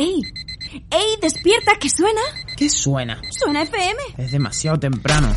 ¡Ey! 0.00 0.22
¡Ey! 0.90 1.18
¡Despierta! 1.20 1.72
¿Qué 1.78 1.90
suena? 1.90 2.22
¿Qué 2.56 2.70
suena? 2.70 3.20
Suena 3.28 3.60
FM. 3.60 4.00
Es 4.16 4.32
demasiado 4.32 4.80
temprano. 4.80 5.28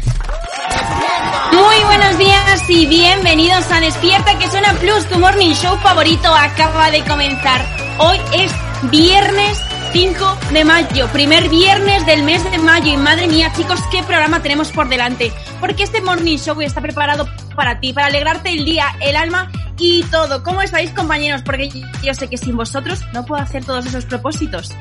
Muy 1.52 1.84
buenos 1.84 2.18
días 2.18 2.70
y 2.70 2.86
bienvenidos 2.86 3.70
a 3.70 3.82
Despierta 3.82 4.40
que 4.40 4.50
suena 4.50 4.74
Plus, 4.76 5.06
tu 5.10 5.20
morning 5.20 5.54
show 5.54 5.78
favorito 5.80 6.34
acaba 6.34 6.92
de 6.92 7.04
comenzar. 7.04 7.62
Hoy 8.00 8.18
es 8.36 8.54
viernes 8.90 9.60
5 9.94 10.38
de 10.52 10.66
mayo, 10.66 11.08
primer 11.14 11.50
viernes 11.50 12.04
del 12.08 12.24
mes 12.24 12.44
de 12.50 12.58
mayo 12.58 12.92
y 12.92 12.98
madre 12.98 13.28
mía 13.28 13.52
chicos, 13.56 13.80
qué 13.92 14.02
programa 14.02 14.42
tenemos 14.42 14.72
por 14.72 14.90
delante. 14.90 15.32
Porque 15.60 15.84
este 15.84 16.02
morning 16.02 16.38
show 16.38 16.60
está 16.62 16.82
preparado 16.82 17.30
para 17.56 17.80
ti, 17.80 17.94
para 17.94 18.08
alegrarte 18.08 18.50
el 18.50 18.66
día, 18.66 18.88
el 19.02 19.16
alma 19.16 19.52
y 19.78 20.02
todo. 20.06 20.42
¿Cómo 20.42 20.64
estáis 20.64 20.90
compañeros? 20.90 21.44
Porque 21.44 21.70
yo 22.04 22.14
sé 22.16 22.28
que 22.28 22.40
sin 22.40 22.58
vosotros 22.58 23.02
no 23.14 23.24
puedo 23.24 23.44
hacer 23.44 23.64
todos 23.66 23.86
esos 23.86 24.06
propósitos. 24.06 24.72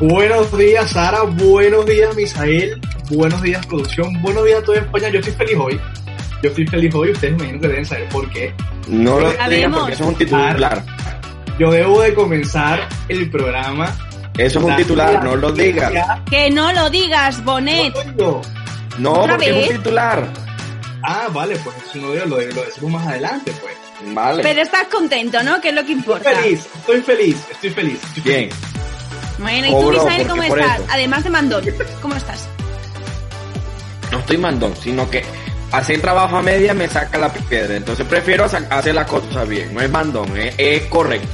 Buenos 0.00 0.58
días 0.58 0.90
Sara, 0.90 1.22
buenos 1.22 1.86
días 1.86 2.16
Misael, 2.16 2.80
buenos 3.10 3.40
días 3.42 3.64
producción, 3.66 4.20
buenos 4.22 4.44
días 4.44 4.58
a 4.58 4.64
toda 4.64 4.78
España. 4.78 5.08
Yo 5.08 5.20
estoy 5.20 5.34
feliz 5.34 5.56
hoy. 5.56 5.80
Yo 6.42 6.48
estoy 6.48 6.66
feliz 6.66 6.92
hoy, 6.96 7.12
ustedes 7.12 7.34
me 7.34 7.44
imagino 7.44 7.60
que 7.60 7.68
deben 7.68 7.86
saber 7.86 8.08
por 8.08 8.28
qué. 8.30 8.52
No 8.88 9.20
lo 9.20 9.30
Sabemos. 9.30 9.50
digan 9.50 9.72
porque 9.72 9.92
eso 9.92 10.02
es 10.02 10.08
un 10.08 10.14
titular. 10.16 10.84
Yo 11.58 11.70
debo 11.70 12.00
de 12.02 12.14
comenzar 12.14 12.88
el 13.08 13.30
programa. 13.30 13.94
Eso 14.38 14.58
es 14.58 14.64
un 14.64 14.76
titular, 14.76 15.22
no 15.22 15.36
lo 15.36 15.52
digas. 15.52 15.92
Que 16.28 16.50
no 16.50 16.72
lo 16.72 16.88
digas, 16.90 17.44
Bonet. 17.44 17.94
No, 18.16 18.40
No, 18.98 19.12
¿Otra 19.12 19.34
porque 19.36 19.52
vez? 19.52 19.64
es 19.64 19.70
un 19.70 19.76
titular. 19.82 20.28
Ah, 21.04 21.28
vale, 21.32 21.56
pues 21.56 21.76
si 21.92 22.00
no 22.00 22.12
digo, 22.12 22.24
lo, 22.26 22.40
lo 22.40 22.62
decimos 22.64 22.92
más 22.92 23.06
adelante, 23.08 23.52
pues. 23.60 23.74
Vale. 24.14 24.42
Pero 24.42 24.62
estás 24.62 24.86
contento, 24.88 25.42
¿no? 25.42 25.60
Que 25.60 25.68
es 25.68 25.74
lo 25.74 25.84
que 25.84 25.92
importa. 25.92 26.30
Estoy 26.30 26.42
feliz, 26.44 26.66
estoy 26.76 27.00
feliz, 27.02 27.36
estoy 27.50 27.70
feliz. 27.70 28.00
estoy 28.04 28.22
Bien. 28.22 28.50
feliz. 28.50 28.72
Bueno, 29.38 29.66
¿y 29.66 29.70
tú, 29.70 29.76
Cobro, 29.76 30.04
Misael, 30.04 30.28
cómo 30.28 30.42
estás? 30.42 30.78
eso. 30.78 30.86
Además 30.90 31.24
de 31.24 31.30
mandón, 31.30 31.64
¿cómo 32.00 32.14
estás? 32.16 32.48
No 34.10 34.18
estoy 34.18 34.38
mandón, 34.38 34.74
sino 34.76 35.08
que 35.10 35.24
hacer 35.72 36.00
trabajo 36.00 36.36
a 36.36 36.42
media 36.42 36.74
me 36.74 36.88
saca 36.88 37.18
la 37.18 37.32
piedra. 37.32 37.76
Entonces 37.76 38.06
prefiero 38.06 38.44
hacer 38.44 38.94
las 38.94 39.06
cosas 39.06 39.48
bien. 39.48 39.72
No 39.74 39.80
es 39.80 39.90
mandón, 39.90 40.36
es, 40.36 40.54
es 40.58 40.82
correcto. 40.86 41.28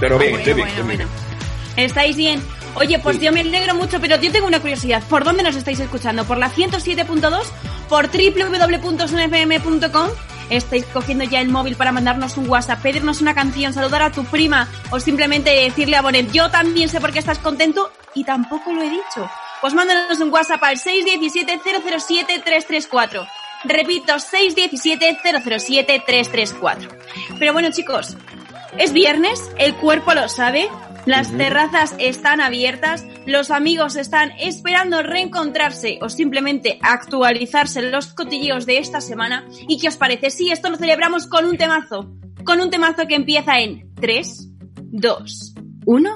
Pero 0.00 0.18
bien, 0.18 0.34
estoy 0.36 0.54
bien, 0.54 0.66
bueno, 0.68 0.80
estoy 0.80 0.96
bueno. 0.96 1.10
¿Estáis 1.76 2.16
bien? 2.16 2.42
Oye, 2.74 2.98
pues 2.98 3.16
Sí. 3.18 3.24
yo 3.24 3.32
me 3.32 3.40
alegro 3.40 3.74
mucho, 3.74 4.00
pero 4.00 4.16
yo 4.20 4.30
tengo 4.32 4.46
una 4.46 4.60
curiosidad. 4.60 5.02
¿Por 5.08 5.24
dónde 5.24 5.42
nos 5.42 5.56
estáis 5.56 5.80
escuchando? 5.80 6.24
¿Por 6.24 6.38
la 6.38 6.48
107.2? 6.50 7.42
¿Por 7.88 8.08
www.sunfm.com? 8.10 10.08
¿Estáis 10.50 10.84
cogiendo 10.86 11.24
ya 11.24 11.40
el 11.40 11.48
móvil 11.48 11.76
para 11.76 11.92
mandarnos 11.92 12.36
un 12.36 12.48
WhatsApp, 12.48 12.82
pedirnos 12.82 13.20
una 13.20 13.34
canción, 13.34 13.72
saludar 13.72 14.02
a 14.02 14.10
tu 14.10 14.24
prima 14.24 14.66
o 14.90 14.98
simplemente 14.98 15.50
decirle 15.50 15.96
a 15.96 16.02
Bonet, 16.02 16.32
yo 16.32 16.50
también 16.50 16.88
sé 16.88 17.00
por 17.00 17.12
qué 17.12 17.20
estás 17.20 17.38
contento 17.38 17.92
y 18.14 18.24
tampoco 18.24 18.72
lo 18.72 18.82
he 18.82 18.90
dicho? 18.90 19.30
Pues 19.60 19.74
mándanos 19.74 20.18
un 20.18 20.32
WhatsApp 20.32 20.62
al 20.64 20.76
617-007-334. 20.76 23.28
Repito, 23.64 24.14
617-007-334. 24.14 26.88
Pero 27.38 27.52
bueno, 27.52 27.68
chicos, 27.70 28.16
es 28.78 28.92
viernes, 28.92 29.50
el 29.58 29.74
cuerpo 29.76 30.14
lo 30.14 30.28
sabe, 30.28 30.68
las 31.06 31.36
terrazas 31.36 31.96
están 31.98 32.40
abiertas, 32.40 33.04
los 33.26 33.50
amigos 33.50 33.96
están 33.96 34.30
esperando 34.38 35.02
reencontrarse 35.02 35.98
o 36.02 36.08
simplemente 36.08 36.78
actualizarse 36.82 37.82
los 37.82 38.14
cotilleos 38.14 38.64
de 38.66 38.78
esta 38.78 39.00
semana. 39.00 39.46
¿Y 39.68 39.78
qué 39.78 39.88
os 39.88 39.96
parece? 39.96 40.30
Sí, 40.30 40.50
esto 40.50 40.70
lo 40.70 40.76
celebramos 40.76 41.26
con 41.26 41.46
un 41.46 41.56
temazo, 41.56 42.14
con 42.44 42.60
un 42.60 42.70
temazo 42.70 43.06
que 43.06 43.16
empieza 43.16 43.58
en 43.58 43.92
3, 43.94 44.50
2, 44.76 45.54
1. 45.86 46.10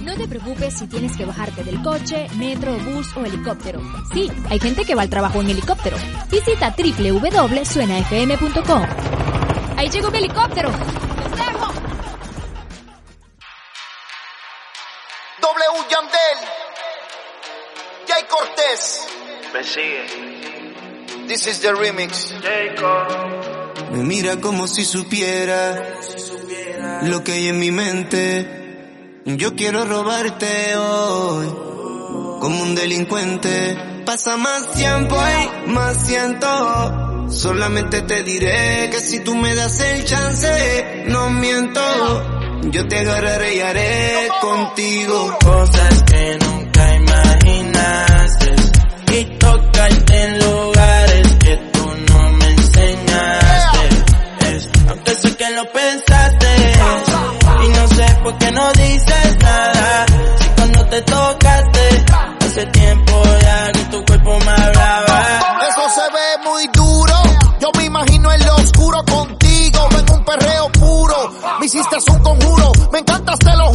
No 0.00 0.16
te 0.16 0.26
preocupes 0.26 0.78
si 0.78 0.86
tienes 0.86 1.14
que 1.16 1.26
bajarte 1.26 1.62
del 1.62 1.82
coche, 1.82 2.26
metro, 2.38 2.74
bus 2.78 3.14
o 3.16 3.24
helicóptero. 3.24 3.82
Sí, 4.14 4.30
hay 4.48 4.58
gente 4.58 4.86
que 4.86 4.94
va 4.94 5.02
al 5.02 5.10
trabajo 5.10 5.42
en 5.42 5.50
helicóptero. 5.50 5.98
Visita 6.30 6.74
www.suenafm.com. 6.76 9.49
Ahí 9.80 9.88
llegó 9.88 10.10
mi 10.10 10.18
helicóptero. 10.18 10.68
¡Los 10.68 11.30
dejo! 11.38 11.72
W 15.40 15.86
Yandel, 15.90 16.38
Jay 18.06 18.24
Cortés. 18.28 19.08
Me 19.54 19.64
sigue. 19.64 21.26
This 21.28 21.46
is 21.46 21.60
the 21.60 21.72
remix. 21.72 22.34
Jacob. 22.42 23.90
Me 23.92 24.04
mira 24.04 24.38
como 24.38 24.68
si 24.68 24.84
supiera 24.84 25.82
lo 27.04 27.24
que 27.24 27.32
hay 27.32 27.48
en 27.48 27.58
mi 27.58 27.70
mente. 27.70 29.22
Yo 29.24 29.54
quiero 29.56 29.86
robarte 29.86 30.76
hoy 30.76 31.46
como 32.38 32.64
un 32.64 32.74
delincuente. 32.74 34.02
Pasa 34.04 34.36
más 34.36 34.72
tiempo 34.72 35.16
y 35.16 35.70
más 35.70 36.06
siento. 36.06 37.09
Solamente 37.30 38.02
te 38.02 38.22
diré 38.22 38.90
que 38.90 39.00
si 39.00 39.20
tú 39.20 39.34
me 39.34 39.54
das 39.54 39.80
el 39.80 40.04
chance, 40.04 41.04
no 41.06 41.30
miento. 41.30 41.80
Yo 42.64 42.86
te 42.86 42.98
agarraré 42.98 43.54
y 43.54 43.60
haré 43.60 44.28
contigo. 44.40 45.38
Cosas 45.42 46.02
que 46.04 46.38
nunca 46.44 46.94
imaginaste. 46.96 48.54
Y 49.12 49.24
tocarte 49.38 50.22
en 50.22 50.38
lugares 50.38 51.34
que 51.40 51.56
tú 51.72 51.90
no 52.12 52.28
me 52.32 52.46
enseñaste. 52.50 53.88
Es- 54.50 54.68
aunque 54.88 55.14
sé 55.14 55.36
que 55.36 55.50
lo 55.50 55.72
pensaste. 55.72 56.72
Y 57.64 57.68
no 57.68 57.88
sé 57.88 58.06
por 58.22 58.38
qué 58.38 58.50
no 58.52 58.72
dices 58.72 59.36
nada. 59.40 60.06
Si 60.38 60.48
cuando 60.56 60.84
te 60.86 61.02
tocaste, 61.02 62.04
hace 62.44 62.66
tiempo 62.66 63.22
ya 63.42 63.72
que 63.72 63.84
tu 63.84 64.04
cuerpo 64.04 64.38
me 64.44 64.50
hablaba. 64.50 65.40
Eso 65.68 65.88
se 65.94 66.12
ve 66.12 66.50
muy 66.50 66.66
duro. 66.74 66.99
Me 67.76 67.84
imagino 67.84 68.32
en 68.32 68.44
lo 68.44 68.54
oscuro 68.56 69.04
contigo, 69.04 69.88
en 69.98 70.12
un 70.12 70.24
perreo 70.24 70.68
puro. 70.72 71.30
Me 71.58 71.66
hiciste 71.66 71.96
un 72.10 72.18
conjuro, 72.20 72.72
me 72.92 72.98
encantas, 72.98 73.38
te 73.38 73.56
lo 73.56 73.69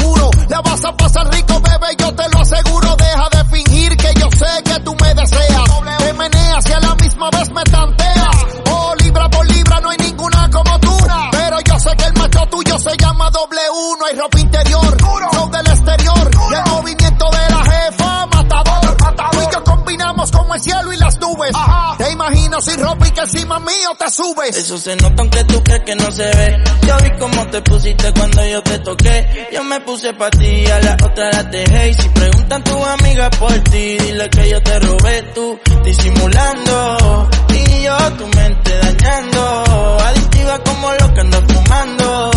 Eso 24.17 24.77
se 24.77 24.95
nota 24.95 25.23
aunque 25.23 25.43
tú 25.43 25.61
crees 25.61 25.81
que 25.81 25.93
no 25.93 26.09
se 26.09 26.23
ve. 26.23 26.63
Yo 26.87 26.97
vi 27.03 27.11
cómo 27.19 27.47
te 27.47 27.61
pusiste 27.61 28.13
cuando 28.13 28.45
yo 28.45 28.63
te 28.63 28.79
toqué. 28.79 29.49
Yo 29.51 29.61
me 29.65 29.81
puse 29.81 30.13
pa' 30.13 30.29
ti, 30.29 30.65
a 30.67 30.79
la 30.79 30.93
otra 31.03 31.31
la 31.31 31.43
dejé. 31.43 31.89
Y 31.89 31.93
si 31.95 32.07
preguntan 32.09 32.63
tu 32.63 32.85
amiga 32.85 33.29
por 33.31 33.51
ti, 33.59 33.97
dile 33.97 34.29
que 34.29 34.49
yo 34.49 34.63
te 34.63 34.79
robé 34.79 35.21
tú, 35.33 35.59
disimulando. 35.83 37.29
Y 37.49 37.83
yo 37.83 37.97
tu 38.17 38.27
mente 38.27 38.71
dañando. 38.79 39.97
Adictiva 39.99 40.59
como 40.59 40.91
lo 40.93 41.13
que 41.13 41.19
ando 41.19 41.41
fumando. 41.49 42.31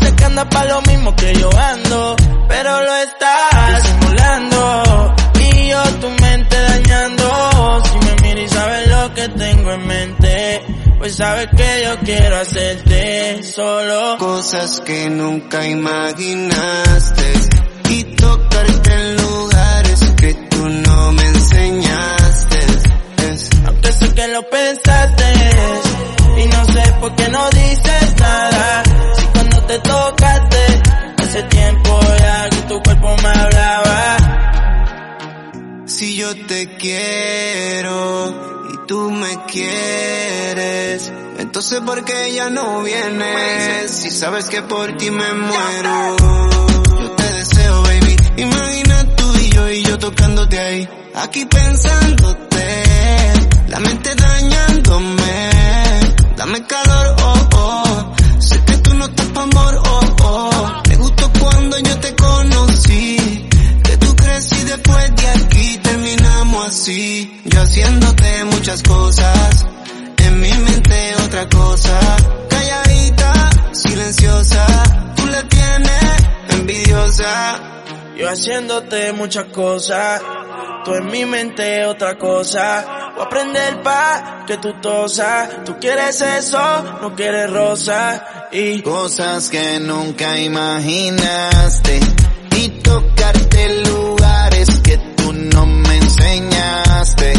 Sé 0.00 0.14
que 0.14 0.24
anda 0.24 0.48
pa' 0.48 0.64
lo 0.66 0.82
mismo 0.82 1.16
que 1.16 1.34
yo 1.34 1.50
ando. 1.58 2.16
Pero 2.48 2.80
lo 2.80 2.94
estás 2.96 3.82
disimulando. 3.82 5.14
Y 5.40 5.68
yo 5.68 5.82
tu 6.00 6.08
mente 6.10 6.56
dañando. 6.62 7.82
Si 7.86 7.98
me 8.06 8.14
miras 8.22 8.44
y 8.44 8.54
sabes 8.54 8.88
lo 8.88 9.14
que 9.14 9.28
tengo 9.30 9.72
en 9.72 9.86
mente. 9.88 10.23
Pues 11.04 11.16
sabes 11.16 11.48
que 11.54 11.84
yo 11.84 11.98
quiero 12.02 12.36
hacerte 12.36 13.42
solo 13.42 14.16
cosas 14.16 14.80
que 14.80 15.10
nunca 15.10 15.66
imaginaste 15.66 17.32
y 17.90 18.04
tocarte 18.16 18.90
en 18.90 19.16
lugares 19.16 20.00
que 20.16 20.32
tú 20.32 20.66
no 20.66 21.12
me 21.12 21.24
enseñaste. 21.24 22.58
Aunque 23.66 23.92
sé 23.92 24.14
que 24.14 24.28
lo 24.28 24.48
pensaste 24.48 25.24
y 26.38 26.46
no 26.46 26.64
sé 26.72 26.94
por 26.98 27.14
qué 27.16 27.28
no 27.28 27.50
dices 27.50 28.14
nada. 28.18 28.82
Si 29.18 29.26
cuando 29.26 29.62
te 29.64 29.78
tocaste 29.80 30.82
hace 31.18 31.42
tiempo 31.42 32.00
ya 32.18 32.48
que 32.48 32.62
tu 32.62 32.82
cuerpo 32.82 33.14
me 33.22 33.28
hablaba. 33.28 34.16
Si 35.84 36.16
yo 36.16 36.34
te 36.46 36.76
quiero 36.78 38.43
tú 38.86 39.10
me 39.10 39.44
quieres. 39.46 41.12
Entonces 41.38 41.80
¿por 41.80 42.04
qué 42.04 42.32
ya 42.32 42.50
no 42.50 42.82
vienes? 42.82 43.90
Si 43.90 44.10
sabes 44.10 44.48
que 44.48 44.62
por 44.62 44.96
ti 44.96 45.10
me 45.10 45.32
muero. 45.32 46.16
Yo 47.00 47.10
te 47.12 47.32
deseo, 47.32 47.82
baby. 47.82 48.16
Imagina 48.36 49.16
tú 49.16 49.34
y 49.40 49.50
yo 49.50 49.70
y 49.70 49.82
yo 49.82 49.98
tocándote 49.98 50.58
ahí. 50.58 50.88
Aquí 51.14 51.44
pensándote. 51.46 52.74
La 53.68 53.80
mente 53.80 54.14
dañándome. 54.14 55.50
Dame 56.36 56.66
calor, 56.66 57.16
oh. 57.22 57.53
Haciéndote 78.34 79.12
muchas 79.12 79.44
cosas, 79.46 80.20
tú 80.84 80.92
en 80.94 81.06
mi 81.06 81.24
mente 81.24 81.86
otra 81.86 82.18
cosa. 82.18 83.12
Voy 83.14 83.22
a 83.22 83.26
aprender 83.26 83.80
pa' 83.82 84.44
que 84.46 84.56
tú 84.56 84.72
tosas. 84.80 85.64
Tú 85.64 85.76
quieres 85.80 86.20
eso, 86.20 86.58
no 87.00 87.14
quieres 87.14 87.48
rosa. 87.50 88.48
Y 88.50 88.82
Cosas 88.82 89.48
que 89.50 89.78
nunca 89.78 90.36
imaginaste. 90.38 92.00
Y 92.56 92.68
tocarte 92.82 93.82
lugares 93.84 94.68
que 94.82 94.98
tú 95.16 95.32
no 95.32 95.66
me 95.66 95.96
enseñaste. 95.96 97.32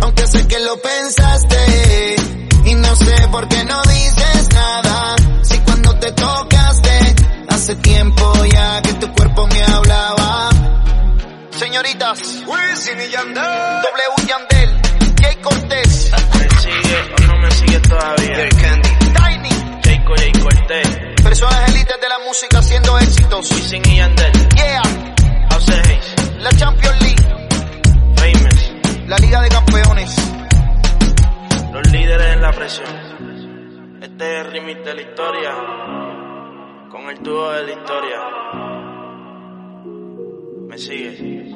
Aunque 0.00 0.26
sé 0.26 0.48
que 0.48 0.60
lo 0.60 0.80
pensaste. 0.80 2.16
Y 2.64 2.74
no 2.74 2.96
sé 2.96 3.28
por 3.30 3.46
qué 3.48 3.64
no 3.64 3.82
dices 3.82 4.48
nada. 4.54 5.16
Si 5.42 5.58
cuando 5.58 5.94
te 5.96 6.10
tocaste, 6.12 7.14
hace 7.48 7.76
tiempo 7.76 8.32
ya 8.46 8.80
que 8.80 8.96
hablaba. 9.06 9.19
Señoritas, 11.60 12.42
Wisin 12.46 12.98
y 13.02 13.08
Yandel, 13.10 13.44
W 13.44 14.26
Yandel, 14.26 14.80
Jay 15.20 15.36
Cortés, 15.42 16.10
me 16.38 16.48
sigue 16.58 17.14
o 17.18 17.26
no 17.26 17.38
me 17.38 17.50
sigue 17.50 17.78
todavía. 17.80 18.48
Candy, 18.48 18.88
Tiny, 19.12 19.80
Jayco 19.84 20.14
Jay 20.16 20.32
Cortés, 20.40 20.88
personas 21.22 21.68
élites 21.68 22.00
de 22.00 22.08
la 22.08 22.18
música 22.20 22.60
haciendo 22.60 22.98
éxitos. 22.98 23.50
Wisin 23.52 23.82
y 23.84 23.96
Yandel, 23.98 24.32
Yeah, 24.56 24.82
House 25.50 25.68
Hayes, 25.68 26.14
la 26.38 26.50
Champions 26.52 27.02
League, 27.02 27.26
Famous, 28.16 28.72
la 29.06 29.18
Liga 29.18 29.42
de 29.42 29.48
Campeones. 29.50 30.16
los 31.74 31.92
líderes 31.92 32.26
en 32.36 32.40
la 32.40 32.52
presión. 32.52 33.98
Este 34.00 34.40
es 34.40 34.46
el 34.46 34.50
remix 34.50 34.82
de 34.82 34.94
la 34.94 35.02
historia, 35.02 35.50
con 36.90 37.02
el 37.10 37.18
tubo 37.20 37.50
de 37.50 37.62
la 37.64 37.70
historia. 37.70 38.18
Me 40.70 40.78
sigue. 40.78 41.49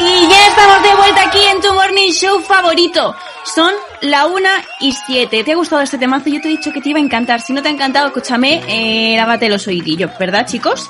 Y 0.00 0.28
ya 0.28 0.46
estamos 0.46 0.82
de 0.82 0.94
vuelta 0.94 1.22
aquí 1.26 1.38
en 1.52 1.60
tu 1.60 1.72
morning 1.72 2.12
show 2.12 2.40
favorito. 2.40 3.14
Son 3.44 3.72
la 4.02 4.26
una 4.26 4.50
y 4.80 4.92
siete. 4.92 5.42
¿Te 5.42 5.52
ha 5.52 5.56
gustado 5.56 5.82
este 5.82 5.98
temazo? 5.98 6.28
Yo 6.28 6.40
te 6.40 6.48
he 6.48 6.50
dicho 6.52 6.70
que 6.72 6.80
te 6.80 6.90
iba 6.90 6.98
a 6.98 7.02
encantar. 7.02 7.40
Si 7.40 7.52
no 7.52 7.62
te 7.62 7.68
ha 7.68 7.72
encantado, 7.72 8.06
escúchame, 8.06 8.62
eh, 8.68 9.16
lávate 9.16 9.48
los 9.48 9.66
oídillos, 9.66 10.10
¿verdad, 10.18 10.46
chicos? 10.46 10.88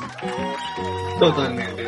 Totalmente. 1.19 1.87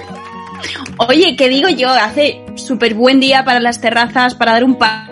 Oye, 1.08 1.36
¿qué 1.36 1.48
digo 1.48 1.68
yo? 1.68 1.88
Hace 1.90 2.44
súper 2.56 2.94
buen 2.94 3.20
día 3.20 3.44
para 3.44 3.60
las 3.60 3.80
terrazas, 3.80 4.34
para 4.34 4.52
dar 4.52 4.64
un 4.64 4.76
pa... 4.76 5.06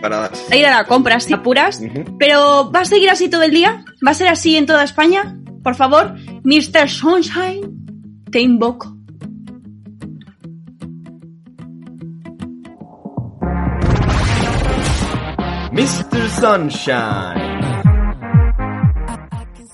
Para 0.00 0.26
a 0.26 0.56
ir 0.56 0.66
a 0.66 0.76
la 0.76 0.84
compra, 0.84 1.18
si 1.20 1.32
apuras. 1.32 1.80
Pero, 2.18 2.70
¿va 2.70 2.80
a 2.80 2.84
seguir 2.84 3.08
así 3.08 3.30
todo 3.30 3.42
el 3.42 3.52
día? 3.52 3.84
¿Va 4.06 4.10
a 4.10 4.14
ser 4.14 4.28
así 4.28 4.56
en 4.56 4.66
toda 4.66 4.84
España? 4.84 5.38
Por 5.62 5.74
favor, 5.74 6.14
Mr. 6.42 6.90
Sunshine, 6.90 8.22
te 8.30 8.40
invoco. 8.40 8.93
Mr. 15.74 16.30
Sunshine. 16.30 17.74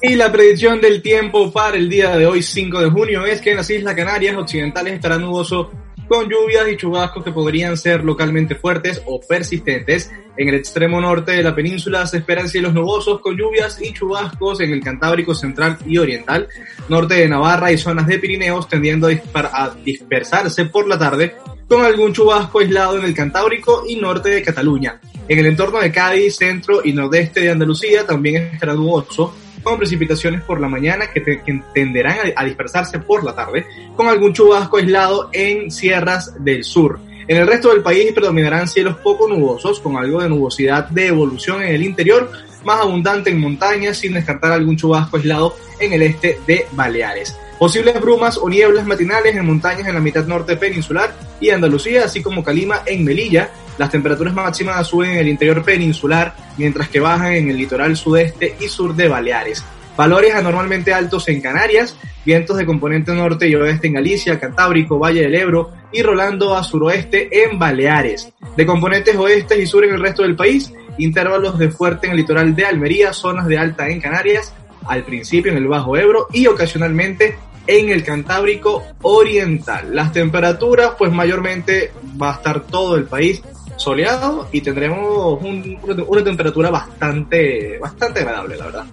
Y 0.01 0.15
la 0.15 0.33
predicción 0.33 0.81
del 0.81 1.03
tiempo 1.03 1.53
para 1.53 1.77
el 1.77 1.91
día 1.91 2.17
de 2.17 2.25
hoy, 2.25 2.43
5 2.43 2.81
de 2.81 2.91
junio, 2.91 3.27
es 3.27 3.43
que 3.43 3.51
en 3.51 3.59
las 3.59 3.69
Islas 3.69 3.95
Canarias 3.95 4.35
occidentales 4.35 4.95
estará 4.95 5.19
nuboso 5.19 5.71
con 6.09 6.27
lluvias 6.27 6.67
y 6.73 6.79
chubascos 6.79 7.23
que 7.23 7.33
podrían 7.33 7.77
ser 7.77 8.03
localmente 8.03 8.55
fuertes 8.55 9.03
o 9.05 9.21
persistentes. 9.21 10.11
En 10.39 10.49
el 10.49 10.55
extremo 10.55 11.03
norte 11.03 11.33
de 11.33 11.43
la 11.43 11.55
península 11.55 12.07
se 12.07 12.17
esperan 12.17 12.49
cielos 12.49 12.73
nubosos 12.73 13.21
con 13.21 13.37
lluvias 13.37 13.79
y 13.83 13.93
chubascos 13.93 14.63
en 14.63 14.71
el 14.71 14.83
Cantábrico 14.83 15.35
central 15.35 15.77
y 15.85 15.99
oriental, 15.99 16.49
norte 16.89 17.17
de 17.17 17.29
Navarra 17.29 17.73
y 17.73 17.77
zonas 17.77 18.07
de 18.07 18.19
Pirineos 18.19 18.71
tendiendo 18.71 19.07
a, 19.35 19.75
dispersarse 19.85 20.65
por 20.65 20.89
la 20.89 20.99
tarde 20.99 21.37
con 21.69 21.85
algún 21.85 22.15
chubasco 22.15 22.61
aislado 22.61 22.99
en 22.99 23.05
el 23.05 23.15
Cantábrico 23.15 23.85
y 23.87 23.97
norte 23.97 24.31
de 24.31 24.43
Cataluña. 24.43 24.99
En 25.29 25.39
el 25.39 25.47
entorno 25.47 25.79
de 25.81 25.93
Cádiz, 25.93 26.37
centro 26.37 26.81
y 26.85 26.93
nordeste 26.93 27.41
de 27.41 27.51
Andalucía 27.51 28.05
también 28.07 28.51
estará 28.53 28.75
nuboso, 28.75 29.35
con 29.63 29.79
precipitaciones 29.79 30.43
por 30.43 30.61
la 30.61 30.69
mañana 30.69 31.09
que, 31.13 31.21
te- 31.21 31.43
que 31.43 31.63
tenderán 31.75 32.17
a, 32.35 32.41
a 32.41 32.45
dispersarse 32.45 32.99
por 32.99 33.23
la 33.23 33.35
tarde, 33.35 33.67
con 33.95 34.09
algún 34.09 34.33
chubasco 34.33 34.79
aislado 34.79 35.29
en 35.33 35.71
sierras 35.71 36.33
del 36.43 36.65
sur. 36.65 36.99
En 37.29 37.37
el 37.37 37.47
resto 37.47 37.69
del 37.69 37.83
país 37.83 38.11
predominarán 38.13 38.67
cielos 38.67 38.97
poco 38.97 39.29
nubosos, 39.29 39.79
con 39.79 39.97
algo 39.97 40.21
de 40.21 40.29
nubosidad 40.29 40.89
de 40.89 41.09
evolución 41.09 41.63
en 41.63 41.75
el 41.75 41.83
interior, 41.85 42.31
más 42.65 42.81
abundante 42.81 43.31
en 43.31 43.39
montañas, 43.39 43.99
sin 43.99 44.15
descartar 44.15 44.51
algún 44.53 44.77
chubasco 44.77 45.17
aislado 45.17 45.55
en 45.79 45.93
el 45.93 46.03
este 46.03 46.41
de 46.47 46.67
Baleares. 46.73 47.37
Posibles 47.59 48.01
brumas 48.01 48.37
o 48.39 48.49
nieblas 48.49 48.87
matinales 48.87 49.37
en 49.37 49.47
montañas 49.47 49.87
en 49.87 49.95
la 49.95 50.01
mitad 50.01 50.25
norte 50.27 50.57
peninsular 50.57 51.15
y 51.41 51.51
Andalucía, 51.51 52.07
así 52.07 52.23
como 52.23 52.43
Calima 52.43 52.83
en 52.87 53.05
Melilla. 53.05 53.51
Las 53.81 53.91
temperaturas 53.91 54.35
máximas 54.35 54.87
suben 54.87 55.13
en 55.13 55.19
el 55.21 55.29
interior 55.29 55.65
peninsular, 55.65 56.35
mientras 56.59 56.91
que 56.91 57.01
bajan 57.01 57.33
en 57.33 57.49
el 57.49 57.57
litoral 57.57 57.97
sudeste 57.97 58.55
y 58.61 58.69
sur 58.69 58.95
de 58.95 59.09
Baleares. 59.09 59.65
Valores 59.97 60.35
anormalmente 60.35 60.93
altos 60.93 61.27
en 61.31 61.41
Canarias, 61.41 61.97
vientos 62.27 62.59
de 62.59 62.67
componente 62.67 63.15
norte 63.15 63.49
y 63.49 63.55
oeste 63.55 63.87
en 63.87 63.95
Galicia, 63.95 64.39
Cantábrico, 64.39 64.99
Valle 64.99 65.23
del 65.23 65.35
Ebro 65.35 65.71
y 65.93 66.03
rolando 66.03 66.55
a 66.55 66.63
suroeste 66.63 67.31
en 67.43 67.59
Baleares. 67.59 68.31
De 68.55 68.67
componentes 68.67 69.17
oeste 69.17 69.59
y 69.59 69.67
sur 69.67 69.83
en 69.83 69.95
el 69.95 70.03
resto 70.03 70.25
del 70.25 70.37
país, 70.37 70.71
intervalos 70.99 71.59
de 71.59 71.71
fuerte 71.71 72.07
en 72.07 72.13
el 72.13 72.19
litoral 72.19 72.55
de 72.55 72.67
Almería, 72.67 73.15
zonas 73.15 73.47
de 73.47 73.57
alta 73.57 73.89
en 73.89 74.03
Canarias, 74.03 74.53
al 74.87 75.05
principio 75.05 75.53
en 75.53 75.57
el 75.57 75.69
Bajo 75.69 75.97
Ebro 75.97 76.27
y 76.35 76.47
ocasionalmente 76.49 77.39
en 77.67 77.89
el 77.89 78.05
Cantábrico 78.05 78.85
Oriental. 79.01 79.95
Las 79.95 80.13
temperaturas, 80.13 80.93
pues 80.99 81.11
mayormente 81.11 81.93
va 82.21 82.33
a 82.33 82.37
estar 82.37 82.61
todo 82.65 82.97
el 82.97 83.05
país 83.05 83.43
soleado 83.81 84.49
y 84.53 84.61
tendremos 84.61 85.41
un- 85.43 85.79
una, 86.09 86.23
temperatura 86.25 86.71
bastante, 86.71 87.79
bastante 87.79 88.21
agradable, 88.21 88.57
la 88.57 88.65
verdad. 88.67 88.85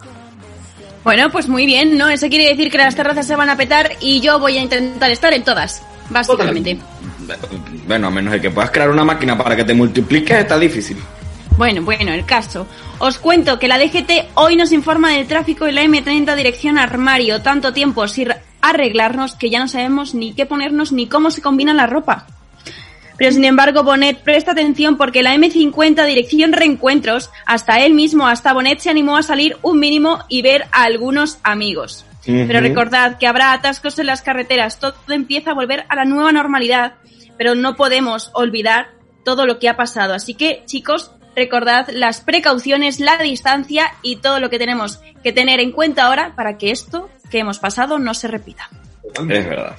Bueno, 1.04 1.30
pues 1.32 1.48
muy 1.48 1.66
bien, 1.66 1.98
¿no? 1.98 2.10
Eso 2.10 2.28
quiere 2.30 2.48
decir 2.48 2.70
que 2.72 2.78
las 2.78 2.96
terrazas 2.96 3.26
se 3.28 3.36
van 3.36 3.50
a 3.50 3.56
petar 3.58 3.92
y 4.02 4.20
yo 4.20 4.40
voy 4.40 4.58
a 4.58 4.62
intentar 4.62 5.10
estar 5.12 5.34
en 5.34 5.44
todas, 5.44 5.82
básicamente. 6.10 6.78
Bueno, 7.88 8.08
a 8.08 8.12
menos 8.12 8.34
de 8.34 8.42
que 8.42 8.50
puedas 8.50 8.72
crear 8.72 8.90
una 8.90 9.04
máquina 9.06 9.38
para 9.38 9.56
que 9.56 9.64
te 9.64 9.74
multipliques, 9.74 10.38
está 10.38 10.58
difícil. 10.60 10.98
Bueno, 11.58 11.82
bueno, 11.82 12.14
el 12.14 12.26
caso. 12.26 12.68
Os 13.00 13.18
cuento 13.18 13.58
que 13.58 13.68
la 13.68 13.80
DGT 13.80 14.30
hoy 14.36 14.56
nos 14.56 14.72
informa 14.72 15.12
del 15.12 15.28
tráfico 15.28 15.66
en 15.66 15.76
la 15.76 15.84
M30 15.84 16.36
dirección 16.36 16.78
armario. 16.78 17.42
Tanto 17.42 17.74
tiempo 17.74 18.08
sin 18.08 18.30
arreglarnos 18.62 19.34
que 19.36 19.50
ya 19.50 19.60
no 19.60 19.68
sabemos 19.68 20.14
ni 20.14 20.34
qué 20.34 20.46
ponernos 20.46 20.92
ni 20.92 21.08
cómo 21.08 21.32
se 21.32 21.42
combina 21.42 21.74
la 21.74 21.88
ropa. 21.88 22.28
Pero 23.18 23.32
sin 23.32 23.46
embargo, 23.46 23.84
Bonet 23.84 24.20
presta 24.20 24.52
atención 24.52 24.98
porque 24.98 25.24
la 25.24 25.36
M50 25.36 26.06
dirección 26.06 26.54
reencuentros, 26.54 27.32
hasta 27.46 27.80
él 27.80 27.94
mismo, 27.94 28.28
hasta 28.28 28.54
Bonet 28.54 28.80
se 28.80 28.90
animó 28.90 29.18
a 29.18 29.24
salir 29.24 29.58
un 29.64 29.80
mínimo 29.80 30.20
y 30.30 30.42
ver 30.42 30.66
a 30.72 30.84
algunos 30.84 31.40
amigos. 31.44 32.06
Pero 32.26 32.60
recordad 32.60 33.18
que 33.18 33.26
habrá 33.26 33.54
atascos 33.54 33.98
en 34.00 34.08
las 34.08 34.22
carreteras, 34.22 34.80
todo 34.80 34.96
empieza 35.08 35.52
a 35.52 35.54
volver 35.54 35.86
a 35.88 35.96
la 35.96 36.04
nueva 36.04 36.34
normalidad, 36.34 36.96
pero 37.38 37.56
no 37.56 37.78
podemos 37.78 38.32
olvidar 38.34 38.90
todo 39.24 39.46
lo 39.46 39.60
que 39.60 39.70
ha 39.70 39.78
pasado. 39.78 40.14
Así 40.14 40.34
que, 40.34 40.64
chicos, 40.66 41.12
recordad 41.38 41.88
las 41.90 42.20
precauciones, 42.20 43.00
la 43.00 43.18
distancia 43.18 43.94
y 44.02 44.18
todo 44.18 44.42
lo 44.42 44.50
que 44.50 44.60
tenemos 44.60 45.00
que 45.24 45.32
tener 45.32 45.62
en 45.62 45.72
cuenta 45.72 46.06
ahora 46.06 46.34
para 46.36 46.58
que 46.58 46.72
esto 46.72 47.10
que 47.30 47.40
hemos 47.40 47.60
pasado 47.60 47.98
no 47.98 48.14
se 48.14 48.28
repita. 48.28 48.70
Es 49.30 49.48
verdad. 49.48 49.78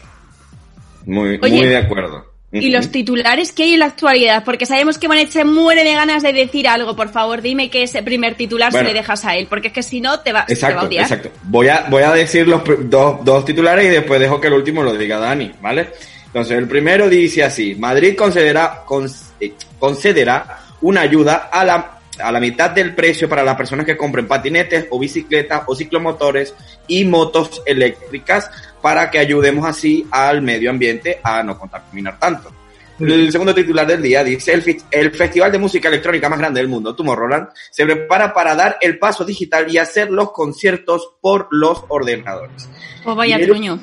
Muy, 1.05 1.39
Oye. 1.43 1.57
muy 1.57 1.67
de 1.67 1.77
acuerdo. 1.77 2.38
Y 2.51 2.71
los 2.71 2.91
titulares 2.91 3.53
que 3.53 3.65
hay 3.65 3.75
en 3.75 3.81
la 3.81 3.87
actualidad, 3.87 4.43
porque 4.45 4.65
sabemos 4.65 4.97
que 4.97 5.07
Bonet 5.07 5.29
se 5.29 5.45
muere 5.45 5.85
de 5.85 5.93
ganas 5.93 6.23
de 6.23 6.33
decir 6.33 6.67
algo. 6.67 6.97
Por 6.97 7.11
favor, 7.11 7.43
dime 7.43 7.69
que 7.69 7.83
ese 7.83 8.03
primer 8.03 8.37
titular 8.37 8.71
Bueno. 8.73 8.89
se 8.89 8.95
le 8.95 8.99
dejas 9.01 9.25
a 9.27 9.37
él, 9.37 9.47
porque 9.51 9.69
es 9.69 9.75
que 9.75 9.83
si 9.83 10.01
no 10.01 10.21
te 10.21 10.33
va, 10.33 10.47
te 10.47 10.55
va 10.55 10.57
a 10.69 10.71
Exacto, 10.71 10.87
odiar. 10.87 11.03
exacto. 11.05 11.31
Voy 11.43 11.69
a, 11.69 11.87
voy 11.91 12.03
a 12.05 12.13
decir 12.13 12.49
los 12.49 12.63
dos, 12.89 13.23
dos 13.23 13.45
titulares 13.45 13.85
y 13.85 13.89
después 13.89 14.19
dejo 14.19 14.41
que 14.41 14.47
el 14.47 14.55
último 14.55 14.83
lo 14.83 14.95
diga 14.95 15.19
Dani, 15.19 15.53
¿vale? 15.61 15.91
Entonces, 16.27 16.57
el 16.57 16.67
primero 16.69 17.09
dice 17.09 17.45
así, 17.45 17.75
Madrid 17.75 18.15
concederá, 18.17 18.83
con- 18.87 19.11
eh, 19.41 19.53
concederá 19.79 20.59
una 20.81 21.03
ayuda 21.03 21.51
a 21.53 21.65
la, 21.65 21.99
a 22.19 22.33
la 22.33 22.41
mitad 22.41 22.71
del 22.71 22.95
precio 22.95 23.29
para 23.29 23.43
las 23.43 23.57
personas 23.57 23.85
que 23.85 23.97
compren 23.97 24.27
patinetes 24.27 24.87
o 24.91 24.99
bicicletas 24.99 25.63
o 25.67 25.75
ciclomotores 25.75 26.55
y 26.87 27.05
motos 27.05 27.63
eléctricas 27.67 28.51
para 28.89 29.11
que 29.11 29.19
ayudemos 29.19 29.69
así 29.69 30.07
al 30.11 30.41
medio 30.41 30.71
ambiente 30.71 31.21
a 31.23 31.43
no 31.43 31.59
contaminar 31.59 32.19
tanto. 32.19 32.51
El 32.99 33.31
segundo 33.31 33.55
titular 33.55 33.87
del 33.87 34.01
día 34.01 34.25
dice, 34.25 34.55
el, 34.91 35.11
festival 35.15 35.53
de 35.53 35.59
música 35.59 35.89
electrónica 35.89 36.31
más 36.31 36.39
grande 36.39 36.61
del 36.61 36.71
mundo, 36.71 36.97
Tomorrowland, 36.97 37.49
se 37.71 37.85
prepara 37.85 38.33
para 38.33 38.55
dar 38.55 38.79
el 38.81 38.99
paso 38.99 39.27
digital 39.27 39.71
y 39.71 39.77
hacer 39.77 40.11
los 40.11 40.33
conciertos 40.33 41.17
por 41.21 41.49
los 41.51 41.85
ordenadores. 41.89 42.67
Pues 43.05 43.15
vaya 43.15 43.39
Y 43.39 43.43
el 43.43 43.49
truño. 43.49 43.79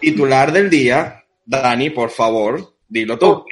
Titular 0.00 0.50
del 0.50 0.68
día, 0.68 1.22
Dani, 1.46 1.90
por 1.90 2.10
favor, 2.10 2.74
dilo 2.88 3.16
tú. 3.16 3.44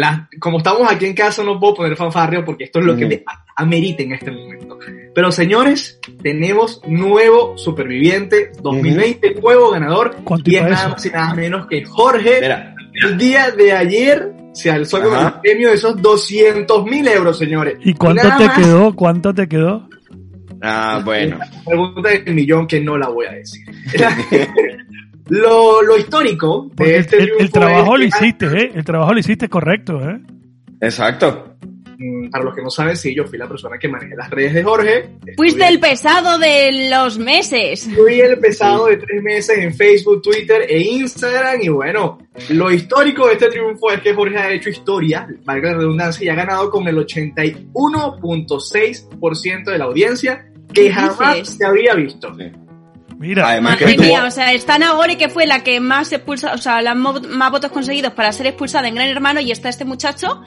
La- 0.00 0.28
como 0.38 0.58
estamos 0.58 0.90
aquí 0.90 1.06
en 1.06 1.14
casa 1.14 1.42
no 1.42 1.58
puedo 1.58 1.74
poner 1.76 1.96
fanfarrio 1.96 2.44
porque 2.44 2.64
esto 2.64 2.80
es 2.80 2.84
lo 2.84 2.96
que 2.96 3.06
me 3.06 3.24
amerita 3.56 4.02
en 4.02 4.12
este 4.12 4.30
momento. 4.30 4.78
Pero 5.14 5.32
señores, 5.32 5.98
tenemos 6.22 6.82
nuevo 6.86 7.56
superviviente 7.56 8.52
2020, 8.62 9.36
nuevo 9.40 9.70
ganador. 9.70 10.16
¿Cuánto 10.24 10.50
Y 10.50 10.56
es 10.56 10.62
nada 10.62 10.88
más 10.90 11.06
y 11.06 11.10
nada 11.10 11.34
menos 11.34 11.66
que 11.66 11.84
Jorge. 11.84 12.34
Espera, 12.34 12.74
El 13.02 13.16
día 13.16 13.50
de 13.50 13.72
ayer 13.72 14.32
se 14.52 14.70
alzó 14.70 15.02
con 15.02 15.18
el 15.18 15.32
premio 15.42 15.68
de 15.68 15.74
esos 15.74 16.00
200 16.00 16.84
mil 16.84 17.06
euros, 17.08 17.38
señores. 17.38 17.78
¿Y 17.84 17.94
cuánto 17.94 18.22
nada 18.24 18.38
te 18.38 18.46
más, 18.46 18.58
quedó? 18.58 18.94
¿Cuánto 18.94 19.34
te 19.34 19.48
quedó? 19.48 19.88
ah, 20.62 21.00
bueno. 21.04 21.38
Pregunta 21.64 22.08
del 22.10 22.34
millón 22.34 22.66
que 22.66 22.80
no 22.80 22.96
la 22.98 23.08
voy 23.08 23.26
a 23.26 23.32
decir. 23.32 23.64
lo, 25.28 25.82
lo 25.82 25.96
histórico 25.96 26.70
de 26.74 26.94
el, 26.94 27.00
este 27.00 27.16
el- 27.22 27.30
el 27.38 27.50
trabajo 27.50 27.94
es 27.96 28.00
lo 28.00 28.06
hiciste, 28.06 28.46
¿eh? 28.46 28.70
El 28.74 28.84
trabajo 28.84 29.12
lo 29.12 29.18
hiciste 29.20 29.48
correcto, 29.48 30.00
¿eh? 30.08 30.20
Exacto. 30.80 31.52
Mm, 31.98 32.28
Para 32.28 32.44
los 32.44 32.54
que 32.54 32.60
no 32.60 32.68
saben, 32.68 32.94
sí, 32.94 33.14
yo 33.14 33.24
fui 33.24 33.38
la 33.38 33.48
persona 33.48 33.78
que 33.78 33.88
manejé 33.88 34.14
las 34.14 34.28
redes 34.28 34.52
de 34.52 34.62
Jorge. 34.62 35.08
Fuiste 35.34 35.66
el 35.66 35.80
pesado 35.80 36.38
de 36.38 36.90
los 36.90 37.16
meses. 37.18 37.88
Fui 37.96 38.20
el 38.20 38.38
pesado 38.38 38.84
de 38.88 38.98
tres 38.98 39.22
meses 39.22 39.56
en 39.56 39.72
Facebook, 39.74 40.20
Twitter 40.20 40.66
e 40.68 40.78
Instagram. 40.78 41.58
Y 41.62 41.68
bueno, 41.70 42.18
lo 42.50 42.70
histórico 42.70 43.26
de 43.28 43.32
este 43.32 43.48
triunfo 43.48 43.90
es 43.92 44.02
que 44.02 44.12
Jorge 44.12 44.36
ha 44.36 44.52
hecho 44.52 44.68
historia, 44.68 45.26
valga 45.46 45.70
la 45.72 45.78
redundancia, 45.78 46.26
y 46.26 46.28
ha 46.28 46.34
ganado 46.34 46.68
con 46.70 46.86
el 46.86 46.98
81.6% 46.98 49.64
de 49.70 49.78
la 49.78 49.84
audiencia 49.86 50.44
que 50.74 50.82
¿Qué 50.84 50.92
jamás 50.92 51.36
dices? 51.38 51.56
se 51.56 51.64
había 51.64 51.94
visto. 51.94 52.30
Sí. 52.34 52.52
Mira, 53.18 53.48
Además 53.48 53.76
que 53.78 53.84
Madre 53.84 53.96
tuvo- 53.96 54.06
mía, 54.06 54.24
o 54.26 54.30
sea, 54.30 54.52
está 54.52 54.78
Nagore 54.78 55.16
que 55.16 55.28
fue 55.28 55.46
la 55.46 55.62
que 55.64 55.80
más 55.80 56.12
expulsa, 56.12 56.52
o 56.52 56.58
sea, 56.58 56.82
las 56.82 56.94
más 56.96 57.50
votos 57.50 57.70
conseguidos 57.72 58.12
para 58.12 58.30
ser 58.32 58.46
expulsada 58.46 58.88
en 58.88 58.94
Gran 58.94 59.08
Hermano 59.08 59.40
y 59.40 59.50
está 59.50 59.68
este 59.68 59.84
muchacho 59.84 60.42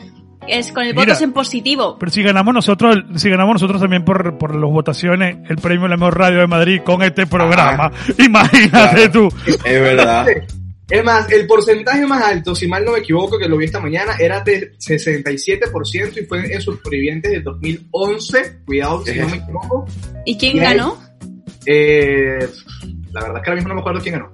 es 0.48 0.72
con 0.72 0.84
el 0.84 0.94
Mira. 0.96 1.06
votos 1.08 1.22
en 1.22 1.32
positivo. 1.34 1.98
pero 2.00 2.12
si 2.12 2.24
ganamos 2.24 2.54
nosotros, 2.54 2.96
si 3.16 3.30
ganamos 3.30 3.54
nosotros 3.54 3.82
también 3.82 4.04
por, 4.06 4.38
por 4.38 4.56
las 4.56 4.70
votaciones, 4.72 5.38
el 5.50 5.58
premio 5.58 5.86
a 5.86 5.90
la 5.90 5.98
mejor 5.98 6.18
radio 6.18 6.40
de 6.40 6.48
Madrid 6.48 6.82
con 6.84 7.02
este 7.04 7.26
programa, 7.28 7.92
imagínate 8.18 9.10
Claro. 9.10 9.12
tú. 9.12 9.30
Es 9.46 9.82
verdad. 9.82 10.26
Es 10.90 11.04
más, 11.04 11.32
el 11.32 11.46
porcentaje 11.46 12.04
más 12.08 12.24
alto, 12.24 12.56
si 12.56 12.68
mal 12.68 12.84
no 12.84 12.94
me 12.94 13.00
equivoco, 13.00 13.38
que 13.38 13.48
lo 13.48 13.58
vi 13.58 13.66
esta 13.66 13.80
mañana, 13.80 14.14
era 14.20 14.40
de 14.42 14.72
67% 14.80 16.18
y 16.20 16.26
fue 16.26 16.52
en 16.52 16.60
Supervivientes 16.62 17.32
de 17.32 17.42
2011. 17.42 18.62
Cuidado, 18.66 19.06
si 19.06 19.20
no 19.20 19.28
me 19.30 19.38
equivoco. 19.38 19.86
¿Y 20.26 20.36
quién 20.38 20.58
Y 20.58 20.60
ahí- 20.62 20.66
ganó? 20.78 20.98
Eh, 21.66 22.48
la 23.12 23.22
verdad 23.22 23.38
es 23.38 23.44
que 23.44 23.50
ahora 23.50 23.56
mismo 23.56 23.70
no 23.70 23.76
me 23.76 23.82
acuerdo 23.82 24.02
quién 24.02 24.16
ganó. 24.16 24.32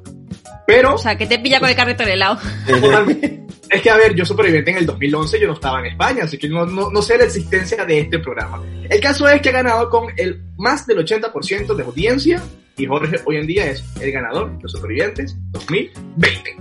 Pero 0.67 0.95
O 0.95 0.97
sea, 0.97 1.17
que 1.17 1.27
te 1.27 1.39
pilla 1.39 1.59
con 1.59 1.69
el 1.69 1.75
carrito 1.75 2.03
del 2.03 2.13
helado. 2.13 2.39
Es 3.67 3.81
que, 3.81 3.89
a 3.89 3.97
ver, 3.97 4.13
yo 4.13 4.23
superviviente 4.25 4.71
en 4.71 4.77
el 4.77 4.85
2011, 4.85 5.39
yo 5.39 5.47
no 5.47 5.53
estaba 5.53 5.79
en 5.79 5.87
España, 5.87 6.23
así 6.23 6.37
que 6.37 6.47
no, 6.47 6.65
no, 6.67 6.91
no 6.91 7.01
sé 7.01 7.17
la 7.17 7.23
existencia 7.23 7.83
de 7.83 7.99
este 7.99 8.19
programa. 8.19 8.61
El 8.89 8.99
caso 8.99 9.27
es 9.27 9.41
que 9.41 9.49
ha 9.49 9.53
ganado 9.53 9.89
con 9.89 10.05
el 10.17 10.43
más 10.55 10.85
del 10.85 10.99
80% 10.99 11.75
de 11.75 11.83
audiencia 11.83 12.41
y 12.77 12.85
Jorge 12.85 13.17
hoy 13.25 13.37
en 13.37 13.47
día 13.47 13.65
es 13.65 13.83
el 13.99 14.11
ganador 14.11 14.57
de 14.59 14.69
Supervivientes 14.69 15.35
2020. 15.51 16.57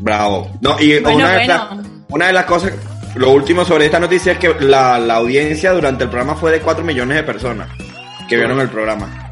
Bravo. 0.00 0.50
No, 0.60 0.76
y 0.78 0.98
Bueno, 1.00 1.16
una, 1.16 1.32
de 1.32 1.46
bueno. 1.46 2.04
una 2.08 2.26
de 2.26 2.32
las 2.32 2.44
cosas, 2.44 2.72
lo 3.14 3.30
último 3.30 3.64
sobre 3.64 3.86
esta 3.86 3.98
noticia 3.98 4.32
es 4.32 4.38
que 4.38 4.54
la, 4.60 4.98
la 4.98 5.16
audiencia 5.16 5.72
durante 5.72 6.04
el 6.04 6.10
programa 6.10 6.36
fue 6.36 6.52
de 6.52 6.60
4 6.60 6.84
millones 6.84 7.16
de 7.16 7.22
personas 7.22 7.70
que 8.28 8.36
vieron 8.36 8.60
el 8.60 8.68
programa. 8.68 9.25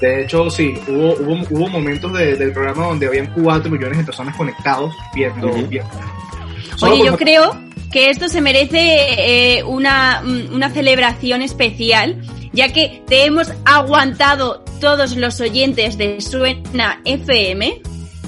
De 0.00 0.22
hecho, 0.22 0.50
sí, 0.50 0.74
hubo, 0.88 1.14
hubo, 1.14 1.46
hubo 1.50 1.68
momentos 1.68 2.12
de- 2.12 2.36
del 2.36 2.52
programa 2.52 2.86
donde 2.88 3.06
habían 3.06 3.26
4 3.34 3.70
millones 3.70 3.98
de 3.98 4.04
personas 4.04 4.36
conectados 4.36 4.94
viendo. 5.14 5.52
Viendo. 5.52 5.90
Oye, 6.82 7.04
yo 7.04 7.16
creo 7.16 7.56
que 7.92 8.10
esto 8.10 8.28
se 8.28 8.40
merece 8.40 8.78
eh, 9.58 9.62
una, 9.62 10.20
mm, 10.24 10.52
una 10.54 10.70
celebración 10.70 11.42
especial, 11.42 12.20
ya 12.52 12.72
que 12.72 13.02
te 13.06 13.24
hemos 13.24 13.52
aguantado 13.64 14.64
todos 14.80 15.16
los 15.16 15.40
oyentes 15.40 15.96
de 15.96 16.20
Suena 16.20 17.00
FM. 17.04 17.80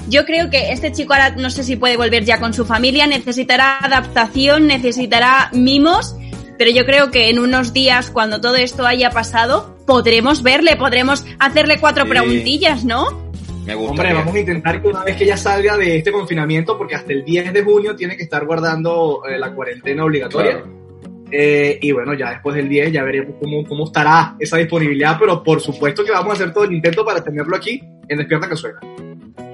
Yo 0.09 0.25
creo 0.25 0.49
que 0.49 0.71
este 0.71 0.93
chico 0.93 1.13
ahora 1.13 1.31
no 1.35 1.49
sé 1.49 1.63
si 1.65 1.75
puede 1.75 1.97
volver 1.97 2.23
ya 2.23 2.39
con 2.39 2.53
su 2.53 2.65
familia, 2.65 3.07
necesitará 3.07 3.77
adaptación, 3.79 4.65
necesitará 4.65 5.49
mimos, 5.51 6.15
pero 6.57 6.71
yo 6.71 6.85
creo 6.85 7.11
que 7.11 7.29
en 7.29 7.37
unos 7.39 7.73
días, 7.73 8.09
cuando 8.09 8.39
todo 8.39 8.55
esto 8.55 8.87
haya 8.87 9.09
pasado, 9.09 9.76
podremos 9.87 10.43
verle, 10.43 10.75
podremos 10.75 11.25
hacerle 11.39 11.79
cuatro 11.79 12.03
Sí. 12.03 12.09
preguntillas, 12.11 12.85
¿no? 12.85 13.25
Me 13.65 13.73
gusta. 13.73 13.91
Hombre, 13.91 14.13
vamos 14.13 14.35
a 14.35 14.39
intentar 14.39 14.81
que 14.81 14.87
una 14.87 15.03
vez 15.03 15.17
que 15.17 15.25
ya 15.25 15.35
salga 15.35 15.75
de 15.75 15.97
este 15.97 16.11
confinamiento, 16.11 16.77
porque 16.77 16.95
hasta 16.95 17.11
el 17.11 17.25
10 17.25 17.51
de 17.51 17.63
junio 17.63 17.95
tiene 17.95 18.15
que 18.15 18.23
estar 18.23 18.45
guardando 18.45 19.23
eh, 19.27 19.37
la 19.39 19.51
cuarentena 19.53 20.05
obligatoria. 20.05 20.63
Eh, 21.29 21.77
y 21.81 21.91
bueno, 21.91 22.13
ya 22.13 22.29
después 22.29 22.55
del 22.55 22.69
10 22.69 22.93
ya 22.93 23.03
veremos 23.03 23.35
cómo, 23.41 23.65
cómo 23.65 23.85
estará 23.85 24.35
esa 24.39 24.55
disponibilidad, 24.57 25.17
pero 25.19 25.43
por 25.43 25.59
supuesto 25.59 26.05
que 26.05 26.11
vamos 26.11 26.29
a 26.31 26.33
hacer 26.35 26.53
todo 26.53 26.63
el 26.63 26.71
intento 26.73 27.03
para 27.03 27.21
tenerlo 27.21 27.55
aquí 27.57 27.81
en 28.07 28.17
Despierta 28.17 28.47
que 28.47 28.55
Suena. 28.55 28.79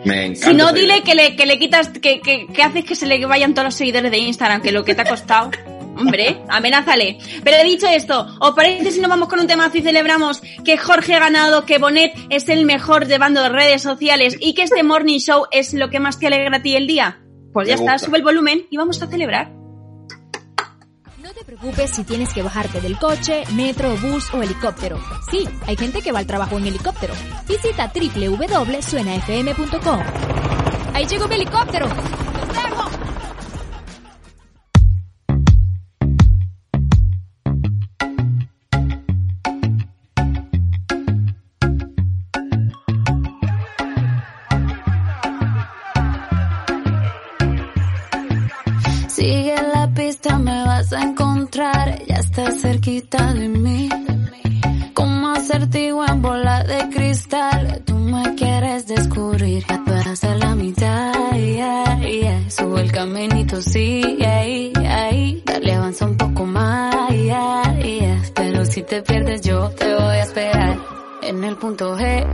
Me 0.05 0.25
encanta. 0.25 0.47
Si 0.49 0.53
no, 0.53 0.71
dile 0.73 1.01
que 1.03 1.15
le, 1.15 1.35
que 1.35 1.45
le 1.47 1.57
quitas, 1.57 1.89
que, 1.89 2.21
que, 2.21 2.45
que 2.53 2.61
haces 2.61 2.83
que 2.85 2.93
se 2.93 3.07
le 3.07 3.25
vayan 3.25 3.53
todos 3.55 3.65
los 3.67 3.73
seguidores 3.75 4.11
de 4.11 4.17
Instagram, 4.19 4.61
que 4.61 4.71
lo 4.71 4.83
que 4.83 4.93
te 4.93 5.01
ha 5.01 5.05
costado. 5.05 5.49
Hombre, 5.97 6.41
amenázale. 6.49 7.17
Pero 7.43 7.57
he 7.57 7.63
dicho 7.63 7.87
esto, 7.87 8.27
¿os 8.39 8.51
parece 8.51 8.91
si 8.91 8.99
nos 8.99 9.09
vamos 9.09 9.29
con 9.29 9.39
un 9.39 9.47
temazo 9.47 9.77
y 9.77 9.81
celebramos 9.81 10.41
que 10.63 10.77
Jorge 10.77 11.15
ha 11.15 11.19
ganado, 11.19 11.65
que 11.65 11.77
Bonet 11.77 12.13
es 12.29 12.49
el 12.49 12.65
mejor 12.65 13.07
llevando 13.07 13.47
redes 13.49 13.81
sociales 13.81 14.37
y 14.39 14.53
que 14.53 14.63
este 14.63 14.83
morning 14.83 15.19
show 15.19 15.45
es 15.51 15.73
lo 15.73 15.89
que 15.89 15.99
más 15.99 16.19
te 16.19 16.27
alegra 16.27 16.57
a 16.57 16.61
ti 16.61 16.75
el 16.75 16.87
día? 16.87 17.19
Pues 17.53 17.67
ya 17.67 17.75
está, 17.75 17.99
sube 17.99 18.17
el 18.17 18.23
volumen 18.23 18.65
y 18.69 18.77
vamos 18.77 19.01
a 19.01 19.07
celebrar. 19.07 19.51
No 21.21 21.31
te 21.33 21.45
preocupes 21.45 21.91
si 21.91 22.03
tienes 22.03 22.33
que 22.33 22.41
bajarte 22.41 22.81
del 22.81 22.97
coche, 22.97 23.43
metro, 23.53 23.95
bus 23.97 24.33
o 24.33 24.41
helicóptero. 24.41 24.99
Sí, 25.29 25.47
hay 25.65 25.77
gente 25.77 26.01
que 26.01 26.11
va 26.11 26.19
al 26.19 26.27
trabajo 26.27 26.57
en 26.57 26.67
helicóptero. 26.67 27.13
Visita 27.47 27.91
www.suenafm.com. 27.93 29.99
¡Ahí 30.93 31.05
llegó 31.05 31.27
mi 31.27 31.35
helicóptero! 31.35 31.87
Estás 52.35 52.61
cerquita 52.61 53.31
de 53.33 53.47
mí. 53.47 53.89
Como 54.95 55.27
acertijo 55.29 56.03
en 56.03 56.21
bola 56.23 56.63
de 56.63 56.89
cristal. 56.89 57.83
Tú 57.85 57.93
me 57.95 58.33
quieres 58.33 58.87
descubrir. 58.87 59.63
Vas 59.85 60.23
a 60.23 60.35
la 60.35 60.55
mitad. 60.55 61.13
yeah, 61.35 61.99
yeah. 61.99 62.47
El 62.77 62.91
caminito, 62.91 63.61
sigue 63.61 64.25
ahí, 64.25 64.73
ahí. 64.75 65.43
Dale, 65.45 65.73
avanza 65.75 66.05
un 66.05 66.17
poco 66.17 66.45
más. 66.45 67.09
yeah, 67.11 67.79
yeah. 67.79 68.21
Pero 68.33 68.65
si 68.65 68.81
te 68.81 69.03
pierdes, 69.03 69.41
yo 69.41 69.69
te 69.69 69.93
voy 69.93 70.15
a 70.15 70.23
esperar. 70.23 70.79
En 71.21 71.43
el 71.43 71.55
punto 71.55 71.95
G. 71.95 72.25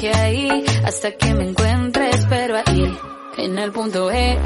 que 0.00 0.10
ahí. 0.10 0.64
Hasta 0.84 1.12
que 1.12 1.34
me 1.34 1.50
encuentre, 1.50 2.10
espero 2.10 2.56
ahí. 2.56 2.98
En 3.36 3.58
el 3.58 3.70
punto 3.70 4.10
E. 4.10 4.38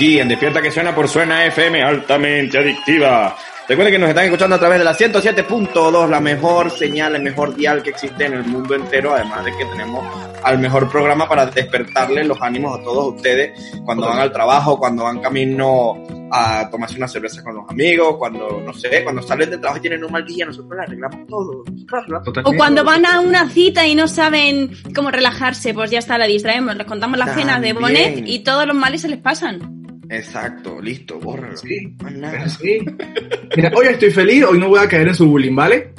aquí 0.00 0.18
en 0.18 0.28
Despierta 0.28 0.62
que 0.62 0.70
suena 0.70 0.94
por 0.94 1.08
Suena 1.08 1.44
FM, 1.44 1.82
altamente 1.82 2.56
adictiva. 2.56 3.36
Recuerden 3.68 3.92
que 3.92 3.98
nos 3.98 4.08
están 4.08 4.24
escuchando 4.24 4.56
a 4.56 4.58
través 4.58 4.78
de 4.78 4.84
la 4.86 4.96
107.2, 4.96 6.08
la 6.08 6.20
mejor 6.20 6.70
señal, 6.70 7.16
el 7.16 7.22
mejor 7.22 7.54
dial 7.54 7.82
que 7.82 7.90
existe 7.90 8.24
en 8.24 8.32
el 8.32 8.44
mundo 8.44 8.74
entero, 8.74 9.14
además 9.14 9.44
de 9.44 9.50
que 9.58 9.66
tenemos 9.66 10.02
al 10.42 10.58
mejor 10.58 10.88
programa 10.88 11.28
para 11.28 11.44
despertarle 11.44 12.24
los 12.24 12.40
ánimos 12.40 12.80
a 12.80 12.82
todos 12.82 13.14
ustedes 13.16 13.60
cuando 13.84 14.06
van 14.06 14.20
al 14.20 14.32
trabajo, 14.32 14.78
cuando 14.78 15.04
van 15.04 15.20
camino 15.20 16.02
a 16.32 16.70
tomarse 16.70 16.96
una 16.96 17.06
cerveza 17.06 17.42
con 17.42 17.56
los 17.56 17.68
amigos, 17.68 18.16
cuando, 18.16 18.62
no 18.64 18.72
sé, 18.72 19.04
cuando 19.04 19.20
salen 19.20 19.50
del 19.50 19.60
trabajo 19.60 19.80
y 19.80 19.82
tienen 19.82 20.02
un 20.02 20.12
mal 20.12 20.24
día, 20.24 20.46
nosotros 20.46 20.72
le 20.76 20.82
arreglamos 20.82 21.26
todo. 21.26 21.62
O 22.44 22.52
cuando 22.54 22.84
van 22.84 23.04
a 23.04 23.20
una 23.20 23.50
cita 23.50 23.86
y 23.86 23.94
no 23.94 24.08
saben 24.08 24.70
cómo 24.94 25.10
relajarse, 25.10 25.74
pues 25.74 25.90
ya 25.90 25.98
está, 25.98 26.16
la 26.16 26.24
distraemos, 26.24 26.74
les 26.74 26.86
contamos 26.86 27.18
las 27.18 27.34
cenas 27.34 27.60
de 27.60 27.74
También. 27.74 28.14
Bonet 28.14 28.28
y 28.28 28.38
todos 28.38 28.66
los 28.66 28.74
males 28.74 29.02
se 29.02 29.08
les 29.08 29.18
pasan. 29.18 29.79
Exacto, 30.12 30.80
listo, 30.82 31.20
bórralo. 31.20 31.56
Sí, 31.56 31.96
nada. 32.12 32.48
sí. 32.48 32.80
Mira, 33.56 33.70
hoy 33.76 33.86
estoy 33.86 34.10
feliz, 34.10 34.44
hoy 34.44 34.58
no 34.58 34.68
voy 34.68 34.80
a 34.80 34.88
caer 34.88 35.06
en 35.08 35.14
su 35.14 35.26
bullying, 35.26 35.54
¿vale? 35.54 35.92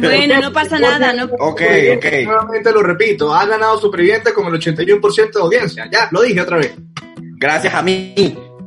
Bueno, 0.00 0.40
no 0.40 0.52
pasa 0.52 0.78
nada, 0.78 1.12
no. 1.12 1.24
Ok, 1.40 1.62
ok. 1.96 2.04
Nuevamente 2.24 2.70
lo 2.72 2.82
repito, 2.82 3.34
ha 3.34 3.44
ganado 3.46 3.78
Superviviente 3.80 4.32
con 4.32 4.46
el 4.46 4.52
81% 4.60 5.32
de 5.32 5.40
audiencia. 5.40 5.88
Ya, 5.90 6.08
lo 6.12 6.22
dije 6.22 6.40
otra 6.40 6.58
vez. 6.58 6.74
Gracias 7.38 7.74
a 7.74 7.82
mí. 7.82 8.14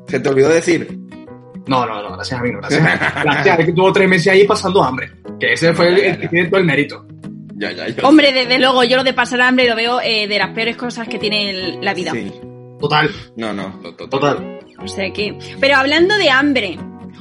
Se 0.08 0.20
te 0.20 0.30
olvidó 0.30 0.50
decir. 0.50 0.86
No, 1.68 1.86
no, 1.86 2.02
no, 2.02 2.14
gracias 2.16 2.40
a 2.40 2.44
mí, 2.44 2.52
no, 2.52 2.60
gracias 2.60 2.82
a 2.82 2.84
mí. 2.84 3.24
Gracias 3.24 3.60
a 3.60 3.66
que 3.66 3.72
tuvo 3.74 3.94
tres 3.94 4.10
meses 4.10 4.28
ahí 4.34 4.46
pasando 4.46 4.84
hambre. 4.84 5.12
Que 5.40 5.54
ese 5.54 5.74
fue 5.74 5.88
el, 5.90 5.98
el 6.00 6.18
que 6.20 6.28
tiene 6.28 6.50
todo 6.50 6.60
el 6.60 6.66
mérito. 6.66 7.06
Ya, 7.56 7.72
ya, 7.72 7.88
ya. 7.88 8.08
Hombre, 8.08 8.32
desde 8.34 8.60
luego, 8.60 8.84
yo 8.84 8.98
lo 8.98 9.04
de 9.04 9.14
pasar 9.14 9.42
hambre 9.42 9.68
lo 9.68 9.76
veo 9.76 10.00
eh, 10.02 10.28
de 10.28 10.38
las 10.38 10.50
peores 10.52 10.76
cosas 10.78 11.08
que 11.08 11.18
tiene 11.20 11.50
el- 11.50 11.80
la 11.82 11.94
vida. 11.94 12.12
Sí. 12.12 12.32
Total, 12.80 13.10
No, 13.36 13.54
no, 13.54 13.80
to- 13.82 13.94
to- 13.96 14.08
total. 14.10 14.60
O 14.80 14.88
sea 14.88 15.12
que. 15.12 15.38
Pero 15.60 15.76
hablando 15.78 16.16
de 16.18 16.30
hambre, 16.30 16.78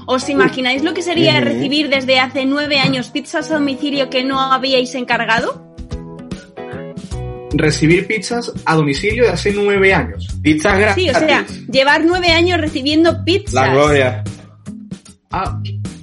¿os 0.07 0.29
imagináis 0.29 0.83
lo 0.85 0.92
que 0.92 1.03
sería 1.03 1.40
recibir 1.40 1.88
desde 1.88 2.21
hace 2.21 2.45
nueve 2.45 2.79
años 2.79 3.09
pizzas 3.09 3.51
a 3.51 3.55
domicilio 3.55 4.11
que 4.11 4.23
no 4.25 4.38
habíais 4.40 4.95
encargado? 4.95 5.64
Recibir 7.53 8.07
pizzas 8.07 8.53
a 8.66 8.75
domicilio 8.75 9.25
de 9.25 9.31
hace 9.31 9.53
nueve 9.53 9.95
años. 9.95 10.27
Pizzas 10.42 10.79
gratis. 10.79 11.05
Sí, 11.05 11.11
o 11.11 11.14
sea, 11.19 11.47
llevar 11.71 12.05
nueve 12.05 12.29
años 12.33 12.61
recibiendo 12.61 13.25
pizzas. 13.25 13.55
La 13.55 13.69
gloria. 13.73 14.25
Ah, 15.31 15.59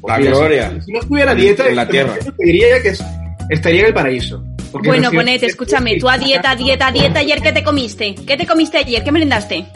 La 0.08 0.18
mira, 0.18 0.32
gloria. 0.32 0.82
Si, 0.82 0.92
no 0.92 1.00
estuviera 1.00 1.36
dieta, 1.36 1.68
En 1.68 1.76
la 1.76 1.88
tierra. 1.88 2.16
diría 2.40 2.82
que 2.82 2.90
es- 2.90 3.04
estaría 3.50 3.82
en 3.82 3.88
el 3.88 3.94
paraíso. 3.94 4.44
Porque 4.74 4.88
Bueno, 4.88 5.12
ponete, 5.12 5.46
escúchame, 5.46 5.98
tú 6.00 6.10
a 6.10 6.18
dieta, 6.18 6.56
dieta, 6.56 6.92
dieta, 6.92 7.20
ayer 7.20 7.40
¿qué 7.42 7.52
te 7.52 7.64
comiste? 7.64 8.16
¿Qué 8.16 8.36
te 8.36 8.48
comiste 8.48 8.80
ayer? 8.80 9.04
¿Qué 9.04 9.12
merendaste? 9.12 9.68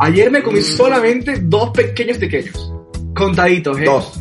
Ayer 0.00 0.32
me 0.32 0.42
comí 0.42 0.60
solamente 0.62 1.38
dos 1.40 1.70
pequeños 1.70 2.18
pequeños. 2.18 2.72
Contaditos, 3.14 3.78
¿eh? 3.78 3.84
Dos. 3.84 4.20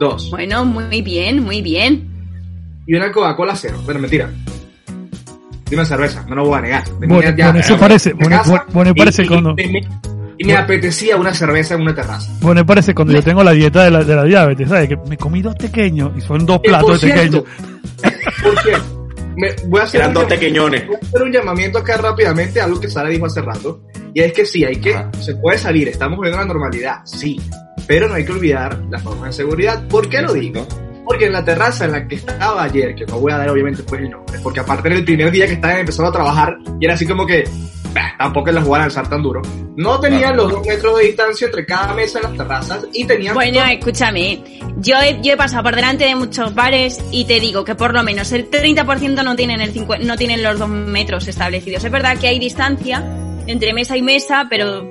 Dos. 0.00 0.30
Bueno, 0.30 0.64
muy 0.64 1.02
bien, 1.02 1.42
muy 1.44 1.60
bien. 1.60 2.08
Y 2.86 2.94
una 2.94 3.12
Coca-Cola 3.12 3.54
cero. 3.54 3.78
Bueno, 3.84 4.00
mentira. 4.00 4.30
Y 5.70 5.74
una 5.74 5.84
cerveza, 5.84 6.24
no 6.26 6.34
lo 6.36 6.46
voy 6.46 6.58
a 6.58 6.62
negar. 6.62 6.84
Venía 6.98 7.16
Bueno, 7.16 7.36
ya 7.36 7.44
bueno, 7.44 7.60
eso 7.60 7.78
parece, 7.78 8.14
bueno, 8.14 8.42
bueno, 8.72 8.94
parece 8.94 9.24
y- 9.24 9.26
cuando, 9.28 9.54
y 9.58 9.80
Y 10.38 10.44
me 10.44 10.56
apetecía 10.56 11.16
una 11.16 11.32
cerveza 11.34 11.74
en 11.74 11.82
una 11.82 11.94
terraza. 11.94 12.32
bueno, 12.40 12.64
parece 12.66 12.94
cuando 12.94 13.12
yo 13.14 13.22
tengo 13.22 13.42
la 13.44 13.52
dieta 13.52 13.84
de 13.84 13.90
la, 13.90 14.02
de 14.04 14.16
la 14.16 14.24
diabetes, 14.24 14.68
¿sabes? 14.68 14.88
Que 14.88 14.96
me 15.08 15.16
comí 15.16 15.42
dos 15.42 15.54
pequeños 15.54 16.10
y 16.16 16.20
son 16.20 16.44
dos 16.46 16.60
platos 16.60 17.00
de 17.00 17.08
pequeños. 17.08 17.44
Por 18.42 18.58
cierto, 18.62 19.06
me- 19.36 19.54
voy 19.68 19.80
a 19.80 19.84
hacer 19.84 20.00
Eran 20.00 20.10
un 20.10 20.14
dos 20.14 20.24
pequeñones. 20.24 20.86
Voy 20.86 20.96
a 20.96 21.06
hacer 21.06 21.22
un 21.22 21.32
llamamiento 21.32 21.78
acá 21.78 21.96
rápidamente 21.98 22.60
a 22.60 22.64
algo 22.64 22.80
que 22.80 22.88
Sara 22.88 23.08
dijo 23.08 23.26
hace 23.26 23.40
rato. 23.42 23.82
Y 24.14 24.20
es 24.20 24.32
que 24.32 24.44
sí, 24.44 24.64
hay 24.64 24.76
que, 24.76 24.94
Ajá. 24.94 25.10
se 25.20 25.36
puede 25.36 25.58
salir, 25.58 25.88
estamos 25.88 26.18
viendo 26.20 26.38
la 26.38 26.44
normalidad, 26.44 26.96
sí. 27.04 27.40
Pero 27.86 28.08
no 28.08 28.14
hay 28.14 28.24
que 28.24 28.32
olvidar 28.32 28.78
las 28.90 29.02
normas 29.04 29.28
de 29.28 29.32
seguridad. 29.44 29.86
¿Por 29.88 30.08
qué 30.08 30.20
lo 30.22 30.32
digo? 30.34 30.66
Porque 31.04 31.26
en 31.26 31.32
la 31.32 31.44
terraza 31.44 31.84
en 31.86 31.92
la 31.92 32.06
que 32.06 32.14
estaba 32.16 32.62
ayer, 32.62 32.94
que 32.94 33.06
no 33.06 33.18
voy 33.18 33.32
a 33.32 33.38
dar 33.38 33.48
obviamente 33.50 33.82
pues 33.82 34.02
el 34.02 34.10
nombre, 34.10 34.38
porque 34.42 34.60
aparte 34.60 34.88
era 34.88 34.96
el 34.98 35.04
primer 35.04 35.30
día 35.30 35.46
que 35.46 35.54
estaban 35.54 35.78
empezando 35.78 36.10
a 36.10 36.12
trabajar 36.12 36.56
y 36.80 36.84
era 36.84 36.94
así 36.94 37.06
como 37.06 37.26
que 37.26 37.44
bah, 37.94 38.14
tampoco 38.18 38.48
es 38.50 38.54
la 38.54 38.62
jugada 38.62 38.84
a 38.84 38.86
lanzar 38.88 39.08
tan 39.08 39.22
duro. 39.22 39.42
No 39.76 39.98
tenían 40.00 40.36
los 40.36 40.50
dos 40.50 40.66
metros 40.66 40.98
de 40.98 41.04
distancia 41.06 41.46
entre 41.46 41.64
cada 41.66 41.94
mesa 41.94 42.18
en 42.18 42.24
las 42.24 42.36
terrazas 42.36 42.86
y 42.92 43.04
tenían 43.04 43.34
Bueno, 43.34 43.60
dos- 43.60 43.70
escúchame, 43.70 44.42
yo 44.78 44.96
he, 45.00 45.20
yo 45.22 45.32
he 45.32 45.36
pasado 45.36 45.62
por 45.62 45.74
delante 45.76 46.04
de 46.04 46.14
muchos 46.14 46.54
bares 46.54 47.02
y 47.10 47.24
te 47.24 47.40
digo 47.40 47.64
que 47.64 47.74
por 47.74 47.94
lo 47.94 48.02
menos 48.02 48.30
el 48.32 48.50
30% 48.50 49.22
no 49.24 49.34
tienen, 49.36 49.60
el 49.60 49.72
50 49.72 50.06
no 50.06 50.16
tienen 50.16 50.42
los 50.42 50.58
dos 50.58 50.68
metros 50.68 51.26
establecidos. 51.28 51.82
Es 51.84 51.90
verdad 51.90 52.18
que 52.18 52.28
hay 52.28 52.38
distancia 52.38 53.02
entre 53.46 53.72
mesa 53.72 53.96
y 53.96 54.02
mesa, 54.02 54.46
pero 54.50 54.90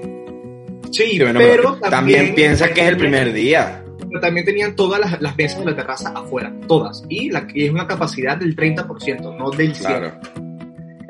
sí, 0.91 1.17
Bueno, 1.19 1.39
pero 1.39 1.75
también, 1.89 2.33
piensa 2.35 2.69
que 2.73 2.81
es 2.81 2.87
el 2.87 2.97
primer 2.97 3.31
día. 3.33 3.83
pero 3.99 4.19
también 4.19 4.45
tenían 4.45 4.75
todas 4.75 4.99
las, 4.99 5.21
las 5.21 5.37
mesas 5.37 5.59
de 5.59 5.65
la 5.65 5.75
terraza 5.75 6.11
afuera, 6.15 6.51
todas. 6.67 7.03
Y, 7.07 7.29
la, 7.29 7.47
y 7.53 7.65
es 7.65 7.71
una 7.71 7.87
capacidad 7.87 8.35
del 8.37 8.55
30%, 8.55 9.37
no 9.37 9.51
del 9.51 9.73
100%. 9.73 9.77
Claro. 9.79 10.19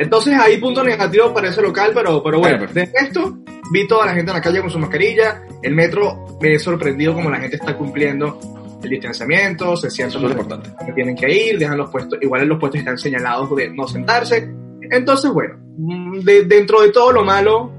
Entonces 0.01 0.33
hay 0.39 0.57
punto 0.57 0.83
negativo 0.83 1.33
para 1.33 1.49
ese 1.49 1.61
local, 1.61 1.91
pero, 1.93 2.21
pero 2.23 2.39
bueno, 2.39 2.65
de 2.73 2.89
esto 2.93 3.37
vi 3.71 3.87
toda 3.87 4.05
la 4.07 4.13
gente 4.13 4.31
en 4.31 4.37
la 4.37 4.41
calle 4.41 4.61
con 4.61 4.69
su 4.69 4.79
mascarilla, 4.79 5.43
el 5.61 5.73
metro 5.75 6.37
me 6.41 6.53
he 6.55 6.59
sorprendido 6.59 7.13
como 7.13 7.29
la 7.29 7.39
gente 7.39 7.55
está 7.57 7.77
cumpliendo 7.77 8.39
el 8.83 8.89
distanciamiento, 8.89 9.77
se 9.77 9.91
sientan 9.91 10.21
donde 10.23 10.39
importante. 10.41 10.69
que 10.85 10.91
tienen 10.93 11.15
que 11.15 11.31
ir, 11.31 11.59
dejan 11.59 11.77
los 11.77 11.89
puestos, 11.91 12.17
igual 12.21 12.41
en 12.41 12.49
los 12.49 12.59
puestos 12.59 12.79
están 12.79 12.97
señalados 12.97 13.55
de 13.55 13.69
no 13.69 13.87
sentarse. 13.87 14.49
Entonces, 14.89 15.31
bueno, 15.31 15.55
mm, 15.77 16.19
de- 16.21 16.43
dentro 16.45 16.81
de 16.81 16.89
todo 16.89 17.11
lo 17.11 17.23
malo, 17.23 17.71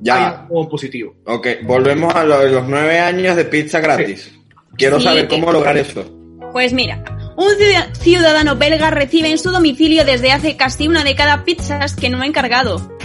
Ya. 0.00 0.16
hay 0.16 0.34
algo 0.46 0.68
positivo. 0.68 1.14
Ok, 1.26 1.48
volvemos 1.64 2.14
a 2.14 2.24
lo 2.24 2.38
de 2.40 2.50
los 2.50 2.66
nueve 2.68 2.98
años 3.00 3.34
de 3.36 3.44
pizza 3.44 3.80
gratis. 3.80 4.32
Quiero 4.76 4.98
Sí, 4.98 5.04
saber 5.06 5.28
cómo 5.28 5.50
lograr 5.52 5.76
eso. 5.76 6.04
Pues 6.52 6.72
mira, 6.72 7.02
un 7.36 7.56
ciudad- 7.56 7.88
ciudadano 8.00 8.56
belga 8.56 8.90
recibe 8.90 9.30
en 9.30 9.38
su 9.38 9.50
domicilio 9.50 10.04
desde 10.04 10.32
hace 10.32 10.56
casi 10.56 10.88
una 10.88 11.04
década 11.04 11.44
pizzas 11.44 11.94
que 11.94 12.10
no 12.10 12.22
ha 12.22 12.26
encargado. 12.26 12.96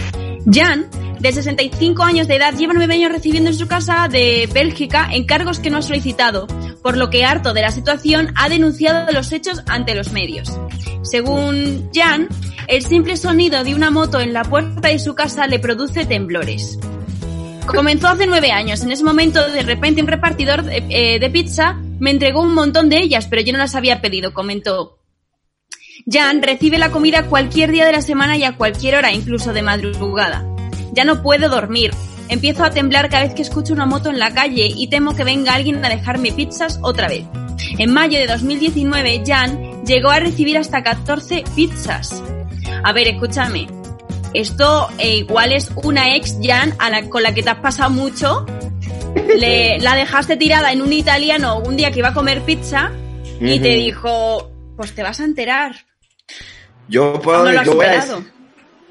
Jan, 0.50 0.86
de 1.18 1.32
65 1.32 2.02
años 2.02 2.28
de 2.28 2.36
edad, 2.36 2.54
lleva 2.54 2.72
nueve 2.72 2.94
años 2.94 3.12
recibiendo 3.12 3.50
en 3.50 3.56
su 3.56 3.68
casa 3.68 4.08
de 4.10 4.48
Bélgica 4.52 5.08
encargos 5.12 5.58
que 5.58 5.70
no 5.70 5.78
ha 5.78 5.82
solicitado, 5.82 6.46
por 6.82 6.96
lo 6.96 7.10
que 7.10 7.24
harto 7.24 7.52
de 7.52 7.60
la 7.60 7.70
situación 7.70 8.32
ha 8.36 8.48
denunciado 8.48 9.12
los 9.12 9.32
hechos 9.32 9.62
ante 9.66 9.94
los 9.94 10.12
medios. 10.12 10.58
Según 11.02 11.90
Jan, 11.92 12.28
el 12.68 12.82
simple 12.82 13.16
sonido 13.16 13.64
de 13.64 13.74
una 13.74 13.90
moto 13.90 14.20
en 14.20 14.32
la 14.32 14.44
puerta 14.44 14.88
de 14.88 14.98
su 14.98 15.14
casa 15.14 15.46
le 15.46 15.58
produce 15.58 16.06
temblores. 16.06 16.78
Comenzó 17.66 18.08
hace 18.08 18.26
nueve 18.26 18.50
años. 18.50 18.82
En 18.82 18.90
ese 18.90 19.04
momento, 19.04 19.46
de 19.50 19.62
repente, 19.62 20.00
un 20.00 20.08
repartidor 20.08 20.62
de, 20.62 20.84
eh, 20.88 21.18
de 21.18 21.30
pizza 21.30 21.78
me 22.00 22.10
entregó 22.10 22.40
un 22.40 22.54
montón 22.54 22.88
de 22.88 22.98
ellas, 22.98 23.28
pero 23.28 23.42
yo 23.42 23.52
no 23.52 23.58
las 23.58 23.76
había 23.76 24.00
pedido, 24.00 24.34
comentó. 24.34 24.98
Jan 26.10 26.42
recibe 26.42 26.78
la 26.78 26.90
comida 26.90 27.26
cualquier 27.26 27.70
día 27.70 27.86
de 27.86 27.92
la 27.92 28.02
semana 28.02 28.36
y 28.36 28.44
a 28.44 28.56
cualquier 28.56 28.96
hora, 28.96 29.12
incluso 29.12 29.52
de 29.52 29.62
madrugada. 29.62 30.44
Ya 30.92 31.04
no 31.04 31.22
puedo 31.22 31.48
dormir. 31.48 31.92
Empiezo 32.28 32.64
a 32.64 32.70
temblar 32.70 33.10
cada 33.10 33.24
vez 33.24 33.34
que 33.34 33.42
escucho 33.42 33.72
una 33.72 33.86
moto 33.86 34.08
en 34.08 34.18
la 34.18 34.32
calle 34.32 34.72
y 34.74 34.88
temo 34.88 35.14
que 35.14 35.24
venga 35.24 35.54
alguien 35.54 35.84
a 35.84 35.88
dejarme 35.88 36.32
pizzas 36.32 36.78
otra 36.82 37.08
vez. 37.08 37.24
En 37.78 37.92
mayo 37.92 38.18
de 38.18 38.26
2019, 38.26 39.22
Jan 39.26 39.84
llegó 39.84 40.10
a 40.10 40.20
recibir 40.20 40.56
hasta 40.56 40.82
14 40.82 41.44
pizzas. 41.54 42.22
A 42.82 42.92
ver, 42.92 43.08
escúchame. 43.08 43.66
Esto 44.32 44.88
eh, 44.98 45.16
igual 45.16 45.52
es 45.52 45.72
una 45.82 46.14
ex 46.14 46.38
Jan 46.40 46.74
a 46.78 46.88
la, 46.88 47.08
con 47.08 47.22
la 47.22 47.34
que 47.34 47.42
te 47.42 47.50
has 47.50 47.58
pasado 47.58 47.90
mucho. 47.90 48.46
Le, 49.14 49.78
la 49.80 49.94
dejaste 49.94 50.36
tirada 50.36 50.72
en 50.72 50.82
un 50.82 50.92
italiano 50.92 51.58
un 51.60 51.76
día 51.76 51.90
que 51.90 51.98
iba 52.00 52.08
a 52.08 52.14
comer 52.14 52.40
pizza 52.42 52.92
y 53.40 53.58
te 53.60 53.68
dijo, 53.70 54.50
pues 54.76 54.92
te 54.94 55.02
vas 55.02 55.20
a 55.20 55.24
enterar. 55.24 55.74
Yo 56.88 57.20
puedo, 57.20 57.44
No 57.44 57.52
lo 57.52 57.60
has 57.60 57.66
yo 57.66 57.74
voy 57.74 57.86
a 57.86 58.02
superado. 58.02 58.18
decir, 58.20 58.32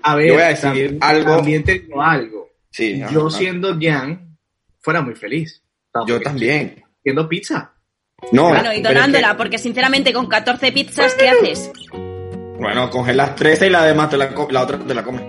A 0.01 0.15
ver, 0.15 0.27
Yo 0.27 0.33
voy 0.33 0.43
a 0.43 0.47
decir 0.47 0.61
también, 0.61 0.97
algo- 1.01 1.35
también 1.35 1.63
te 1.63 1.79
digo 1.79 2.01
algo. 2.01 2.49
Sí, 2.71 3.03
Yo 3.11 3.29
siendo 3.29 3.77
Jan, 3.79 4.37
fuera 4.79 5.01
muy 5.01 5.15
feliz. 5.15 5.61
Yo 6.07 6.21
también. 6.21 6.83
Siendo 7.03 7.27
pizza. 7.27 7.73
No, 8.31 8.49
bueno, 8.49 8.73
y 8.73 8.81
donándola, 8.81 9.29
que- 9.31 9.35
porque 9.35 9.57
sinceramente 9.57 10.13
con 10.13 10.27
14 10.27 10.71
pizzas, 10.71 11.13
¿qué 11.15 11.29
haces? 11.29 11.71
bueno, 12.59 12.89
coges 12.89 13.15
las 13.15 13.35
13 13.35 13.67
y 13.67 13.69
la 13.69 13.85
demás 13.85 14.09
te 14.09 14.17
la, 14.17 14.33
la 14.49 14.63
otra 14.63 14.77
te 14.79 14.93
la 14.93 15.03
comes. 15.03 15.21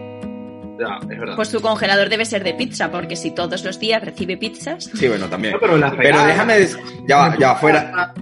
Ya, 0.81 0.99
es 1.03 1.19
verdad. 1.19 1.37
Pues 1.37 1.49
su 1.49 1.61
congelador 1.61 2.09
debe 2.09 2.25
ser 2.25 2.43
de 2.43 2.55
pizza, 2.55 2.90
porque 2.90 3.14
si 3.14 3.33
todos 3.35 3.62
los 3.64 3.79
días 3.79 4.03
recibe 4.03 4.37
pizzas... 4.38 4.85
Sí, 4.95 5.07
bueno, 5.09 5.29
también. 5.29 5.53
No, 5.55 5.61
pero 5.61 6.25
déjame 6.27 6.59
decir, 6.59 6.79
ya 7.07 7.16
va, 7.19 7.37
ya 7.38 7.49
va, 7.53 7.57
fuera. 7.57 8.14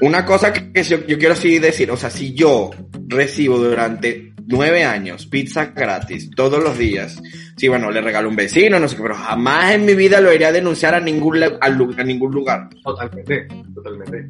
Una 0.00 0.24
cosa 0.24 0.52
que, 0.52 0.82
yo, 0.82 1.06
yo 1.06 1.18
quiero 1.18 1.36
sí 1.36 1.58
decir, 1.58 1.90
o 1.90 1.96
sea, 1.96 2.08
si 2.08 2.32
yo 2.34 2.70
recibo 3.08 3.58
durante 3.58 4.32
nueve 4.46 4.82
años 4.84 5.26
pizza 5.26 5.66
gratis 5.66 6.30
todos 6.34 6.62
los 6.62 6.78
días, 6.78 7.20
sí, 7.56 7.68
bueno, 7.68 7.90
le 7.90 8.00
regalo 8.00 8.28
a 8.28 8.30
un 8.30 8.36
vecino, 8.36 8.80
no 8.80 8.88
sé 8.88 8.96
qué, 8.96 9.02
pero 9.02 9.14
jamás 9.16 9.74
en 9.74 9.84
mi 9.84 9.94
vida 9.94 10.20
lo 10.22 10.32
iría 10.32 10.48
a 10.48 10.52
denunciar 10.52 10.94
a 10.94 11.00
ningún, 11.00 11.38
le- 11.40 11.58
al 11.60 11.74
lu- 11.76 11.94
a 11.98 12.02
ningún 12.02 12.32
lugar. 12.32 12.70
Totalmente, 12.82 13.46
totalmente. 13.74 14.28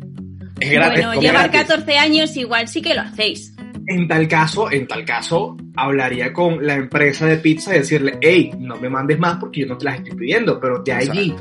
Es 0.59 0.71
gratis. 0.73 1.07
bueno, 1.07 1.21
llevar 1.23 1.51
gratis. 1.51 1.69
14 1.69 1.99
años 1.99 2.37
igual 2.37 2.67
sí 2.67 2.83
que 2.83 2.95
lo 2.95 3.03
hacéis. 3.03 3.55
En 3.93 4.07
tal 4.07 4.29
caso, 4.29 4.71
en 4.71 4.87
tal 4.87 5.05
caso, 5.05 5.57
hablaría 5.75 6.33
con 6.33 6.65
la 6.65 6.75
empresa 6.75 7.27
de 7.27 7.39
pizza 7.39 7.75
y 7.75 7.81
decirle, 7.81 8.19
hey, 8.21 8.53
no 8.59 8.77
me 8.77 8.89
mandes 8.89 9.19
más 9.19 9.37
porque 9.39 9.63
yo 9.63 9.67
no 9.67 9.77
te 9.77 9.85
las 9.87 9.97
estoy 9.97 10.15
pidiendo, 10.17 10.61
pero 10.61 10.79
de 10.79 10.93
allí 10.93 11.35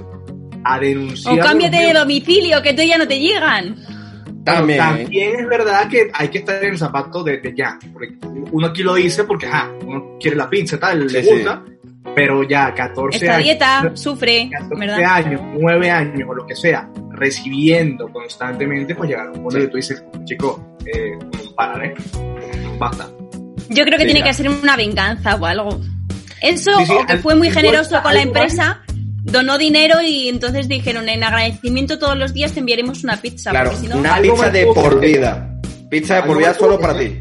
a 0.64 0.80
denunciar. 0.80 1.40
O 1.40 1.44
cámbiate 1.44 1.78
de 1.78 1.94
domicilio, 1.94 2.60
que 2.64 2.74
tú 2.74 2.82
ya 2.82 2.98
no 2.98 3.08
te 3.08 3.20
llegan. 3.20 3.76
También. 4.44 4.80
También 4.80 5.40
es 5.42 5.48
verdad 5.48 5.88
que 5.88 6.10
hay 6.12 6.30
que 6.30 6.40
estar 6.40 6.64
en 6.64 6.72
el 6.72 6.78
zapato 6.80 7.24
de, 7.24 7.38
de 7.38 7.54
ya. 7.56 7.78
Porque 7.94 8.16
uno 8.52 8.66
aquí 8.68 8.82
lo 8.82 8.96
dice 8.96 9.26
porque, 9.26 9.46
ajá, 9.46 9.72
uno 9.86 10.18
quiere 10.20 10.36
la 10.36 10.50
pizza, 10.50 10.80
tal, 10.80 11.06
le 11.06 11.24
Sí, 11.24 11.30
gusta, 11.30 11.64
pero 12.16 12.42
ya 12.42 12.74
14 12.74 13.18
Esta 13.18 13.36
años. 13.36 13.44
dieta 13.44 13.92
sufre, 13.96 14.50
14 14.52 14.76
¿verdad? 14.88 15.14
años, 15.14 15.42
9 15.60 15.92
años 15.92 16.28
o 16.28 16.34
lo 16.34 16.48
que 16.48 16.56
sea, 16.56 16.90
recibiendo 17.12 18.08
constantemente, 18.12 18.96
pues 18.96 19.10
llegar 19.12 19.28
a 19.28 19.32
un 19.34 19.44
punto 19.44 19.60
que 19.60 19.68
tú 19.68 19.78
dices, 19.78 20.04
chico, 20.26 20.76
eh, 20.86 21.12
para, 21.56 21.86
¿eh? 21.86 21.94
Basta. 22.80 23.10
Yo 23.70 23.84
creo 23.84 23.98
que 23.98 24.06
Sí, 24.06 24.12
tiene 24.14 24.20
ya. 24.22 24.26
que 24.28 24.34
ser 24.34 24.50
una 24.50 24.76
venganza 24.76 25.36
o 25.36 25.46
algo. 25.46 25.80
Eso, 26.42 26.72
Sí, 26.80 26.86
sí, 26.86 26.94
o 26.94 27.06
que 27.06 27.18
fue 27.18 27.36
muy 27.36 27.52
generoso 27.52 28.02
con 28.02 28.14
la 28.14 28.22
empresa, 28.22 28.82
donó 29.24 29.58
dinero 29.58 30.02
y 30.02 30.30
entonces 30.30 30.68
dijeron, 30.68 31.08
en 31.10 31.24
agradecimiento 31.24 32.00
todos 32.00 32.18
los 32.18 32.34
días 32.34 32.54
te 32.54 32.62
enviaremos 32.62 33.04
una 33.04 33.18
pizza. 33.18 33.52
Claro, 33.52 33.72
porque 33.72 33.86
si 33.86 33.92
no, 33.94 34.00
una 34.00 34.20
pizza 34.22 34.50
de 34.50 34.66
por 34.68 35.00
vida. 35.00 35.60
Pizza 35.90 36.16
de 36.16 36.24
por 36.24 36.38
vida 36.38 36.54
solo 36.54 36.80
para 36.80 36.98
ti. 36.98 37.20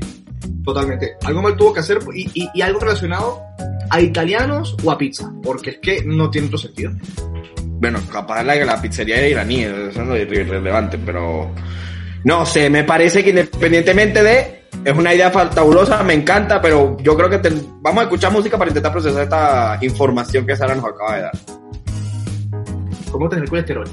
Totalmente. 0.64 1.14
Algo 1.24 1.42
mal 1.42 1.56
tuvo 1.56 1.72
que 1.74 1.80
hacer 1.80 1.98
y, 2.14 2.42
y, 2.42 2.48
y 2.54 2.62
algo 2.62 2.78
relacionado 2.80 3.42
a 3.90 4.00
italianos 4.00 4.76
o 4.84 4.90
a 4.90 4.98
pizza, 4.98 5.30
porque 5.42 5.70
es 5.70 5.78
que 5.78 6.04
no 6.04 6.30
tiene 6.30 6.46
otro 6.46 6.58
sentido. 6.58 6.92
Bueno, 7.80 8.00
capaz 8.12 8.42
la, 8.44 8.54
la 8.54 8.80
pizzería 8.80 9.16
era 9.16 9.28
iraní, 9.28 9.62
eso 9.62 10.04
no 10.04 10.14
es 10.14 10.30
irrelevante, 10.30 10.98
pero 10.98 11.50
no 12.24 12.46
sé, 12.46 12.70
me 12.70 12.85
parece 12.85 13.22
que 13.22 13.31
independientemente 13.31 14.22
de, 14.22 14.64
es 14.85 14.96
una 14.96 15.14
idea 15.14 15.31
fantabulosa, 15.31 16.02
me 16.02 16.14
encanta, 16.14 16.61
pero 16.61 16.96
yo 17.00 17.16
creo 17.16 17.31
que 17.31 17.40
vamos 17.81 18.00
a 18.00 18.02
escuchar 18.04 18.33
música 18.33 18.59
para 18.59 18.70
intentar 18.70 18.92
procesar 18.92 19.22
esta 19.22 19.78
información 19.83 20.46
que 20.46 20.57
Sara 20.57 20.74
nos 20.74 20.85
acaba 20.85 21.16
de 21.16 21.22
dar. 21.22 21.33
¿Cómo 23.11 23.28
tener 23.28 23.48
colesterol? 23.48 23.88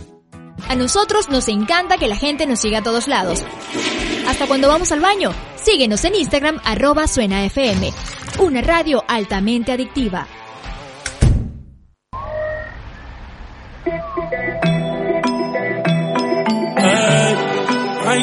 A 0.68 0.76
nosotros 0.76 1.30
nos 1.30 1.48
encanta 1.48 1.98
que 1.98 2.08
la 2.08 2.16
gente 2.16 2.48
nos 2.48 2.60
siga 2.60 2.80
a 2.80 2.84
todos 2.84 3.08
lados. 3.08 3.44
Hasta 4.28 4.48
cuando 4.48 4.68
vamos 4.68 4.92
al 4.92 5.00
baño. 5.00 5.32
Síguenos 5.56 6.04
en 6.06 6.16
Instagram 6.16 6.60
arroba 6.64 7.08
suena 7.08 7.46
FM. 7.46 7.92
Una 8.40 8.62
radio 8.62 9.04
altamente 9.08 9.72
adictiva. 9.72 10.28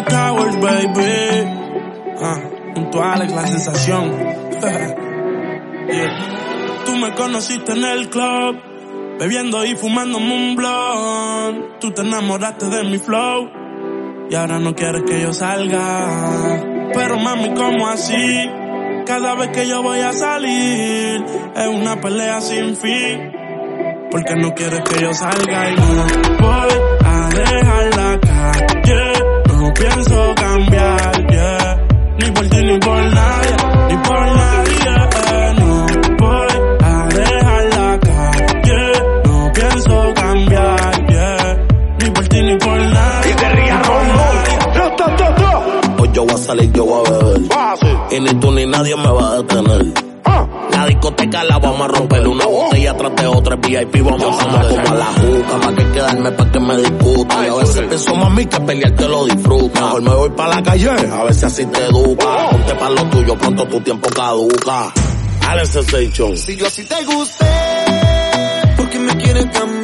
Towers, 0.00 0.61
baby. 0.61 1.44
Ah, 2.20 2.40
junto 2.74 3.00
la 3.00 3.46
sensación. 3.46 4.12
Yeah. 5.83 6.85
Tú 6.87 6.96
me 6.96 7.12
conociste 7.14 7.72
en 7.72 7.85
el 7.85 8.09
club, 8.09 8.57
bebiendo 9.18 9.64
y 9.64 9.76
fumando 9.76 10.18
un 10.18 10.55
blunt. 10.55 11.81
Tú 11.81 11.90
te 11.90 12.02
enamoraste 12.02 12.66
de 12.66 12.85
mi 12.85 12.98
flow, 12.98 13.50
y 14.31 14.35
ahora 14.35 14.59
no 14.59 14.74
quieres 14.74 15.02
que 15.07 15.20
yo 15.20 15.35
salga. 15.35 16.62
Pero 16.94 17.18
mami, 17.18 17.52
¿cómo 17.55 17.88
así? 17.88 18.48
Cada 19.05 19.35
vez 19.35 19.48
que 19.48 19.68
yo 19.68 19.83
voy 19.83 19.98
a 19.98 20.12
salir, 20.12 21.24
es 21.57 21.68
una 21.68 22.00
pelea 22.00 22.40
sin 22.40 22.76
fin. 22.76 23.33
Porque 24.11 24.37
no 24.37 24.55
quieres 24.55 24.81
que 24.83 25.02
yo 25.02 25.12
salga 25.12 25.70
y 25.70 25.74
no 25.74 26.07
voy 26.40 26.72
a 27.05 27.28
dejar 27.28 27.96
la. 27.96 28.32
No 29.73 29.89
pienso 29.89 30.35
cambiar, 30.35 31.27
yeah. 31.31 31.77
Ni 32.19 32.31
por 32.31 32.47
ti 32.51 32.57
ni 32.63 32.79
por 32.79 33.03
nadie, 33.15 33.57
ni 33.89 33.97
por 33.97 34.21
nadie. 34.21 34.77
eh. 35.33 35.55
No 35.59 35.87
voy 36.19 36.47
a 36.83 37.09
dejar 37.09 37.65
la 37.65 37.99
calle. 38.01 38.93
No 39.25 39.53
pienso 39.55 40.13
cambiar, 40.15 41.07
yeah. 41.09 41.57
Ni 42.01 42.11
por 42.11 42.29
ti 42.29 42.43
ni 42.43 42.57
por 42.59 42.79
nadie. 42.79 43.31
Y 43.31 43.35
te 43.35 43.49
rías 43.49 43.89
Hoy 45.99 46.09
yo 46.13 46.25
voy 46.27 46.35
a 46.35 46.39
salir, 46.39 46.73
yo 46.73 46.85
voy 46.85 47.07
a 47.07 47.11
beber. 47.11 47.41
Y 48.11 48.21
ni 48.21 48.35
tú 48.41 48.53
ni 48.53 48.67
nadie 48.67 48.95
me 48.97 49.11
va 49.11 49.31
a 49.31 49.37
detener. 49.39 49.87
La 50.71 50.87
discoteca 50.87 51.45
la 51.45 51.59
vamos 51.59 51.81
a 51.83 51.89
romper 51.89 52.27
una 52.29 52.45
botella 52.47 52.72
tras 52.96 53.16
de 53.16 53.26
otra 53.26 53.57
VIP 53.57 54.02
vamos 54.02 54.42
a 54.42 54.68
como 54.68 54.90
a 54.90 54.94
la 54.94 55.07
juca 55.07 55.61
pa' 55.61 55.74
que 55.74 55.90
quedarme 55.92 56.33
pa' 56.33 56.50
que 56.50 56.61
me 56.61 56.76
discuta. 56.76 57.46
Y 57.46 57.48
a 57.48 57.55
veces 57.55 57.87
pienso 57.88 58.14
mami 58.14 58.46
que 58.46 58.61
pelear 58.61 58.94
te 58.94 59.09
lo 59.09 59.24
disfruta. 59.24 59.81
Mejor 59.81 60.02
me 60.02 60.14
voy 60.14 60.31
pa' 60.31 60.48
la 60.48 60.62
calle 60.62 60.90
a 60.90 61.24
ver 61.24 61.35
si 61.35 61.44
así 61.44 61.66
te 61.66 61.85
educa. 61.87 62.48
Ponte 62.50 62.74
pa' 62.74 62.90
lo 62.90 63.05
tuyo 63.05 63.37
pronto 63.37 63.66
tu 63.66 63.81
tiempo 63.81 64.09
caduca. 64.11 64.92
Alex 65.48 65.68
Sensation. 65.68 66.37
Si 66.37 66.57
yo 66.57 66.66
así 66.66 66.85
te 66.85 67.05
gusté, 67.05 67.46
¿por 68.76 68.88
qué 68.88 68.98
me 68.98 69.16
quieres 69.16 69.46
cambiar? 69.46 69.82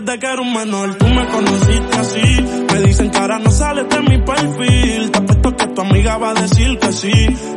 Desde 0.00 0.18
que 0.18 0.26
era 0.26 0.40
un 0.40 0.52
menor. 0.52 0.94
Tú 0.96 1.06
me 1.06 1.26
conociste 1.26 1.96
así. 1.96 2.44
Me 2.72 2.80
dicen 2.80 3.10
que 3.10 3.18
ahora 3.18 3.38
no 3.38 3.50
sales 3.50 3.88
de 3.88 4.00
mi 4.00 4.18
perfil. 4.18 5.10
Te 5.10 5.18
apuesto 5.18 5.56
que 5.56 5.66
tu 5.68 5.80
amiga 5.80 6.16
va 6.18 6.30
a 6.30 6.34
decir 6.34 6.78
que 6.78 6.92
sí. 6.92 7.12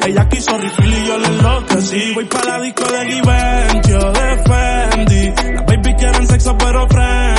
Ella 0.05 0.29
quiso 0.29 0.57
refill 0.57 0.93
y 0.93 1.07
yo 1.07 1.17
le 1.17 1.27
enloquecí. 1.27 2.13
Voy 2.13 2.25
para 2.25 2.57
la 2.57 2.63
disco 2.63 2.83
de 2.83 3.05
Givenchy 3.11 3.93
o 3.93 4.11
de 4.11 4.43
Fendi. 4.47 5.53
Las 5.53 5.65
baby 5.65 5.95
quieren 5.95 6.27
sexo 6.27 6.57
pero 6.57 6.87
friendly. 6.87 7.36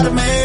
Quisiera 0.00 0.10
quedarme, 0.10 0.39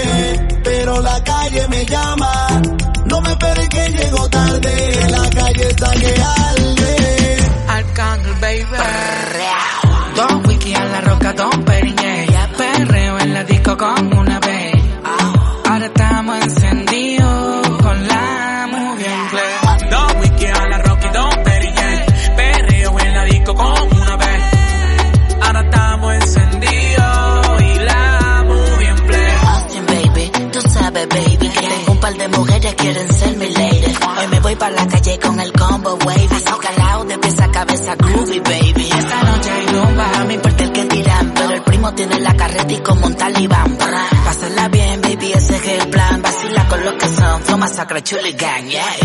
flow 48.06 48.22
masacre, 48.22 49.05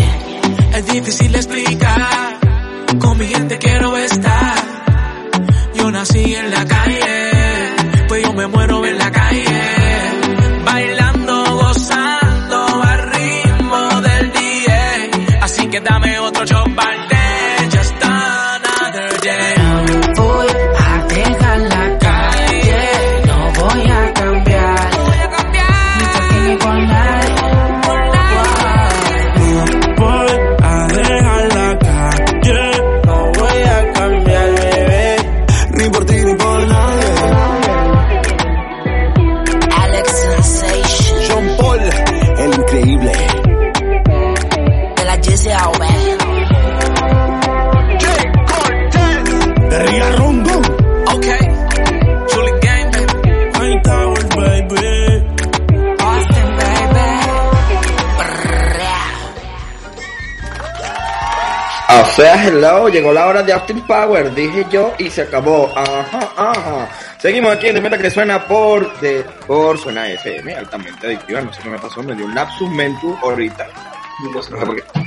hello, 62.61 62.89
llegó 62.89 63.11
la 63.11 63.25
hora 63.25 63.41
de 63.41 63.53
Austin 63.53 63.81
Power, 63.87 64.33
dije 64.35 64.65
yo, 64.71 64.93
y 64.99 65.09
se 65.09 65.23
acabó. 65.23 65.71
Ajá, 65.75 66.19
ajá. 66.37 66.89
Seguimos 67.17 67.53
aquí 67.53 67.67
en 67.67 67.75
De 67.75 67.81
Meta 67.81 67.97
que 67.97 68.11
suena 68.11 68.45
por, 68.47 68.99
de, 68.99 69.25
por 69.47 69.79
Suena 69.79 70.07
FM, 70.07 70.55
altamente 70.55 71.07
adictiva. 71.07 71.41
No 71.41 71.51
sé 71.51 71.61
qué 71.63 71.69
me 71.69 71.79
pasó, 71.79 72.03
me 72.03 72.13
dio 72.13 72.25
un 72.25 72.35
lapsus 72.35 72.69
mentu 72.69 73.17
ahorita. 73.23 73.67
No 74.31 74.41
sé 74.43 74.51
por 74.51 74.75
qué. 74.75 75.00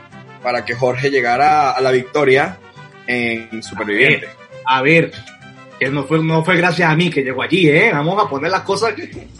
para 0.42 0.64
que 0.64 0.74
Jorge 0.74 1.10
llegara 1.10 1.72
a 1.72 1.80
la 1.80 1.90
victoria 1.90 2.58
en 3.08 3.62
Superviviente. 3.62 4.28
A 4.66 4.82
ver, 4.82 5.12
que 5.78 5.88
no 5.90 6.04
fue, 6.04 6.22
no 6.22 6.42
fue 6.44 6.56
gracias 6.56 6.90
a 6.90 6.96
mí 6.96 7.10
que 7.10 7.22
llegó 7.22 7.42
allí, 7.42 7.68
¿eh? 7.68 7.90
Vamos 7.92 8.22
a 8.22 8.28
poner 8.28 8.50
las 8.50 8.62
cosas 8.62 8.94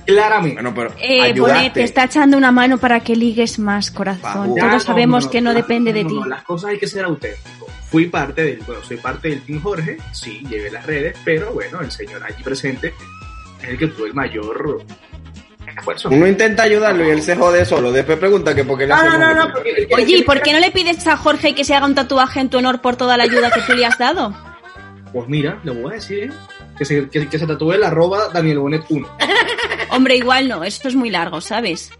claramente. 0.05 0.55
Bueno, 0.62 0.75
pero 0.75 0.93
Eh, 1.01 1.33
Bonet, 1.39 1.73
te 1.73 1.83
está 1.83 2.05
echando 2.05 2.37
una 2.37 2.53
mano 2.53 2.79
para 2.79 3.01
que 3.01 3.17
ligues 3.17 3.59
más, 3.59 3.91
corazón. 3.91 4.55
Ya, 4.55 4.62
Todos 4.62 4.73
no, 4.75 4.81
sabemos 4.81 5.25
no, 5.27 5.31
que 5.31 5.41
no 5.41 5.51
no, 5.51 5.57
depende 5.57 5.93
de 5.93 6.03
no, 6.05 6.09
ti. 6.11 6.15
no, 6.17 6.27
las 6.27 6.43
cosas 6.43 6.71
hay 6.71 6.79
que 6.79 6.87
ser 6.87 7.05
auténtico. 7.05 7.67
Fui 7.91 8.07
parte 8.07 8.43
del, 8.45 8.59
bueno, 8.67 8.83
soy 8.83 8.97
parte 8.99 9.29
del 9.31 9.43
Team 9.43 9.62
Jorge, 9.62 9.97
sí, 10.12 10.43
llevé 10.51 10.71
las 10.71 10.85
redes, 10.85 11.17
pero 11.25 11.53
bueno, 11.53 11.81
el 11.81 11.91
señor 11.91 12.23
allí 12.23 12.43
presente 12.43 12.93
es 13.62 13.69
el 13.69 13.79
que 13.79 13.87
tuvo 13.87 14.07
el 14.07 14.15
mayor 14.15 14.85
esfuerzo. 15.79 16.09
Uno 16.11 16.27
intenta 16.27 16.65
ayudarlo 16.65 17.07
y 17.07 17.11
él 17.11 17.23
se 17.23 17.37
jode 17.37 17.65
solo. 17.65 17.93
Después 17.93 18.19
pregunta 18.19 18.55
que 18.55 18.65
por 18.65 18.77
qué 18.79 18.85
le 18.87 18.91
No, 18.91 18.97
hacemos 18.97 19.19
no, 19.21 19.35
no, 19.35 19.53
porque- 19.53 19.89
Oye, 19.95 20.17
¿y 20.19 20.23
por 20.23 20.41
qué 20.43 20.53
no 20.53 20.59
le 20.59 20.71
pides 20.71 21.07
a 21.07 21.17
Jorge 21.17 21.55
que 21.55 21.65
se 21.65 21.75
haga 21.75 21.87
un 21.87 21.95
tatuaje 21.95 22.41
en 22.41 22.49
tu 22.51 22.59
honor 22.59 22.81
por 22.81 22.97
toda 22.97 23.17
la 23.17 23.25
ayuda 23.25 23.51
que 23.51 23.61
tú 23.62 23.73
le 23.75 23.87
has 23.87 23.99
dado? 23.99 24.35
Pues 25.12 25.29
mira, 25.29 25.61
le 25.64 25.71
voy 25.73 25.92
a 25.92 25.95
decir 25.95 26.25
¿eh? 26.25 26.31
que 26.77 26.85
se, 26.85 27.09
que, 27.09 27.29
que 27.29 27.38
se 27.38 27.47
tatúe 27.47 27.73
el 27.73 27.85
arroba 27.85 28.29
Daniel 28.33 28.59
Bonet 28.59 28.83
1. 28.88 29.09
Hombre, 29.90 30.16
igual 30.16 30.49
no, 30.49 30.64
esto 30.64 30.88
es 30.88 30.95
muy 30.95 31.11
largo, 31.11 31.40
¿sabes? 31.40 31.90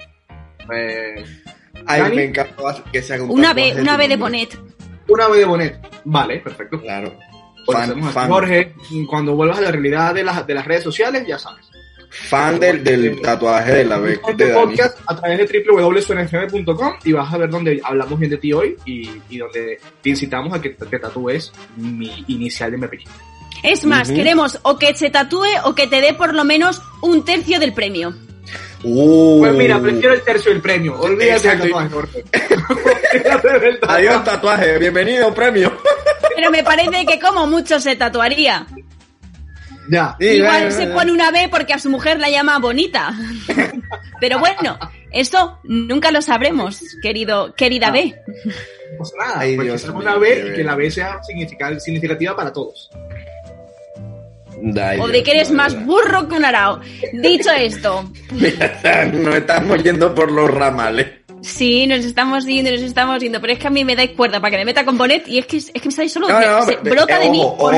Eh, 0.75 1.25
Ay, 1.87 2.01
Dani, 2.01 2.17
me 2.17 2.25
encanta 2.25 2.85
que 2.93 3.01
se 3.03 3.15
haga 3.15 3.25
un 3.25 3.31
Una 3.31 3.55
B, 3.55 3.75
una 3.81 3.97
B 3.97 4.09
de 4.09 4.17
nombre. 4.17 4.39
Bonet. 4.39 4.59
Una 5.09 5.29
B 5.29 5.39
de 5.39 5.45
Bonet. 5.45 5.81
Vale, 6.05 6.39
perfecto. 6.41 6.81
Claro. 6.81 7.17
Pues 7.65 7.79
Fan, 7.79 7.91
hacemos 7.91 8.07
así. 8.07 8.15
fan. 8.15 8.29
Jorge, 8.29 8.75
cuando 9.09 9.35
vuelvas 9.35 9.59
a 9.59 9.63
la 9.63 9.71
realidad 9.71 10.15
de 10.15 10.25
las, 10.25 10.47
de 10.47 10.55
las 10.55 10.65
redes 10.67 10.83
sociales, 10.85 11.25
ya 11.27 11.39
sabes. 11.39 11.67
Fan 12.25 12.59
del, 12.59 12.83
del 12.83 13.21
tatuaje 13.21 13.73
de 13.73 13.85
la 13.85 13.99
B 13.99 14.09
de 14.09 14.15
Este 14.29 14.49
podcast 14.49 14.99
a 15.07 15.17
través 15.17 15.49
de 15.51 15.63
www.sunfm.com 15.69 16.95
y 17.05 17.13
vas 17.13 17.33
a 17.33 17.39
ver 17.39 17.51
donde 17.51 17.81
hablamos 17.85 18.19
bien 18.19 18.31
de 18.31 18.39
ti 18.39 18.53
hoy 18.53 18.77
y, 18.85 19.11
y 19.29 19.39
donde 19.39 19.79
te 20.03 20.11
incitamos 20.11 20.53
a 20.53 20.61
que 20.61 20.71
te 20.71 20.99
tatúes 20.99 21.53
mi 21.77 22.25
inicial 22.29 22.71
de 22.71 22.79
mi 22.79 22.85
apellido. 22.87 23.13
Es 23.63 23.85
más, 23.85 24.11
queremos 24.11 24.59
o 24.63 24.79
que 24.79 24.95
se 24.95 25.11
tatúe 25.11 25.47
o 25.65 25.75
que 25.75 25.87
te 25.87 26.01
dé 26.01 26.15
por 26.15 26.35
lo 26.35 26.45
menos 26.45 26.83
un 27.03 27.25
tercio 27.25 27.59
del 27.59 27.73
premio. 27.73 28.15
Uh. 28.83 29.41
Pues 29.41 29.55
mira, 29.55 29.81
prefiero 29.81 30.15
el 30.15 30.23
tercio 30.23 30.53
del 30.53 30.61
premio. 30.61 30.99
Olvídate 31.01 31.49
del 31.49 31.61
Exacto. 31.61 31.65
tatuaje, 31.65 31.91
Jorge. 31.91 32.25
Olvídate 33.13 33.59
del 33.59 33.81
tatuaje. 33.81 34.09
Adiós 34.09 34.25
tatuaje, 34.25 34.79
bienvenido 34.79 35.35
premio. 35.35 35.73
Pero 36.35 36.51
me 36.51 36.63
parece 36.63 37.07
que 37.07 37.19
como 37.19 37.47
mucho 37.47 37.81
se 37.81 37.97
tatuaría. 37.97 38.67
Ya. 39.89 40.17
Igual 40.19 40.73
se 40.73 40.87
pone 40.89 41.13
una 41.13 41.31
B 41.31 41.49
porque 41.51 41.73
a 41.75 41.79
su 41.79 41.91
mujer 41.91 42.19
la 42.19 42.29
llama 42.31 42.59
bonita. 42.59 43.15
Pero 44.21 44.39
bueno, 44.39 44.79
eso 45.11 45.59
nunca 45.65 46.11
lo 46.11 46.23
sabremos, 46.23 46.81
querido, 47.03 47.55
querida 47.55 47.91
B. 47.91 48.15
No 48.93 48.99
pasa 48.99 49.13
nada. 49.19 49.41
Ay, 49.41 49.57
pues 49.57 49.67
Dios 49.69 49.83
que 49.85 49.91
una 49.91 50.17
B 50.17 50.51
y 50.53 50.57
que 50.57 50.65
la 50.65 50.75
B 50.75 50.91
sea 50.91 51.23
significa- 51.23 51.79
significativa 51.79 52.35
para 52.35 52.53
todos. 52.53 52.91
O 55.01 55.09
de 55.09 55.23
que 55.23 55.33
eres 55.33 55.51
más 55.51 55.85
burro 55.85 56.29
que 56.29 56.35
un 56.37 56.45
arao. 56.45 56.81
Dicho 57.13 57.51
esto, 57.53 58.11
nos 59.13 59.35
estamos 59.35 59.83
yendo 59.83 60.15
por 60.15 60.33
los 60.33 60.51
ramales. 60.51 61.07
sí, 61.43 61.87
nos 61.87 62.05
estamos 62.07 62.47
yendo, 62.47 62.71
nos 62.71 62.81
estamos 62.81 63.21
yendo, 63.21 63.39
pero 63.41 63.53
es 63.53 63.59
que 63.59 63.67
a 63.67 63.71
mí 63.71 63.85
me 63.85 63.95
dais 63.95 64.13
cuerda 64.13 64.41
para 64.41 64.53
que 64.53 64.57
me 64.59 64.65
meta 64.65 64.85
con 64.87 64.97
Bonet 64.97 65.29
y 65.29 65.39
es 65.39 65.47
que, 65.47 65.59
es 65.59 65.71
que 65.71 65.81
me 65.85 65.89
estáis 65.91 66.11
solo, 66.13 66.29
No, 66.29 66.41
no, 66.41 66.63
se 66.65 66.77
brota 66.77 67.19
de 67.19 67.27
eh, 67.27 67.31
mí. 67.31 67.41
ojo, 67.43 67.71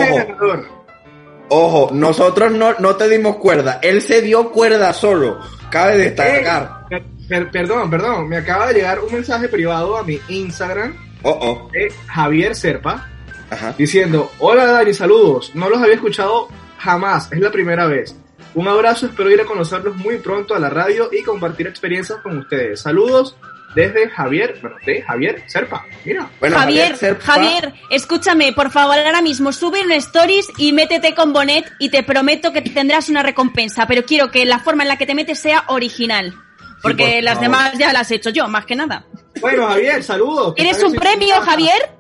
ojo. 1.49 1.91
Nosotros 1.93 2.53
no, 2.53 2.75
no 2.79 2.97
te 2.97 3.09
dimos 3.09 3.37
cuerda. 3.37 3.79
Él 3.83 4.01
se 4.03 4.21
dio 4.23 4.51
cuerda 4.51 4.93
solo. 4.93 5.39
Cabe 5.71 5.97
destacar. 5.99 6.87
Eh, 6.91 7.03
per- 7.29 7.51
perdón, 7.51 7.91
perdón. 7.91 8.29
Me 8.29 8.39
acaba 8.39 8.69
de 8.69 8.75
llegar 8.75 9.01
un 9.01 9.13
mensaje 9.13 9.49
privado 9.49 9.97
a 9.97 10.03
mi 10.05 10.19
Instagram 10.29 10.97
Oh, 11.23 11.31
oh. 11.31 11.71
de 11.73 11.93
Javier 12.07 12.55
Serpa 12.55 13.07
Ajá. 13.51 13.75
diciendo: 13.77 14.31
Hola 14.39 14.67
Dani, 14.67 14.95
saludos. 14.95 15.51
No 15.55 15.69
los 15.69 15.81
había 15.83 15.95
escuchado 15.95 16.49
jamás, 16.79 17.31
es 17.33 17.41
la 17.41 17.51
primera 17.51 17.87
vez. 17.87 18.17
Un 18.55 18.69
abrazo, 18.69 19.07
espero 19.07 19.31
ir 19.31 19.41
a 19.41 19.45
conocerlos 19.45 19.97
muy 19.97 20.19
pronto 20.19 20.55
a 20.55 20.59
la 20.59 20.71
radio 20.71 21.11
y 21.13 21.23
compartir 21.23 21.67
experiencias 21.67 22.21
con 22.23 22.39
ustedes. 22.39 22.81
Saludos 22.81 23.37
desde 23.75 24.09
Javier, 24.09 24.59
bueno, 24.61 24.77
de 24.85 25.03
Javier 25.03 25.45
Serpa. 25.47 25.85
Mira. 26.05 26.29
Javier, 26.41 26.97
Javier, 27.21 27.75
escúchame, 27.91 28.53
por 28.53 28.71
favor, 28.71 28.99
ahora 28.99 29.23
mismo 29.23 29.53
sube 29.53 29.83
un 29.83 29.93
stories 29.93 30.49
y 30.57 30.73
métete 30.73 31.15
con 31.15 31.33
Bonet 31.33 31.71
y 31.79 31.91
te 31.91 32.03
prometo 32.03 32.53
que 32.53 32.63
tendrás 32.63 33.09
una 33.09 33.23
recompensa, 33.23 33.87
pero 33.87 34.05
quiero 34.05 34.31
que 34.31 34.45
la 34.47 34.59
forma 34.59 34.85
en 34.85 34.89
la 34.89 34.99
que 34.99 35.07
te 35.07 35.15
metes 35.15 35.39
sea 35.39 35.65
original. 35.69 36.35
Porque 36.83 37.15
por 37.15 37.23
las 37.25 37.41
demás 37.41 37.73
ya 37.77 37.93
las 37.93 38.11
he 38.11 38.17
hecho 38.17 38.31
yo, 38.31 38.49
más 38.49 38.65
que 38.65 38.77
nada. 38.77 39.05
Bueno, 39.41 39.67
Javier, 39.67 40.03
saludos. 40.03 40.55
¿Qué 40.57 40.63
¿Eres 40.63 40.83
un 40.83 40.95
premio, 40.95 41.41
Javier? 41.41 41.91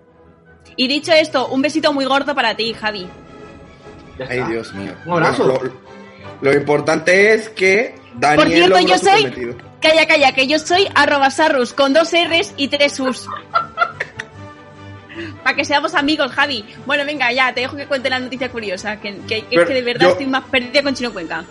Y 0.77 0.87
dicho 0.87 1.13
esto, 1.13 1.49
un 1.49 1.61
besito 1.61 1.93
muy 1.93 2.05
gordo 2.05 2.35
para 2.35 2.57
ti, 2.57 2.73
Javi. 2.73 3.09
Ay, 4.29 4.43
Dios 4.45 4.73
mío. 4.75 4.93
Un 5.05 5.13
abrazo. 5.15 5.45
Bueno, 5.45 5.65
lo, 5.65 5.89
lo 6.41 6.53
importante 6.53 7.35
es 7.35 7.49
que 7.49 7.95
Daniel 8.15 8.45
Por 8.47 8.55
cierto, 8.55 8.79
yo 8.81 8.99
soy- 8.99 9.23
cometido. 9.23 9.55
Calla, 9.81 10.07
calla, 10.07 10.33
que 10.33 10.47
yo 10.49 10.59
soy 10.59 10.89
arroba 10.95 11.31
sarrus 11.31 11.73
con 11.73 11.93
dos 11.93 12.11
R's 12.13 12.53
y 12.57 12.67
tres 12.69 12.99
U's. 12.99 13.27
Para 15.43 15.57
que 15.57 15.65
seamos 15.65 15.95
amigos, 15.95 16.31
Javi. 16.33 16.65
Bueno, 16.87 17.05
venga, 17.05 17.33
ya, 17.33 17.53
te 17.53 17.61
dejo 17.63 17.77
que 17.77 17.87
cuente 17.87 18.09
la 18.11 18.19
noticia 18.21 18.49
curiosa. 18.51 19.01
Que, 19.01 19.19
que 19.27 19.45
de 19.51 19.83
verdad 19.83 20.03
yo- 20.07 20.11
estoy 20.11 20.27
más 20.27 20.45
perdida 20.45 20.83
con 20.83 20.95
Chino 20.95 21.13
Cuenca. 21.13 21.45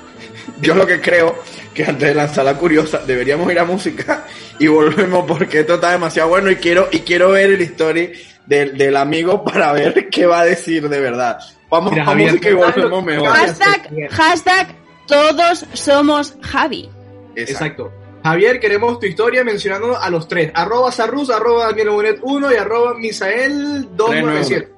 Yo 0.62 0.76
lo 0.76 0.86
que 0.86 1.02
creo 1.02 1.41
que 1.73 1.84
antes 1.84 2.08
de 2.10 2.15
lanzar 2.15 2.45
la 2.45 2.54
curiosa 2.56 3.00
deberíamos 3.06 3.52
ir 3.52 3.60
a 3.60 3.65
música 3.65 4.26
y 4.60 4.67
volvemos 4.67 5.26
porque 5.28 5.60
esto 5.62 5.76
está 5.76 5.91
demasiado 5.91 6.30
bueno 6.30 6.50
y 6.50 6.56
quiero 6.56 6.88
y 6.91 7.00
quiero 7.00 7.32
ver 7.32 7.52
el 7.52 7.62
story 7.62 8.12
del, 8.45 8.78
del 8.78 8.95
amigo 8.95 9.43
para 9.43 9.73
ver 9.73 10.10
qué 10.10 10.26
va 10.26 10.41
a 10.41 10.45
decir 10.45 10.88
de 10.88 11.00
verdad. 11.02 11.39
Vamos 11.69 11.91
Mira, 11.91 12.03
a 12.03 12.06
Javier, 12.08 12.32
música 12.32 12.49
y 12.49 12.53
volvemos 12.53 13.03
mejor. 13.03 13.27
Hashtag, 13.27 14.10
hashtag, 14.10 14.67
todos 15.06 15.65
somos 15.73 16.36
Javi. 16.41 16.89
Exacto. 17.36 17.91
Javier, 18.23 18.60
queremos 18.60 18.99
tu 18.99 19.06
historia 19.06 19.43
mencionando 19.43 19.97
a 19.97 20.10
los 20.10 20.27
tres. 20.27 20.51
Arroba 20.53 20.91
Sarrus, 20.91 21.30
arroba 21.30 21.67
Daniel 21.67 21.89
Bonet 21.91 22.19
1 22.21 22.51
y 22.51 22.56
arroba 22.56 22.93
Misael 22.93 23.95
297. 23.95 24.73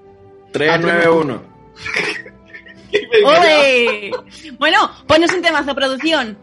391. 0.52 1.41
¡Ole! 3.23 4.12
Bueno, 4.58 4.91
ponos 5.08 5.32
un 5.34 5.41
temazo, 5.41 5.73
producción. 5.75 6.38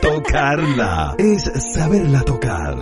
Tocarla 0.00 1.14
es 1.18 1.42
saberla 1.74 2.22
tocar. 2.22 2.78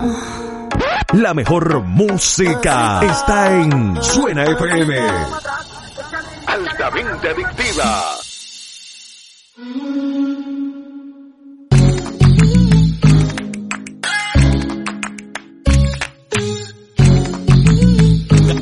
La 1.14 1.34
mejor 1.34 1.82
música 1.82 3.00
está 3.02 3.52
en 3.60 4.00
Suena 4.00 4.44
FM. 4.44 4.96
Altamente 6.46 7.28
adictiva. 7.30 8.04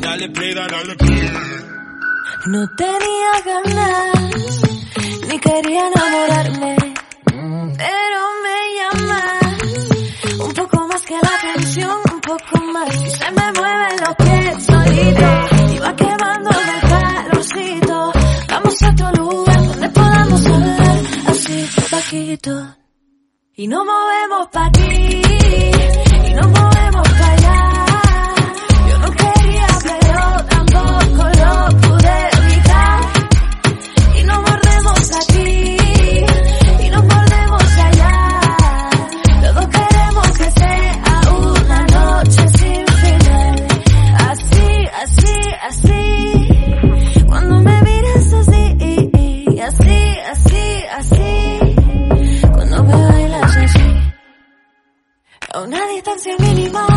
Dale 0.01 0.29
play, 0.31 0.55
dale 0.55 0.97
play. 0.97 1.33
No 2.47 2.67
tenía 2.77 3.33
ganas, 3.45 4.61
ni 5.29 5.39
quería 5.39 5.83
enamorarme, 5.89 6.77
pero 7.79 8.21
me 8.45 8.59
llamas 8.77 9.49
un 10.41 10.53
poco 10.53 10.89
más 10.89 11.03
que 11.03 11.15
la 11.15 11.37
canción, 11.55 11.97
un 12.13 12.21
poco 12.21 12.65
más. 12.73 12.95
Y 13.07 13.11
se 13.11 13.31
me 13.31 13.53
mueven 13.53 13.97
los 14.05 14.15
pies 14.17 14.65
solito. 14.67 15.29
Y 15.75 15.79
va 15.79 15.97
quemándome 15.97 16.73
el 16.75 16.89
calorcito. 16.91 18.13
Vamos 18.49 18.83
a 18.83 18.91
otro 18.91 19.13
lugar 19.13 19.67
donde 19.69 19.89
podamos 19.91 20.47
hablar 20.47 21.01
así 21.29 21.69
bajito. 21.93 22.77
Y 23.55 23.69
no 23.69 23.85
movemos 23.85 24.49
pa' 24.53 24.67
aquí. 24.67 25.23
Y 26.29 26.35
no 26.35 26.49
movemos 26.49 26.78
distancia 56.19 56.37
mínima 56.39 56.88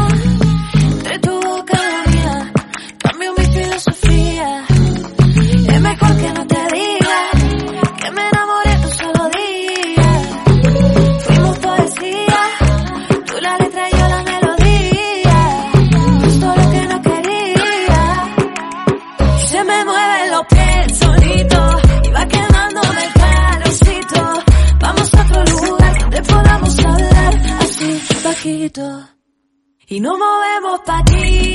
Y 29.92 30.00
no 30.00 30.18
movemos 30.18 30.80
pa' 30.86 31.00
aquí, 31.00 31.54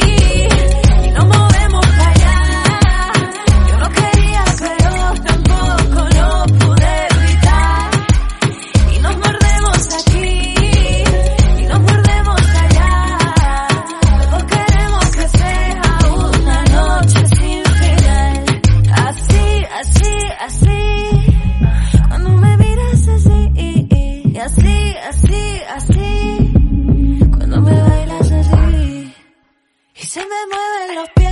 se 30.16 30.22
me 30.22 30.46
mueven 30.46 30.94
los 30.94 31.10
pies 31.10 31.25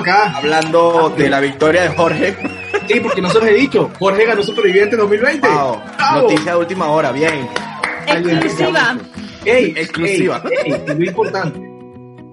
acá. 0.00 0.36
Hablando 0.36 1.12
de 1.16 1.28
la 1.30 1.40
victoria 1.40 1.82
de 1.82 1.88
Jorge. 1.90 2.36
Sí, 2.88 2.98
porque 3.00 3.20
no 3.22 3.28
se 3.30 3.38
los 3.38 3.48
he 3.48 3.54
dicho. 3.54 3.90
Jorge 3.98 4.24
ganó 4.26 4.42
Superviviente 4.42 4.96
2020. 4.96 5.46
Wow. 5.48 5.80
¡Bravo! 5.96 6.22
Noticia 6.22 6.52
de 6.52 6.58
última 6.58 6.88
hora, 6.88 7.12
bien. 7.12 7.48
Exclusiva. 8.06 8.98
Ey, 9.44 9.72
Exclusiva. 9.76 10.42
ey, 10.64 10.72
ey, 10.72 10.82
lo 10.98 11.04
importante. 11.04 11.58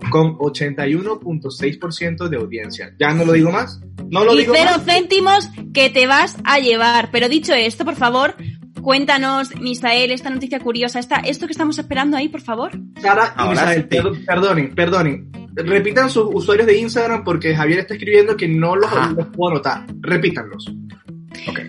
Con 0.09 0.38
81.6% 0.38 2.28
de 2.30 2.38
audiencia. 2.38 2.93
Ya 2.99 3.13
no 3.13 3.26
lo 3.26 3.34
digo 3.34 3.51
más. 3.51 3.80
No 4.09 4.24
lo 4.24 4.34
y 4.34 4.39
digo 4.39 4.53
cero 4.55 4.72
más. 4.78 4.86
céntimos 4.86 5.49
que 5.74 5.89
te 5.89 6.07
vas 6.07 6.38
a 6.43 6.59
llevar. 6.59 7.09
Pero 7.11 7.28
dicho 7.30 7.53
esto, 7.53 7.84
por 7.86 7.95
favor, 7.95 8.36
cuéntanos, 8.82 9.55
Misael, 9.59 10.11
esta 10.11 10.30
noticia 10.30 10.59
curiosa, 10.59 10.99
esta, 10.99 11.18
esto 11.18 11.45
que 11.45 11.51
estamos 11.51 11.78
esperando 11.78 12.15
ahí, 12.18 12.30
por 12.30 12.41
favor. 12.41 12.72
Sara 13.01 13.34
y 13.38 13.39
Ahora 13.41 13.51
Misael, 13.51 13.88
sí. 13.91 14.24
perdonen, 14.26 14.76
perdonen. 14.76 15.32
Repitan 15.58 16.10
sus 16.10 16.28
usuarios 16.34 16.68
de 16.68 16.78
Instagram 16.78 17.24
porque 17.24 17.55
Javier 17.55 17.80
está 17.80 17.95
escribiendo 17.95 18.38
que 18.38 18.47
no 18.47 18.76
los, 18.76 18.89
puedo 19.36 19.51
anotar. 19.51 19.86
Repítanlos. 20.01 20.72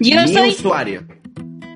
Yo 0.00 0.22
Mi 0.22 0.28
soy... 0.28 0.50
usuario. 0.50 1.06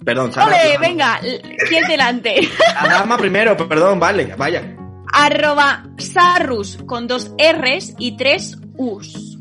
Perdón, 0.05 0.33
Sara. 0.33 0.47
¡Ole, 0.47 0.79
venga! 0.79 1.21
¿Quién 1.69 1.85
delante? 1.89 2.49
La 2.83 2.89
dama 2.89 3.17
primero, 3.17 3.57
perdón, 3.57 3.99
vale, 3.99 4.35
vaya. 4.37 4.77
Arroba 5.13 5.85
Sarrus 5.99 6.79
con 6.87 7.07
dos 7.07 7.33
R's 7.39 7.95
y 7.99 8.17
tres 8.17 8.59
U's. 8.77 9.39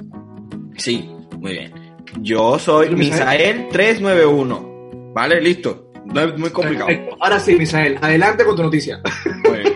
Sí, 0.78 1.10
muy 1.40 1.54
bien. 1.54 1.74
Yo 2.20 2.60
soy 2.60 2.94
Misael. 2.96 3.70
Misael391. 3.70 5.14
Vale, 5.14 5.42
listo. 5.42 5.92
No 6.06 6.22
es 6.22 6.38
muy 6.38 6.50
complicado. 6.50 6.90
Ahora 7.20 7.40
sí, 7.40 7.56
Misael, 7.56 7.98
adelante 8.02 8.44
con 8.46 8.56
tu 8.56 8.64
noticia. 8.64 9.02
Muy 9.48 9.60
bien. 9.60 9.71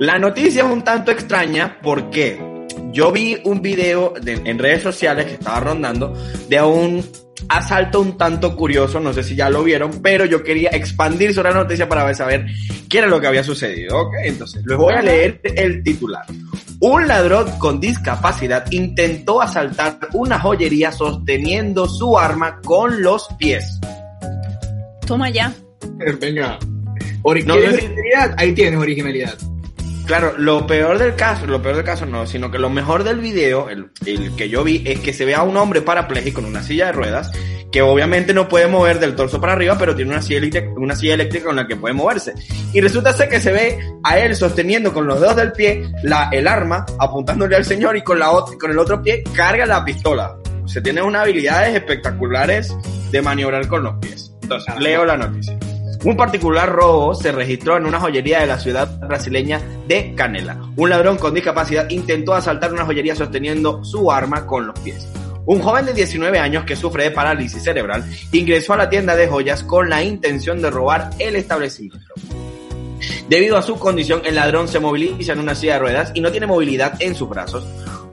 La 0.00 0.18
noticia 0.18 0.64
es 0.64 0.70
un 0.70 0.82
tanto 0.82 1.10
extraña 1.10 1.78
porque 1.82 2.38
yo 2.92 3.12
vi 3.12 3.38
un 3.44 3.62
video 3.62 4.14
de- 4.20 4.40
en 4.44 4.58
redes 4.58 4.82
sociales 4.82 5.26
que 5.26 5.32
estaba 5.34 5.60
rondando 5.60 6.12
de 6.48 6.60
un 6.62 7.04
asalto 7.48 8.00
un 8.00 8.16
tanto 8.16 8.56
curioso, 8.56 9.00
no 9.00 9.12
sé 9.12 9.22
si 9.22 9.34
ya 9.36 9.50
lo 9.50 9.62
vieron, 9.62 10.00
pero 10.02 10.24
yo 10.24 10.42
quería 10.42 10.70
expandir 10.70 11.34
sobre 11.34 11.50
la 11.50 11.56
noticia 11.62 11.88
para 11.88 12.04
ver- 12.04 12.16
saber 12.16 12.46
qué 12.88 12.98
era 12.98 13.06
lo 13.06 13.20
que 13.20 13.26
había 13.26 13.44
sucedido. 13.44 13.98
¿ok? 14.00 14.14
Entonces, 14.24 14.62
les 14.66 14.76
voy 14.76 14.94
a 14.94 15.02
leer 15.02 15.40
el 15.42 15.82
titular. 15.82 16.24
Un 16.80 17.06
ladrón 17.06 17.50
con 17.58 17.80
discapacidad 17.80 18.64
intentó 18.72 19.40
asaltar 19.40 19.98
una 20.12 20.38
joyería 20.40 20.90
sosteniendo 20.92 21.86
su 21.88 22.18
arma 22.18 22.60
con 22.64 23.00
los 23.02 23.28
pies. 23.38 23.78
Toma 25.06 25.30
ya. 25.30 25.52
Venga. 26.20 26.58
Ori- 27.22 27.44
No, 27.44 27.54
¿Quieres 27.54 27.72
no 27.72 27.78
es- 27.78 27.84
originalidad? 27.84 28.34
Ahí 28.38 28.52
tienes 28.54 28.80
originalidad. 28.80 29.34
Claro, 30.06 30.34
lo 30.36 30.66
peor 30.66 30.98
del 30.98 31.14
caso, 31.14 31.46
lo 31.46 31.62
peor 31.62 31.76
del 31.76 31.84
caso 31.84 32.04
no, 32.04 32.26
sino 32.26 32.50
que 32.50 32.58
lo 32.58 32.68
mejor 32.68 33.04
del 33.04 33.20
video, 33.20 33.70
el, 33.70 33.90
el 34.04 34.36
que 34.36 34.50
yo 34.50 34.62
vi, 34.62 34.82
es 34.84 35.00
que 35.00 35.14
se 35.14 35.24
ve 35.24 35.34
a 35.34 35.42
un 35.42 35.56
hombre 35.56 35.80
parapléjico 35.80 36.40
en 36.40 36.46
una 36.46 36.62
silla 36.62 36.86
de 36.86 36.92
ruedas, 36.92 37.32
que 37.72 37.80
obviamente 37.82 38.34
no 38.34 38.46
puede 38.48 38.66
mover 38.66 39.00
del 39.00 39.16
torso 39.16 39.40
para 39.40 39.54
arriba, 39.54 39.76
pero 39.78 39.96
tiene 39.96 40.12
una 40.12 40.22
silla, 40.22 40.38
eléctrica, 40.38 40.68
una 40.76 40.94
silla 40.94 41.14
eléctrica 41.14 41.46
con 41.46 41.56
la 41.56 41.66
que 41.66 41.74
puede 41.74 41.94
moverse. 41.94 42.34
Y 42.72 42.80
resulta 42.80 43.12
ser 43.14 43.28
que 43.28 43.40
se 43.40 43.50
ve 43.50 43.78
a 44.04 44.18
él 44.18 44.36
sosteniendo 44.36 44.92
con 44.92 45.06
los 45.06 45.20
dedos 45.20 45.36
del 45.36 45.52
pie 45.52 45.90
la, 46.02 46.28
el 46.30 46.46
arma, 46.46 46.84
apuntándole 46.98 47.56
al 47.56 47.64
señor 47.64 47.96
y 47.96 48.02
con, 48.02 48.18
la, 48.18 48.30
con 48.60 48.70
el 48.70 48.78
otro 48.78 49.02
pie 49.02 49.24
carga 49.34 49.66
la 49.66 49.84
pistola. 49.84 50.36
O 50.62 50.68
sea, 50.68 50.82
tiene 50.82 51.02
unas 51.02 51.22
habilidades 51.22 51.74
espectaculares 51.74 52.72
de 53.10 53.22
maniobrar 53.22 53.66
con 53.66 53.82
los 53.82 53.94
pies. 53.96 54.32
Entonces, 54.42 54.74
leo 54.78 55.04
la 55.04 55.16
noticia. 55.16 55.58
Un 56.04 56.18
particular 56.18 56.70
robo 56.70 57.14
se 57.14 57.32
registró 57.32 57.78
en 57.78 57.86
una 57.86 57.98
joyería 57.98 58.40
de 58.40 58.46
la 58.46 58.58
ciudad 58.58 58.98
brasileña 59.00 59.62
de 59.88 60.14
Canela. 60.14 60.60
Un 60.76 60.90
ladrón 60.90 61.16
con 61.16 61.32
discapacidad 61.32 61.88
intentó 61.88 62.34
asaltar 62.34 62.74
una 62.74 62.84
joyería 62.84 63.16
sosteniendo 63.16 63.82
su 63.82 64.12
arma 64.12 64.46
con 64.46 64.66
los 64.66 64.78
pies. 64.80 65.08
Un 65.46 65.62
joven 65.62 65.86
de 65.86 65.94
19 65.94 66.38
años 66.38 66.64
que 66.64 66.76
sufre 66.76 67.04
de 67.04 67.10
parálisis 67.10 67.62
cerebral 67.62 68.04
ingresó 68.32 68.74
a 68.74 68.76
la 68.76 68.90
tienda 68.90 69.16
de 69.16 69.28
joyas 69.28 69.62
con 69.62 69.88
la 69.88 70.04
intención 70.04 70.60
de 70.60 70.70
robar 70.70 71.08
el 71.18 71.36
establecimiento. 71.36 72.12
Debido 73.30 73.56
a 73.56 73.62
su 73.62 73.78
condición, 73.78 74.20
el 74.26 74.34
ladrón 74.34 74.68
se 74.68 74.80
moviliza 74.80 75.32
en 75.32 75.38
una 75.38 75.54
silla 75.54 75.74
de 75.74 75.78
ruedas 75.78 76.12
y 76.12 76.20
no 76.20 76.30
tiene 76.30 76.46
movilidad 76.46 77.00
en 77.00 77.14
sus 77.14 77.30
brazos. 77.30 77.64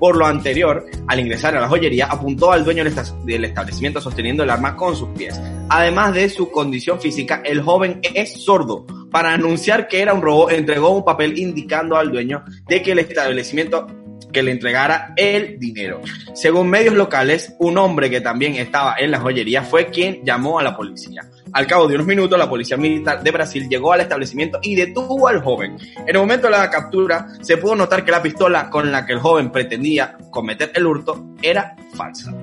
Por 0.02 0.18
lo 0.18 0.26
anterior, 0.26 0.84
al 1.08 1.20
ingresar 1.20 1.56
a 1.56 1.62
la 1.62 1.68
joyería, 1.70 2.08
apuntó 2.08 2.52
al 2.52 2.66
dueño 2.66 2.84
del 2.84 2.88
esta- 2.92 3.16
del 3.24 3.46
establecimiento 3.46 4.02
sosteniendo 4.02 4.42
el 4.42 4.50
arma 4.50 4.76
con 4.76 4.96
sus 4.96 5.10
pies. 5.10 5.40
Además 5.70 6.16
de 6.16 6.28
su 6.28 6.50
condición 6.50 7.00
física, 7.00 7.44
el 7.46 7.62
joven 7.62 8.00
es 8.16 8.44
sordo. 8.44 8.88
Para 9.12 9.32
anunciar 9.32 9.88
que 9.88 10.02
era 10.02 10.16
un 10.16 10.24
robo, 10.24 10.50
entregó 10.50 10.90
un 10.90 11.06
papel 11.06 11.38
indicando 11.38 11.98
al 11.98 12.12
dueño 12.12 12.44
de 12.68 12.82
que 12.82 12.94
el 12.94 13.00
establecimiento 13.00 13.86
que 14.34 14.42
le 14.42 14.52
entregara 14.52 15.14
el 15.18 15.60
dinero. 15.60 16.02
Según 16.34 16.70
medios 16.70 16.96
locales, 16.96 17.54
un 17.60 17.78
hombre 17.78 18.10
que 18.10 18.22
también 18.22 18.56
estaba 18.56 18.96
en 18.98 19.12
la 19.12 19.20
joyería 19.20 19.62
fue 19.62 19.92
quien 19.92 20.26
llamó 20.26 20.58
a 20.58 20.64
la 20.64 20.76
policía. 20.76 21.22
Al 21.54 21.68
cabo 21.68 21.88
de 21.88 21.96
unos 21.96 22.08
minutos, 22.08 22.40
la 22.40 22.50
policía 22.50 22.78
militar 22.78 23.22
de 23.22 23.32
Brasil 23.32 23.68
llegó 23.68 23.92
al 23.92 24.02
establecimiento 24.02 24.60
y 24.62 24.76
detuvo 24.76 25.28
al 25.28 25.42
joven. 25.42 25.78
En 25.98 26.16
el 26.16 26.18
momento 26.18 26.48
de 26.48 26.52
la 26.52 26.70
captura, 26.70 27.28
se 27.42 27.58
pudo 27.58 27.76
notar 27.76 28.06
que 28.06 28.12
la 28.12 28.22
pistola 28.22 28.70
con 28.70 28.92
la 28.92 29.06
que 29.06 29.14
el 29.14 29.20
joven 29.20 29.52
pretendía 29.52 30.18
cometer 30.30 30.72
el 30.76 30.86
hurto 30.86 31.36
era 31.42 31.76
falsa. 31.94 32.34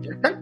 ¿Ya 0.00 0.10
está? 0.10 0.40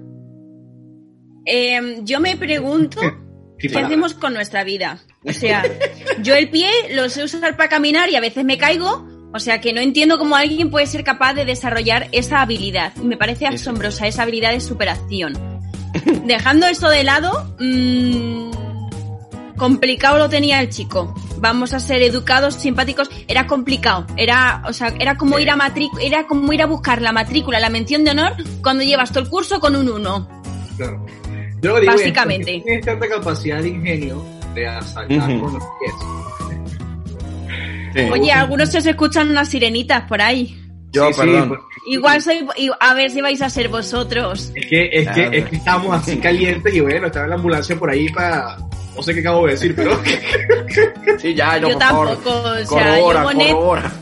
Eh, 1.44 1.98
yo 2.02 2.20
me 2.20 2.36
pregunto 2.36 3.00
qué 3.58 3.68
palabra. 3.68 3.88
hacemos 3.88 4.14
con 4.14 4.32
nuestra 4.32 4.64
vida. 4.64 4.98
O 5.24 5.32
sea, 5.32 5.62
yo 6.22 6.34
el 6.34 6.48
pie 6.48 6.68
lo 6.92 7.10
sé 7.10 7.24
usar 7.24 7.56
para 7.56 7.68
caminar 7.68 8.08
y 8.08 8.16
a 8.16 8.20
veces 8.20 8.44
me 8.44 8.56
caigo. 8.56 9.06
O 9.34 9.40
sea 9.40 9.60
que 9.60 9.72
no 9.72 9.80
entiendo 9.80 10.16
cómo 10.16 10.36
alguien 10.36 10.70
puede 10.70 10.86
ser 10.86 11.02
capaz 11.02 11.34
de 11.34 11.44
desarrollar 11.44 12.08
esa 12.12 12.40
habilidad. 12.40 12.94
Me 12.96 13.16
parece 13.16 13.46
asombrosa 13.46 14.06
esa 14.06 14.22
habilidad 14.22 14.52
de 14.52 14.60
superación. 14.60 15.53
Dejando 16.24 16.66
eso 16.66 16.88
de 16.88 17.04
lado, 17.04 17.54
mm, 17.60 18.50
complicado 19.56 20.18
lo 20.18 20.28
tenía 20.28 20.60
el 20.60 20.70
chico. 20.70 21.14
Vamos 21.38 21.72
a 21.74 21.80
ser 21.80 22.02
educados, 22.02 22.54
simpáticos. 22.54 23.10
Era 23.28 23.46
complicado. 23.46 24.06
Era, 24.16 24.62
o 24.66 24.72
sea, 24.72 24.92
era 24.98 25.16
como 25.16 25.38
ir 25.38 25.50
a 25.50 25.56
matric- 25.56 25.98
era 26.00 26.26
como 26.26 26.52
ir 26.52 26.62
a 26.62 26.66
buscar 26.66 27.02
la 27.02 27.12
matrícula, 27.12 27.60
la 27.60 27.68
mención 27.70 28.04
de 28.04 28.12
honor 28.12 28.32
cuando 28.62 28.82
llevas 28.84 29.10
todo 29.10 29.24
el 29.24 29.28
curso 29.30 29.60
con 29.60 29.76
un 29.76 29.88
1. 29.88 30.28
Claro. 30.76 31.04
Yo 31.60 31.70
lo 31.70 31.74
que 31.76 31.80
digo 31.82 31.92
es, 31.92 31.98
Básicamente. 32.00 32.44
¿por 32.44 32.52
qué 32.54 32.60
tienes 32.64 32.86
tanta 32.86 33.08
capacidad 33.08 33.62
de 33.62 33.68
ingenio 33.68 34.24
de 34.54 34.68
asaltar 34.68 35.38
con 35.40 35.52
los 35.54 35.62
pies. 35.80 35.94
Sí. 37.94 38.00
Oye, 38.10 38.32
algunos 38.32 38.70
se 38.70 38.78
escuchan 38.90 39.30
unas 39.30 39.48
sirenitas 39.48 40.02
por 40.08 40.20
ahí. 40.20 40.60
Yo, 40.94 41.06
Sí, 41.08 41.12
sí, 41.14 41.20
perdón. 41.20 41.48
pues, 41.48 41.60
Igual 41.86 42.22
soy, 42.22 42.46
a 42.80 42.94
ver 42.94 43.10
si 43.10 43.20
vais 43.20 43.42
a 43.42 43.50
ser 43.50 43.68
vosotros. 43.68 44.50
es 44.54 44.66
que, 44.66 44.88
es 44.92 45.08
que, 45.10 45.28
es 45.38 45.44
que 45.50 45.56
estamos 45.56 45.94
así 45.94 46.16
calientes 46.18 46.72
y 46.74 46.80
bueno, 46.80 47.08
estaba 47.08 47.24
en 47.26 47.30
la 47.30 47.36
ambulancia 47.36 47.76
por 47.76 47.90
ahí 47.90 48.08
para. 48.10 48.56
No 48.96 49.02
sé 49.02 49.12
qué 49.12 49.20
acabo 49.20 49.44
de 49.46 49.52
decir, 49.52 49.74
pero. 49.76 50.00
Sí, 51.18 51.34
ya, 51.34 51.58
no, 51.60 51.68
Yo 51.68 51.74
por 51.78 51.82
favor. 51.82 52.08
tampoco, 52.08 52.30
o 52.50 52.54
sea, 52.56 52.66
corrobora, 52.66 53.18
yo 53.20 53.24
Bonet, 53.24 53.52
corrobora. 53.52 53.92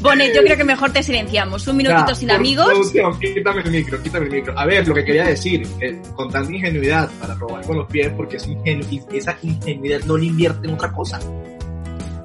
Bonet, 0.00 0.34
yo 0.34 0.42
creo 0.42 0.56
que 0.56 0.64
mejor 0.64 0.92
te 0.92 1.02
silenciamos. 1.02 1.66
Un 1.68 1.76
minutito 1.78 2.08
Ya, 2.08 2.14
sin 2.14 2.28
por 2.28 2.36
amigos. 2.36 2.92
quítame 3.20 3.62
el 3.62 3.70
micro, 3.70 4.02
quítame 4.02 4.26
el 4.26 4.32
micro. 4.32 4.58
A 4.58 4.66
ver, 4.66 4.86
lo 4.86 4.94
que 4.94 5.04
quería 5.04 5.24
decir, 5.24 5.66
eh, 5.80 6.00
con 6.14 6.30
tanta 6.30 6.52
ingenuidad 6.52 7.08
para 7.20 7.34
robar 7.34 7.64
con 7.64 7.76
los 7.78 7.86
pies, 7.88 8.12
porque 8.16 8.36
es 8.36 8.46
ingenu- 8.48 9.06
esa 9.12 9.36
ingenuidad 9.42 10.00
no 10.04 10.16
le 10.18 10.26
invierte 10.26 10.66
en 10.68 10.74
otra 10.74 10.92
cosa. 10.92 11.18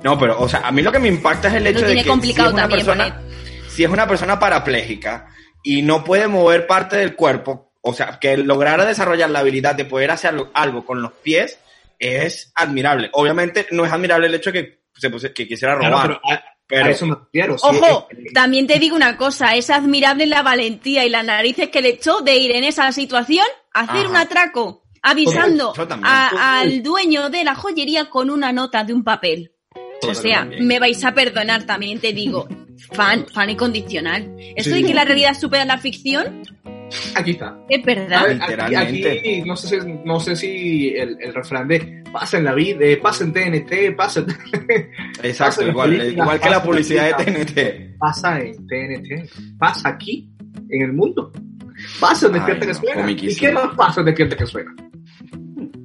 No, 0.03 0.17
pero, 0.17 0.39
o 0.39 0.47
sea, 0.49 0.61
a 0.61 0.71
mí 0.71 0.81
lo 0.81 0.91
que 0.91 0.99
me 0.99 1.07
impacta 1.09 1.47
es 1.49 1.55
el 1.55 1.63
Lo 1.63 1.69
hecho 1.69 1.79
de 1.81 1.85
tiene 1.87 2.03
que 2.03 2.09
complicado 2.09 2.49
si 2.49 2.51
es 2.51 2.53
una 2.53 2.61
también, 2.63 2.85
persona, 2.85 3.21
si 3.79 3.85
es 3.85 3.89
una 3.89 4.09
persona 4.09 4.37
parapléjica 4.37 5.27
y 5.63 5.83
no 5.83 6.03
puede 6.03 6.27
mover 6.27 6.67
parte 6.67 6.97
del 6.97 7.15
cuerpo, 7.15 7.71
o 7.79 7.93
sea, 7.93 8.19
que 8.19 8.35
lograra 8.35 8.83
desarrollar 8.85 9.29
la 9.29 9.39
habilidad 9.39 9.73
de 9.73 9.85
poder 9.85 10.11
hacer 10.11 10.31
algo, 10.31 10.49
algo 10.53 10.85
con 10.85 11.01
los 11.01 11.13
pies 11.13 11.57
es 11.97 12.51
admirable. 12.55 13.09
Obviamente 13.13 13.67
no 13.71 13.85
es 13.85 13.91
admirable 13.93 14.27
el 14.27 14.35
hecho 14.35 14.51
que 14.51 14.81
se 14.97 15.09
puse- 15.09 15.31
que 15.33 15.47
quisiera 15.47 15.77
Claro, 15.79 15.93
robar. 15.95 16.07
pero 16.07 16.19
a, 16.37 16.43
pero- 16.67 16.85
a 16.87 16.89
eso 16.89 17.05
me 17.05 17.15
refiero. 17.15 17.57
sí, 17.57 17.67
Ojo, 17.69 18.09
también 18.33 18.67
te 18.67 18.79
digo 18.79 18.97
una 18.97 19.15
cosa, 19.15 19.55
es 19.55 19.69
admirable 19.69 20.25
la 20.25 20.41
valentía 20.41 21.05
y 21.05 21.09
las 21.09 21.23
narices 21.23 21.69
que 21.69 21.81
le 21.81 21.87
echó 21.91 22.19
de 22.19 22.35
ir 22.35 22.51
en 22.51 22.65
esa 22.65 22.91
situación 22.91 23.45
a 23.73 23.79
hacer 23.83 24.01
Ajá. 24.07 24.09
un 24.09 24.15
atraco, 24.17 24.83
avisando 25.01 25.73
a- 26.03 26.59
al 26.59 26.83
dueño 26.83 27.29
de 27.29 27.45
la 27.45 27.55
joyería 27.55 28.09
con 28.09 28.29
una 28.29 28.51
nota 28.51 28.83
de 28.83 28.93
un 28.93 29.05
papel. 29.05 29.53
O 30.01 30.13
sea, 30.13 30.45
me 30.61 30.79
vais 30.79 31.03
a 31.03 31.13
perdonar, 31.13 31.63
también 31.63 31.99
te 31.99 32.13
digo, 32.13 32.47
fan, 32.93 33.25
fan 33.33 33.49
incondicional. 33.49 34.35
Esto 34.55 34.75
de 34.75 34.83
que 34.83 34.93
la 34.93 35.05
realidad 35.05 35.37
supera 35.39 35.65
la 35.65 35.77
ficción, 35.77 36.43
Aquí 37.15 37.31
está. 37.31 37.55
es 37.69 37.83
verdad. 37.85 38.23
ver, 38.23 38.41
aquí, 38.41 38.51
Literalmente. 38.51 39.11
aquí 39.19 39.41
no 39.45 39.55
sé 39.55 39.79
si, 39.81 39.87
no 40.05 40.19
sé 40.19 40.35
si 40.35 40.89
el, 40.95 41.17
el 41.21 41.33
refrán 41.33 41.67
de 41.67 42.03
pasa 42.11 42.37
en 42.37 42.45
la 42.45 42.53
vida, 42.53 42.79
eh, 42.81 42.97
pasa 42.97 43.23
en 43.23 43.33
TNT, 43.33 43.95
pasa, 43.95 44.25
Exacto, 45.23 45.61
en 45.61 45.69
igual, 45.69 45.89
películas, 45.91 46.13
igual 46.25 46.39
que 46.39 46.49
la 46.49 46.63
publicidad 46.63 47.17
de 47.17 47.25
TNT. 47.25 47.97
pasa 47.99 48.39
en 48.39 48.67
TNT, 48.67 49.57
pasa 49.59 49.89
aquí, 49.89 50.29
en 50.69 50.81
el 50.81 50.93
mundo. 50.93 51.31
Pasa 51.99 52.27
en 52.27 52.33
Despierta 52.33 52.65
Ay, 52.65 52.67
que 52.67 52.73
no, 52.73 52.93
suena. 52.93 53.11
¿Y 53.11 53.35
qué 53.35 53.51
más 53.51 53.75
pasa 53.75 53.99
en 54.01 54.05
Despierta 54.07 54.35
que 54.35 54.45
suena? 54.45 54.75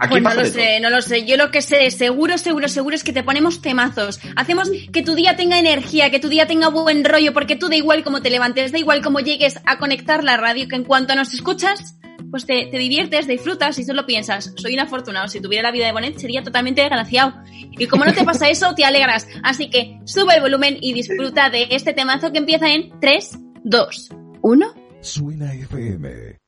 Aquí 0.04 0.20
Pues 0.20 0.22
no 0.22 0.34
lo 0.34 0.44
sé, 0.44 0.80
no 0.80 0.90
lo 0.90 1.02
sé. 1.02 1.24
Yo 1.24 1.36
lo 1.36 1.50
que 1.50 1.62
sé, 1.62 1.90
seguro, 1.90 2.38
seguro, 2.38 2.68
seguro 2.68 2.94
es 2.94 3.04
que 3.04 3.12
te 3.12 3.22
ponemos 3.22 3.62
temazos. 3.62 4.20
Hacemos 4.36 4.70
que 4.92 5.02
tu 5.02 5.14
día 5.14 5.36
tenga 5.36 5.58
energía, 5.58 6.10
que 6.10 6.20
tu 6.20 6.28
día 6.28 6.46
tenga 6.46 6.68
buen 6.68 7.04
rollo, 7.04 7.32
porque 7.32 7.56
tú 7.56 7.68
da 7.68 7.76
igual 7.76 8.04
como 8.04 8.22
te 8.22 8.30
levantes, 8.30 8.72
da 8.72 8.78
igual 8.78 9.02
como 9.02 9.20
llegues 9.20 9.60
a 9.64 9.78
conectar 9.78 10.22
la 10.22 10.36
radio, 10.36 10.68
que 10.68 10.76
en 10.76 10.84
cuanto 10.84 11.14
nos 11.14 11.32
escuchas, 11.32 11.96
pues 12.30 12.46
te, 12.46 12.66
te 12.66 12.78
diviertes, 12.78 13.26
disfrutas 13.26 13.78
y 13.78 13.84
solo 13.84 14.06
piensas, 14.06 14.52
soy 14.56 14.74
un 14.74 14.80
afortunado, 14.80 15.28
si 15.28 15.40
tuviera 15.40 15.62
la 15.62 15.70
vida 15.70 15.86
de 15.86 15.92
Bonet 15.92 16.18
sería 16.18 16.42
totalmente 16.42 16.82
desgraciado. 16.82 17.34
Y 17.78 17.86
como 17.86 18.04
no 18.04 18.12
te 18.12 18.24
pasa 18.24 18.48
eso, 18.48 18.74
te 18.74 18.84
alegras. 18.84 19.26
Así 19.42 19.70
que 19.70 20.00
sube 20.04 20.34
el 20.34 20.40
volumen 20.40 20.76
y 20.80 20.92
disfruta 20.92 21.50
de 21.50 21.68
este 21.70 21.92
temazo 21.92 22.32
que 22.32 22.38
empieza 22.38 22.70
en 22.70 22.98
3, 23.00 23.38
2, 23.64 24.08
1. 24.42 24.74
Suena 25.00 25.54
FM. 25.54 26.43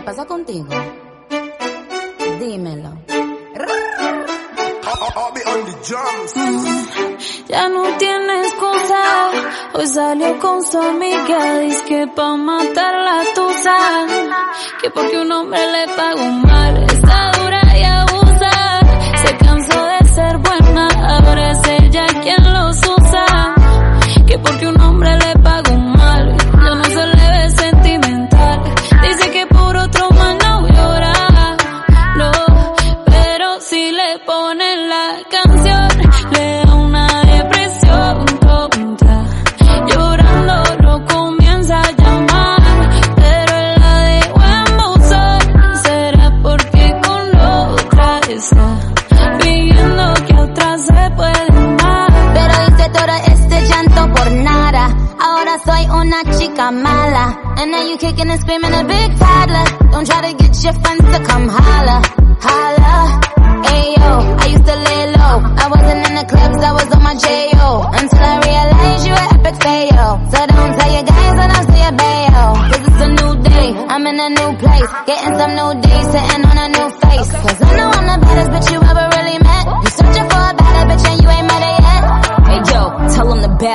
¿Qué 0.00 0.06
pasa 0.06 0.24
contigo? 0.24 0.66
Dímelo. 2.40 2.88
Mm, 6.34 6.56
Ya 7.48 7.68
no 7.68 7.82
tiene 7.98 8.40
excusa. 8.40 9.02
Hoy 9.74 9.86
salió 9.88 10.38
con 10.38 10.62
su 10.64 10.78
amiga. 10.80 11.58
Dice 11.58 11.84
que 11.84 12.06
pa' 12.16 12.34
matar 12.36 12.94
la 12.94 13.24
tusa. 13.34 13.76
Que 14.80 14.88
porque 14.90 15.18
un 15.20 15.30
hombre 15.32 15.60
le 15.70 15.86
pagó 15.94 16.24
mal. 16.48 16.82
Está 16.84 17.32
dura 17.38 17.60
y 17.78 17.82
abusa. 17.84 18.80
Se 19.22 19.36
cansó 19.36 19.84
de 19.84 20.04
ser 20.14 20.38
buena. 20.38 20.88
Ahora 21.18 21.50
es 21.50 21.58
ella 21.68 22.06
quien 22.22 22.42
chica 56.60 56.72
mala. 56.72 57.26
And 57.58 57.70
now 57.70 57.82
you 57.82 57.96
kicking 57.96 58.28
and 58.28 58.40
screaming 58.40 58.72
a 58.72 58.84
big 58.84 59.08
toddler. 59.18 59.66
Don't 59.92 60.06
try 60.06 60.20
to 60.30 60.32
get 60.36 60.52
your 60.64 60.74
friends 60.82 61.04
to 61.12 61.18
come 61.24 61.48
holla. 61.48 61.98
Holla. 62.46 62.96
Ayo, 63.70 64.10
I 64.42 64.46
used 64.54 64.66
to 64.66 64.76
lay 64.86 65.02
low. 65.16 65.36
I 65.62 65.66
wasn't 65.72 66.00
in 66.08 66.14
the 66.20 66.26
clubs, 66.32 66.58
I 66.68 66.72
was 66.72 66.88
on 66.96 67.02
my 67.02 67.14
J.O. 67.14 67.68
Until 67.98 68.24
I 68.32 68.36
realized 68.48 69.06
you 69.06 69.14
were 69.18 69.28
epic 69.36 69.56
fail. 69.62 70.08
So 70.32 70.38
don't 70.52 70.72
tell 70.78 70.92
your 70.96 71.06
guys 71.12 71.34
when 71.40 71.50
I 71.58 71.62
see 71.70 71.84
a 71.90 71.92
bail. 72.02 72.48
Cause 72.70 72.82
it's 72.88 73.00
a 73.06 73.08
new 73.20 73.32
day, 73.48 73.68
I'm 73.92 74.06
in 74.10 74.18
a 74.20 74.28
new 74.38 74.50
place. 74.62 74.90
Getting 75.08 75.34
some 75.40 75.52
new 75.60 75.70
days, 75.80 76.06
sitting 76.12 76.44
on 76.50 76.58
a 76.64 76.68
new 76.76 76.88
face. 77.02 77.30
Cause 77.44 77.58
I 77.62 77.70
know 77.76 77.88
I'm 77.96 78.06
the 78.10 78.16
baddest 78.26 78.50
bitch 78.52 78.68
you 78.72 78.80
ever 78.90 79.09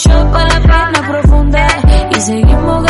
shot 0.00 0.32
para 0.32 0.48
la 0.48 0.60
pena 0.60 1.08
profunda. 1.08 1.66
Y 2.16 2.20
seguimos 2.20 2.89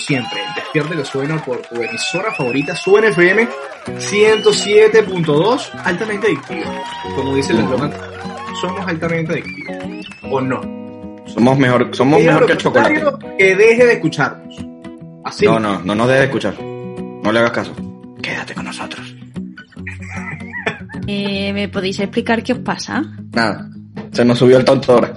Siempre, 0.00 0.40
Despierta 0.54 0.96
que 0.96 1.04
suena 1.04 1.42
por 1.44 1.60
tu 1.62 1.80
emisora 1.80 2.32
favorita, 2.32 2.74
Suena 2.76 3.08
FM 3.08 3.48
107.2, 3.86 5.70
altamente 5.84 6.26
adictivo. 6.26 6.70
Como 7.16 7.34
dice 7.34 7.52
el 7.52 7.60
eslogan, 7.60 7.92
somos 8.60 8.86
altamente 8.86 9.32
adictivos. 9.32 10.06
¿O 10.30 10.40
no? 10.40 10.60
Somos 11.26 11.58
mejor, 11.58 11.94
somos 11.94 12.22
mejor 12.22 12.46
que 12.46 12.52
el 12.52 12.58
chocolate. 12.58 13.02
Que 13.38 13.56
deje 13.56 13.86
de 13.86 13.92
escucharnos. 13.94 14.66
Así. 15.24 15.44
No, 15.46 15.60
no, 15.60 15.80
no 15.82 15.94
nos 15.94 16.08
dejes 16.08 16.24
escuchar. 16.24 16.60
No 16.60 17.32
le 17.32 17.38
hagas 17.38 17.52
caso. 17.52 17.74
Quédate 18.22 18.54
con 18.54 18.64
nosotros. 18.64 19.14
Eh, 21.12 21.52
¿Me 21.52 21.68
podéis 21.68 21.98
explicar 21.98 22.40
qué 22.40 22.52
os 22.52 22.60
pasa? 22.60 23.02
Nada. 23.32 23.68
Se 24.12 24.24
nos 24.24 24.38
subió 24.38 24.58
el 24.58 24.64
tonto 24.64 24.92
ahora. 24.92 25.12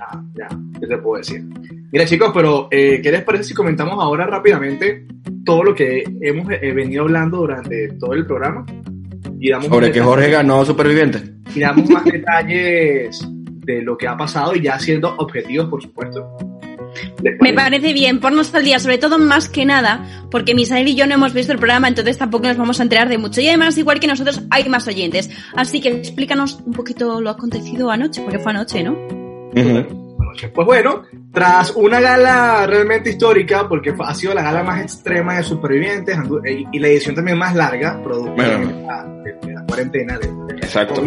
Ah, 0.00 0.22
ya, 0.34 0.48
¿qué 0.78 0.86
te 0.86 0.98
puedo 0.98 1.16
decir? 1.16 1.46
Mira 1.90 2.04
chicos, 2.04 2.30
pero 2.34 2.68
eh, 2.70 3.00
¿qué 3.02 3.10
les 3.10 3.22
parece 3.22 3.44
si 3.44 3.54
comentamos 3.54 3.94
ahora 3.98 4.26
rápidamente 4.26 5.06
todo 5.44 5.64
lo 5.64 5.74
que 5.74 6.04
hemos 6.20 6.50
eh, 6.52 6.72
venido 6.72 7.02
hablando 7.02 7.38
durante 7.38 7.88
todo 7.98 8.12
el 8.12 8.26
programa? 8.26 8.66
Y 9.40 9.50
damos 9.50 9.68
Sobre 9.68 9.90
que 9.90 10.00
Jorge 10.00 10.30
ganó 10.30 10.64
Superviviente. 10.64 11.22
y 11.54 11.60
damos 11.60 11.88
más 11.88 12.04
detalles 12.04 13.26
de 13.64 13.82
lo 13.82 13.96
que 13.96 14.06
ha 14.06 14.16
pasado 14.16 14.54
y 14.54 14.62
ya 14.62 14.78
siendo 14.78 15.14
objetivos, 15.16 15.68
por 15.68 15.82
supuesto. 15.82 16.36
Me 17.40 17.52
parece 17.52 17.92
bien, 17.92 18.18
ponnos 18.20 18.54
al 18.54 18.64
día, 18.64 18.78
sobre 18.78 18.98
todo 18.98 19.18
más 19.18 19.48
que 19.48 19.64
nada, 19.64 20.26
porque 20.30 20.54
Misael 20.54 20.88
y 20.88 20.94
yo 20.94 21.06
no 21.06 21.14
hemos 21.14 21.32
visto 21.32 21.52
el 21.52 21.58
programa, 21.58 21.88
entonces 21.88 22.18
tampoco 22.18 22.48
nos 22.48 22.56
vamos 22.56 22.80
a 22.80 22.82
enterar 22.82 23.08
de 23.08 23.18
mucho. 23.18 23.40
Y 23.40 23.48
además, 23.48 23.78
igual 23.78 24.00
que 24.00 24.06
nosotros, 24.06 24.42
hay 24.50 24.68
más 24.68 24.86
oyentes. 24.88 25.30
Así 25.54 25.80
que 25.80 25.90
explícanos 25.90 26.60
un 26.64 26.72
poquito 26.72 27.20
lo 27.20 27.30
acontecido 27.30 27.90
anoche, 27.90 28.22
porque 28.22 28.38
fue 28.38 28.52
anoche, 28.52 28.82
¿no? 28.82 28.96
Pues 30.46 30.66
bueno, 30.66 31.02
tras 31.32 31.72
una 31.72 32.00
gala 32.00 32.66
realmente 32.66 33.10
histórica, 33.10 33.68
porque 33.68 33.94
ha 33.98 34.14
sido 34.14 34.34
la 34.34 34.42
gala 34.42 34.62
más 34.62 34.80
extrema 34.82 35.36
de 35.36 35.42
supervivientes 35.42 36.16
eh, 36.44 36.64
y 36.72 36.78
la 36.78 36.88
edición 36.88 37.14
también 37.16 37.36
más 37.38 37.54
larga, 37.54 38.00
producto 38.02 38.32
Bueno. 38.34 38.58
de, 38.66 38.82
la, 38.86 39.04
de- 39.04 39.52
la 39.54 39.64
cuarentena. 39.64 40.18
de- 40.18 40.28
de- 40.54 40.60
Exacto. 40.60 41.02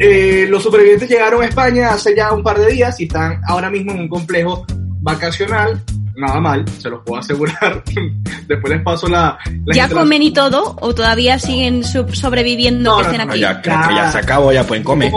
Eh, 0.00 0.46
los 0.48 0.62
supervivientes 0.62 1.08
llegaron 1.08 1.42
a 1.42 1.46
España 1.46 1.90
hace 1.90 2.14
ya 2.16 2.32
un 2.32 2.42
par 2.42 2.58
de 2.58 2.70
días 2.70 2.98
y 3.00 3.04
están 3.04 3.40
ahora 3.46 3.68
mismo 3.68 3.92
en 3.92 4.00
un 4.00 4.08
complejo 4.08 4.64
vacacional, 5.00 5.82
nada 6.16 6.38
mal, 6.40 6.64
se 6.78 6.88
los 6.88 7.00
puedo 7.04 7.20
asegurar. 7.20 7.82
Después 8.46 8.72
les 8.74 8.82
paso 8.82 9.08
la... 9.08 9.38
la 9.66 9.74
¿Ya 9.74 9.88
comen 9.88 10.22
y 10.22 10.32
todo 10.32 10.76
o 10.80 10.94
todavía 10.94 11.38
siguen 11.38 11.82
sub- 11.84 12.14
sobreviviendo 12.14 12.96
que 12.98 13.02
estén 13.02 13.26
No, 13.26 13.32
aquí? 13.32 13.40
ya, 13.40 13.60
ya 13.64 14.10
se 14.12 14.18
acabó, 14.18 14.52
ya 14.52 14.64
pueden 14.64 14.84
comer. 14.84 15.12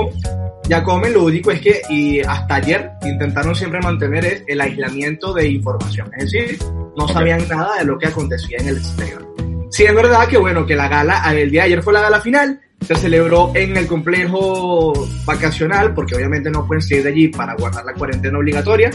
Ya 0.67 0.83
comen, 0.83 1.13
lo 1.13 1.25
único 1.25 1.51
es 1.51 1.59
que 1.59 1.81
y 1.89 2.21
hasta 2.21 2.55
ayer 2.55 2.91
intentaron 3.03 3.55
siempre 3.55 3.81
mantener 3.81 4.25
es 4.25 4.43
el 4.47 4.61
aislamiento 4.61 5.33
de 5.33 5.49
información, 5.49 6.09
es 6.17 6.31
decir, 6.31 6.57
no 6.95 7.07
sabían 7.07 7.45
nada 7.49 7.77
de 7.79 7.85
lo 7.85 7.97
que 7.97 8.07
acontecía 8.07 8.57
en 8.59 8.69
el 8.69 8.77
exterior. 8.77 9.27
Sí, 9.69 9.83
es 9.83 9.95
verdad 9.95 10.27
que 10.27 10.37
bueno, 10.37 10.65
que 10.65 10.75
la 10.75 10.87
gala, 10.87 11.23
el 11.33 11.49
día 11.49 11.61
de 11.61 11.67
ayer 11.67 11.83
fue 11.83 11.93
la 11.93 12.01
gala 12.01 12.21
final, 12.21 12.59
se 12.81 12.95
celebró 12.95 13.51
en 13.55 13.77
el 13.77 13.87
complejo 13.87 14.93
vacacional, 15.25 15.93
porque 15.93 16.15
obviamente 16.15 16.49
no 16.49 16.65
pueden 16.65 16.81
salir 16.81 17.03
de 17.03 17.09
allí 17.09 17.27
para 17.27 17.55
guardar 17.55 17.85
la 17.85 17.93
cuarentena 17.93 18.37
obligatoria. 18.37 18.91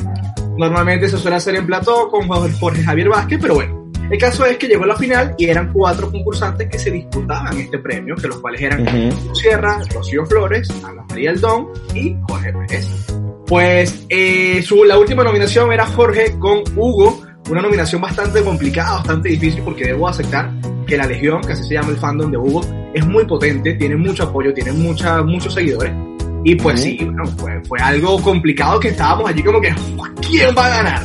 Normalmente 0.59 1.09
se 1.09 1.19
suele 1.19 1.37
hacer 1.37 1.55
en 1.57 1.67
plató 1.67 2.11
con 2.11 2.27
Jorge 2.29 2.83
Javier 2.83 3.09
Vázquez, 3.09 3.39
pero 3.41 3.55
bueno, 3.55 3.86
el 4.11 4.19
caso 4.19 4.45
es 4.47 4.57
que 4.57 4.69
llegó 4.69 4.87
la 4.87 4.97
final 4.97 5.35
y 5.39 5.47
eran 5.47 5.73
cuatro 5.73 6.11
concursantes 6.11 6.69
que 6.69 6.79
se 6.79 6.91
disputaban 6.91 7.59
este 7.59 7.79
premio, 7.79 8.15
que 8.17 8.29
los 8.29 8.39
cuales 8.39 8.63
eran 8.63 8.83
Ujú. 8.83 9.35
Sierra, 9.35 9.81
Rocío 9.93 10.25
Flores, 10.27 10.71
Ana 10.85 11.05
María 11.09 11.31
Aldón 11.31 11.69
y 11.95 12.17
Jorge 12.29 12.53
Pérez. 12.53 12.89
Pues 13.47 14.07
eh, 14.09 14.63
su, 14.63 14.85
la 14.85 14.99
última 14.99 15.23
nominación 15.23 15.73
era 15.73 15.87
Jorge 15.87 16.37
con 16.39 16.63
Hugo, 16.77 17.23
una 17.51 17.63
nominación 17.63 18.01
bastante 18.01 18.43
complicada, 18.43 18.99
bastante 18.99 19.29
difícil, 19.31 19.63
porque 19.63 19.87
debo 19.87 20.09
aceptar 20.09 20.51
que 20.87 20.97
la 20.97 21.07
Legión, 21.07 21.41
que 21.43 21.53
así 21.53 21.65
se 21.65 21.75
llama 21.75 21.91
el 21.91 21.97
fandom 21.97 22.31
de 22.31 22.39
Hugo, 22.39 22.63
es 22.95 23.07
muy 23.07 23.25
potente, 23.25 23.75
tiene 23.75 23.97
mucho 23.97 24.25
apoyo, 24.25 24.53
tiene 24.53 24.73
mucha, 24.73 25.23
muchos 25.23 25.55
seguidores. 25.55 25.93
Y 26.45 26.55
pues 26.55 26.81
sí, 26.81 26.99
bueno, 27.03 27.27
fue, 27.39 27.61
fue 27.65 27.79
algo 27.81 28.21
complicado 28.23 28.79
que 28.79 28.89
estábamos 28.89 29.29
allí 29.29 29.43
como 29.43 29.61
que, 29.61 29.75
¿quién 30.29 30.55
va 30.57 30.67
a 30.67 30.71
ganar? 30.71 31.03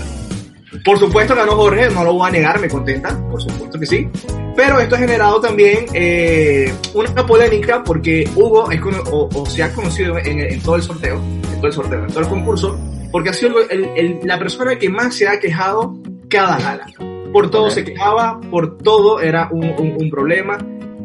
Por 0.86 0.98
supuesto 0.98 1.36
ganó 1.36 1.54
Jorge, 1.54 1.90
no 1.90 2.04
lo 2.04 2.14
voy 2.14 2.30
a 2.30 2.32
negar, 2.32 2.60
me 2.62 2.70
contenta, 2.70 3.18
por 3.30 3.42
supuesto 3.42 3.78
que 3.80 3.86
sí. 3.86 4.08
Pero 4.56 4.80
esto 4.80 4.96
ha 4.96 5.00
generado 5.00 5.40
también 5.42 5.86
eh, 5.94 6.72
una 6.94 7.26
polémica 7.26 7.84
porque 7.84 8.30
Hugo 8.36 8.72
es 8.72 8.80
o, 9.12 9.46
se 9.46 9.64
ha 9.64 9.74
conocido 9.74 10.18
en, 10.18 10.40
todo 10.62 10.76
el 10.76 10.82
sorteo, 10.82 11.16
en 11.22 11.56
todo 11.58 11.68
el 11.68 11.74
sorteo, 11.74 12.00
en 12.04 12.08
todo 12.08 12.20
el 12.22 12.28
concurso, 12.28 12.80
porque 13.12 13.30
ha 13.30 13.34
sido 13.34 13.60
el- 13.70 14.20
la 14.24 14.40
persona 14.40 14.78
que 14.78 14.90
más 14.90 15.16
se 15.16 15.28
ha 15.28 15.40
quejado 15.40 15.94
cada 16.30 16.58
gala. 16.60 16.86
Por 17.34 17.50
todo 17.50 17.70
se 17.70 17.84
quejaba, 17.86 18.40
por 18.50 18.78
todo 18.78 19.22
era 19.22 19.50
un, 19.52 20.10
problema. 20.10 20.58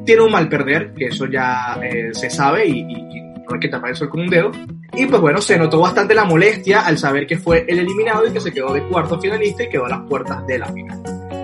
Tiene 0.05 0.23
un 0.23 0.33
mal 0.33 0.49
perder, 0.49 0.93
que 0.95 1.07
eso 1.07 1.27
ya 1.27 1.79
eh, 1.83 2.11
se 2.13 2.31
sabe 2.31 2.67
y, 2.67 2.81
y- 2.81 3.23
no 3.49 3.55
hay 3.55 3.61
que 3.61 3.69
tapar 3.69 3.91
el 3.91 4.09
con 4.09 4.21
un 4.23 4.29
dedo. 4.29 4.51
Y 4.95 5.07
pues 5.07 5.21
bueno, 5.21 5.41
se 5.41 5.59
notó 5.59 5.81
bastante 5.81 6.15
la 6.15 6.25
molestia 6.25 6.81
al 6.81 6.99
saber 6.99 7.27
que 7.27 7.37
fue 7.39 7.65
el 7.69 7.79
eliminado 7.81 8.27
y 8.27 8.31
que 8.33 8.41
se 8.41 8.53
quedó 8.53 8.73
de 8.73 8.83
cuarto 8.85 9.21
finalista 9.21 9.65
y 9.65 9.69
quedó 9.69 9.87
a 9.87 9.91
las 9.91 10.01
puertas 10.09 10.47
de 10.47 10.59
la 10.59 10.67
final. 10.67 11.03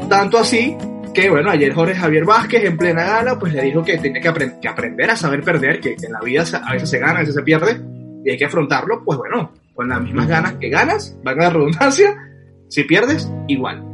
Tanto 0.08 0.38
así 0.38 0.76
que 1.12 1.28
bueno, 1.28 1.50
ayer 1.50 1.74
Jorge 1.74 1.94
Javier 1.94 2.24
Vázquez 2.24 2.64
en 2.64 2.76
plena 2.78 3.04
gala 3.04 3.38
pues 3.38 3.52
le 3.52 3.62
dijo 3.62 3.84
que 3.84 3.98
tiene 3.98 4.20
que, 4.20 4.30
apren- 4.30 4.58
que 4.60 4.68
aprender 4.68 5.10
a 5.10 5.16
saber 5.16 5.42
perder, 5.42 5.80
que, 5.80 5.96
en 6.00 6.12
la 6.12 6.20
vida 6.20 6.44
a 6.64 6.72
veces 6.72 6.88
se 6.88 6.98
gana, 6.98 7.16
a 7.16 7.20
veces 7.20 7.34
se 7.34 7.42
pierde 7.42 7.80
y 8.24 8.30
hay 8.30 8.38
que 8.38 8.44
afrontarlo, 8.46 9.02
pues 9.04 9.18
bueno, 9.18 9.52
con 9.74 9.88
las 9.88 10.00
mismas 10.00 10.28
ganas 10.28 10.54
que 10.54 10.68
ganas, 10.70 11.16
van 11.22 11.38
a 11.40 11.44
la 11.44 11.50
redundancia, 11.50 12.14
si 12.68 12.84
pierdes, 12.84 13.30
igual. 13.48 13.84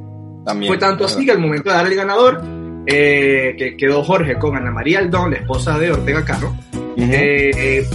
También. 0.44 0.70
Fue 0.70 0.78
tanto 0.78 1.04
así 1.06 1.24
que 1.24 1.32
al 1.32 1.40
momento 1.40 1.70
de 1.70 1.76
dar 1.76 1.86
el 1.86 1.94
ganador, 1.94 2.40
eh, 2.86 3.54
que 3.58 3.76
quedó 3.76 4.02
Jorge 4.04 4.38
con 4.38 4.56
Ana 4.56 4.70
María 4.70 5.00
Aldón, 5.00 5.30
la 5.32 5.38
esposa 5.38 5.78
de 5.78 5.90
Ortega 5.90 6.24
Cano, 6.24 6.56
eh, 6.96 7.50
eh, 7.54 7.86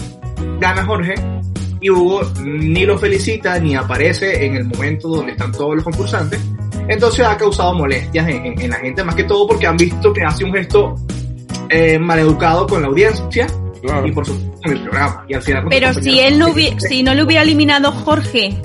gana 0.59 0.83
Jorge 0.85 1.13
y 1.83 1.89
Hugo 1.89 2.21
ni 2.43 2.85
lo 2.85 2.97
felicita 2.97 3.59
ni 3.59 3.75
aparece 3.75 4.45
en 4.45 4.55
el 4.55 4.65
momento 4.65 5.09
donde 5.09 5.33
están 5.33 5.51
todos 5.51 5.75
los 5.75 5.83
concursantes. 5.83 6.39
Entonces 6.87 7.25
ha 7.25 7.37
causado 7.37 7.73
molestias 7.75 8.27
en, 8.27 8.45
en- 8.45 8.61
en 8.61 8.69
la 8.69 8.77
gente, 8.77 9.03
más 9.03 9.15
que 9.15 9.23
todo 9.25 9.47
porque 9.47 9.67
han 9.67 9.77
visto 9.77 10.11
que 10.13 10.23
hace 10.23 10.43
un 10.43 10.53
gesto 10.53 10.95
eh, 11.69 11.97
maleducado 11.99 12.65
con 12.67 12.81
la 12.81 12.87
audiencia 12.87 13.47
y 14.05 14.11
por 14.11 14.25
supuesto 14.25 14.61
con 14.63 14.71
el 14.73 14.81
programa. 14.83 15.25
Y 15.27 15.33
al 15.33 15.41
final, 15.41 15.63
con 15.63 15.71
sus 15.73 15.79
Pero 15.79 15.93
si 16.01 16.19
él 16.19 16.39
no 16.39 16.49
hubi- 16.49 16.79
si 16.79 17.03
no 17.03 17.13
le 17.13 17.23
hubiera 17.23 17.41
eliminado 17.43 17.91
Jorge 17.91 18.55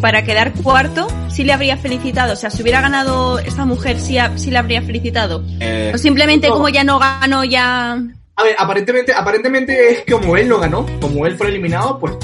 para 0.00 0.22
quedar 0.24 0.52
cuarto, 0.52 1.08
sí 1.30 1.42
le 1.44 1.52
habría 1.52 1.76
felicitado. 1.76 2.34
O 2.34 2.36
sea, 2.36 2.50
si 2.50 2.62
hubiera 2.62 2.80
ganado 2.80 3.38
esa 3.38 3.64
mujer, 3.64 3.98
sí, 3.98 4.18
ha- 4.18 4.36
sí 4.38 4.50
le 4.50 4.58
habría 4.58 4.82
felicitado. 4.82 5.42
Eh, 5.60 5.90
o 5.94 5.98
simplemente 5.98 6.48
no. 6.48 6.54
como 6.54 6.68
ya 6.68 6.84
no 6.84 6.98
ganó, 6.98 7.44
ya... 7.44 7.92
A 8.36 8.42
ver, 8.44 8.54
aparentemente, 8.58 9.12
aparentemente 9.12 9.90
es 9.90 10.00
que 10.02 10.12
como 10.12 10.36
él 10.36 10.48
lo 10.48 10.60
ganó, 10.60 10.86
como 11.00 11.26
él 11.26 11.36
fue 11.36 11.48
eliminado, 11.48 11.98
pues 11.98 12.14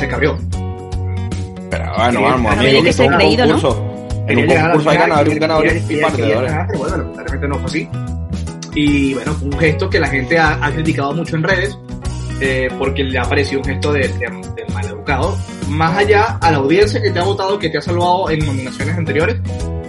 se 0.00 0.08
cabrió. 0.08 0.38
Pero 1.70 1.92
bueno, 1.96 2.22
vamos, 2.22 2.52
amigo, 2.52 2.82
que 2.82 2.92
ser 2.92 3.06
es 3.06 3.12
un 3.12 3.16
creído, 3.18 3.46
¿no? 3.46 3.52
concurso. 3.52 3.86
En 4.26 4.38
un 4.38 4.46
concurso 4.46 4.90
hay 4.90 4.98
ganadores, 4.98 5.38
ganadores 5.38 5.90
y 5.90 5.96
perdedores. 5.96 6.52
Pero 6.66 6.78
bueno, 6.78 6.96
lamentablemente 6.96 7.48
no 7.48 7.54
fue 7.56 7.66
así. 7.66 7.88
Y 8.74 9.14
bueno, 9.14 9.32
fue 9.34 9.48
un 9.48 9.58
gesto 9.58 9.90
que 9.90 10.00
la 10.00 10.08
gente 10.08 10.38
ha, 10.38 10.64
ha 10.64 10.72
criticado 10.72 11.12
mucho 11.12 11.36
en 11.36 11.42
redes, 11.42 11.78
eh, 12.40 12.68
porque 12.78 13.04
le 13.04 13.18
ha 13.18 13.24
parecido 13.24 13.60
un 13.60 13.66
gesto 13.66 13.92
de, 13.92 14.08
de, 14.08 14.26
de 14.56 14.72
maleducado. 14.72 15.36
Más 15.68 15.96
allá 15.96 16.38
a 16.40 16.50
la 16.50 16.58
audiencia 16.58 17.02
que 17.02 17.10
te 17.10 17.18
ha 17.18 17.24
votado, 17.24 17.58
que 17.58 17.68
te 17.68 17.78
ha 17.78 17.82
salvado 17.82 18.30
en 18.30 18.44
nominaciones 18.44 18.96
anteriores, 18.96 19.36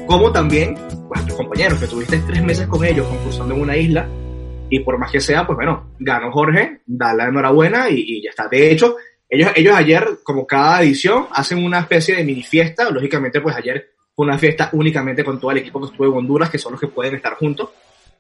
como 0.08 0.32
también 0.32 0.76
pues, 1.08 1.22
a 1.22 1.26
tus 1.26 1.36
compañeros, 1.36 1.80
que 1.80 1.88
tuviste 1.88 2.18
tres 2.28 2.44
meses 2.44 2.68
con 2.68 2.84
ellos 2.84 3.08
concursando 3.08 3.56
en 3.56 3.62
una 3.62 3.78
isla, 3.78 4.08
y 4.70 4.80
por 4.80 4.98
más 4.98 5.12
que 5.12 5.20
sea, 5.20 5.46
pues 5.46 5.58
bueno, 5.58 5.92
ganó 6.00 6.32
Jorge, 6.32 6.82
da 6.86 7.14
la 7.14 7.28
enhorabuena 7.28 7.90
y, 7.90 8.04
y 8.08 8.24
ya 8.24 8.30
está. 8.30 8.48
De 8.48 8.72
hecho, 8.72 8.96
ellos, 9.32 9.50
ellos 9.56 9.74
ayer, 9.74 10.20
como 10.24 10.46
cada 10.46 10.82
edición, 10.82 11.28
hacen 11.32 11.64
una 11.64 11.80
especie 11.80 12.18
de 12.18 12.26
mini 12.26 12.44
fiesta. 12.44 12.90
Lógicamente, 12.90 13.40
pues 13.40 13.56
ayer 13.56 13.92
fue 14.14 14.26
una 14.26 14.38
fiesta 14.38 14.70
únicamente 14.74 15.24
con 15.24 15.40
todo 15.40 15.52
el 15.52 15.60
equipo 15.60 15.80
que 15.80 15.86
estuvo 15.86 16.06
en 16.06 16.18
Honduras, 16.18 16.50
que 16.50 16.58
son 16.58 16.74
los 16.74 16.82
que 16.82 16.88
pueden 16.88 17.16
estar 17.16 17.36
juntos. 17.36 17.70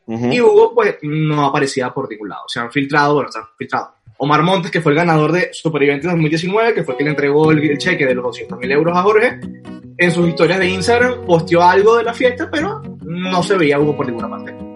Y 0.07 0.39
Hugo, 0.39 0.73
pues, 0.73 0.95
no 1.01 1.45
aparecía 1.45 1.93
por 1.93 2.09
ningún 2.09 2.29
lado. 2.29 2.43
Se 2.47 2.61
han 2.61 2.71
filtrado, 2.71 3.15
bueno, 3.15 3.31
se 3.31 3.39
han 3.39 3.45
filtrado. 3.57 3.95
Omar 4.17 4.41
Montes, 4.41 4.71
que 4.71 4.79
fue 4.79 4.93
el 4.93 4.99
ganador 4.99 5.33
de 5.33 5.49
Supervivientes 5.51 6.09
2019, 6.09 6.73
que 6.73 6.83
fue 6.83 6.95
quien 6.95 7.09
entregó 7.09 7.51
el, 7.51 7.59
el 7.59 7.77
cheque 7.77 8.05
de 8.05 8.15
los 8.15 8.23
200 8.23 8.57
mil 8.57 8.71
euros 8.71 8.97
a 8.97 9.01
Jorge, 9.01 9.39
en 9.97 10.11
sus 10.11 10.29
historias 10.29 10.59
de 10.59 10.69
Instagram 10.69 11.25
posteó 11.25 11.61
algo 11.61 11.97
de 11.97 12.03
la 12.03 12.13
fiesta, 12.13 12.49
pero 12.49 12.81
no 13.03 13.43
se 13.43 13.57
veía 13.57 13.79
Hugo 13.79 13.97
por 13.97 14.07
ninguna 14.07 14.29
parte. 14.29 14.70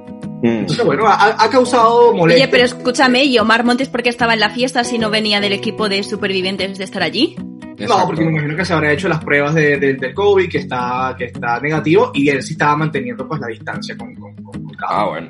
Entonces, 0.48 0.86
bueno, 0.86 1.06
ha, 1.08 1.36
ha 1.44 1.50
causado 1.50 2.14
molestia. 2.14 2.46
Oye, 2.46 2.52
pero 2.52 2.64
escúchame, 2.66 3.26
¿y 3.26 3.38
Omar 3.40 3.64
Montes 3.64 3.90
por 3.90 4.04
qué 4.04 4.10
estaba 4.10 4.34
en 4.34 4.40
la 4.40 4.50
fiesta 4.50 4.84
si 4.84 4.98
no 4.98 5.10
venía 5.10 5.40
del 5.42 5.54
equipo 5.54 5.90
de 5.90 6.04
supervivientes 6.04 6.78
de 6.78 6.84
estar 6.84 7.02
allí? 7.04 7.36
No, 7.78 8.06
porque 8.08 8.24
me 8.24 8.32
imagino 8.32 8.56
que 8.56 8.64
se 8.64 8.74
habrá 8.74 8.92
hecho 8.94 9.10
las 9.10 9.24
pruebas 9.24 9.54
de, 9.54 9.78
de- 9.78 9.94
del 9.96 10.14
COVID, 10.14 10.50
que 10.50 10.60
está, 10.60 11.14
que 11.18 11.26
está 11.26 11.60
negativo, 11.60 12.12
y 12.14 12.30
él 12.30 12.42
sí 12.42 12.54
estaba 12.54 12.76
manteniendo 12.78 13.28
pues 13.28 13.42
la 13.42 13.48
distancia 13.48 13.98
con, 13.98 14.16
con, 14.16 14.34
con- 14.36 14.64
con 14.64 14.74
cada 14.76 15.02
Ah, 15.02 15.10
bueno. 15.10 15.30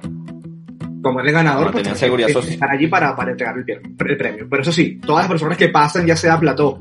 Como 1.02 1.20
él 1.20 1.28
es 1.28 1.34
ganador, 1.34 1.66
Mantenía 1.66 1.92
pues, 1.92 2.00
seguridad 2.00 2.30
estar 2.30 2.70
allí 2.70 2.88
para, 2.88 3.16
para 3.16 3.32
entregar 3.32 3.56
el, 3.58 3.64
premio- 3.66 4.12
el 4.12 4.18
premio. 4.18 4.48
Pero 4.50 4.62
eso 4.62 4.72
sí, 4.72 5.00
todas 5.06 5.24
las 5.24 5.30
personas 5.32 5.58
que 5.58 5.70
pasan, 5.70 6.06
ya 6.08 6.16
sea 6.16 6.40
plató 6.40 6.80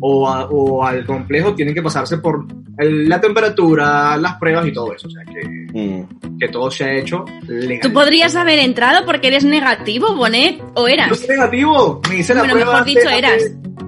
o, 0.00 0.28
a- 0.28 0.46
o 0.46 0.84
al 0.84 1.04
complejo, 1.06 1.54
tienen 1.54 1.74
que 1.74 1.82
pasarse 1.82 2.18
por 2.18 2.44
el- 2.78 3.08
la 3.08 3.20
temperatura, 3.20 4.16
las 4.16 4.34
pruebas 4.36 4.66
y 4.66 4.72
todo 4.72 4.92
eso. 4.94 5.06
O 5.08 5.10
sea, 5.10 5.22
que, 5.24 6.04
que 6.38 6.48
todo 6.48 6.70
se 6.70 6.84
ha 6.84 6.94
hecho 6.96 7.24
legal. 7.48 7.80
Tú 7.82 7.92
podrías 7.92 8.34
haber 8.36 8.58
entrado 8.58 9.04
porque 9.06 9.28
eres 9.28 9.44
negativo, 9.44 10.14
Bonet, 10.14 10.62
o 10.74 10.88
eras. 10.88 11.08
Yo 11.08 11.14
soy 11.14 11.28
negativo, 11.28 12.00
me 12.08 12.16
hice 12.18 12.34
la 12.34 12.40
Bueno, 12.40 12.54
prueba. 12.54 12.70
mejor 12.72 12.84
dicho, 12.86 13.08
hace- 13.08 13.18
eras. 13.18 13.42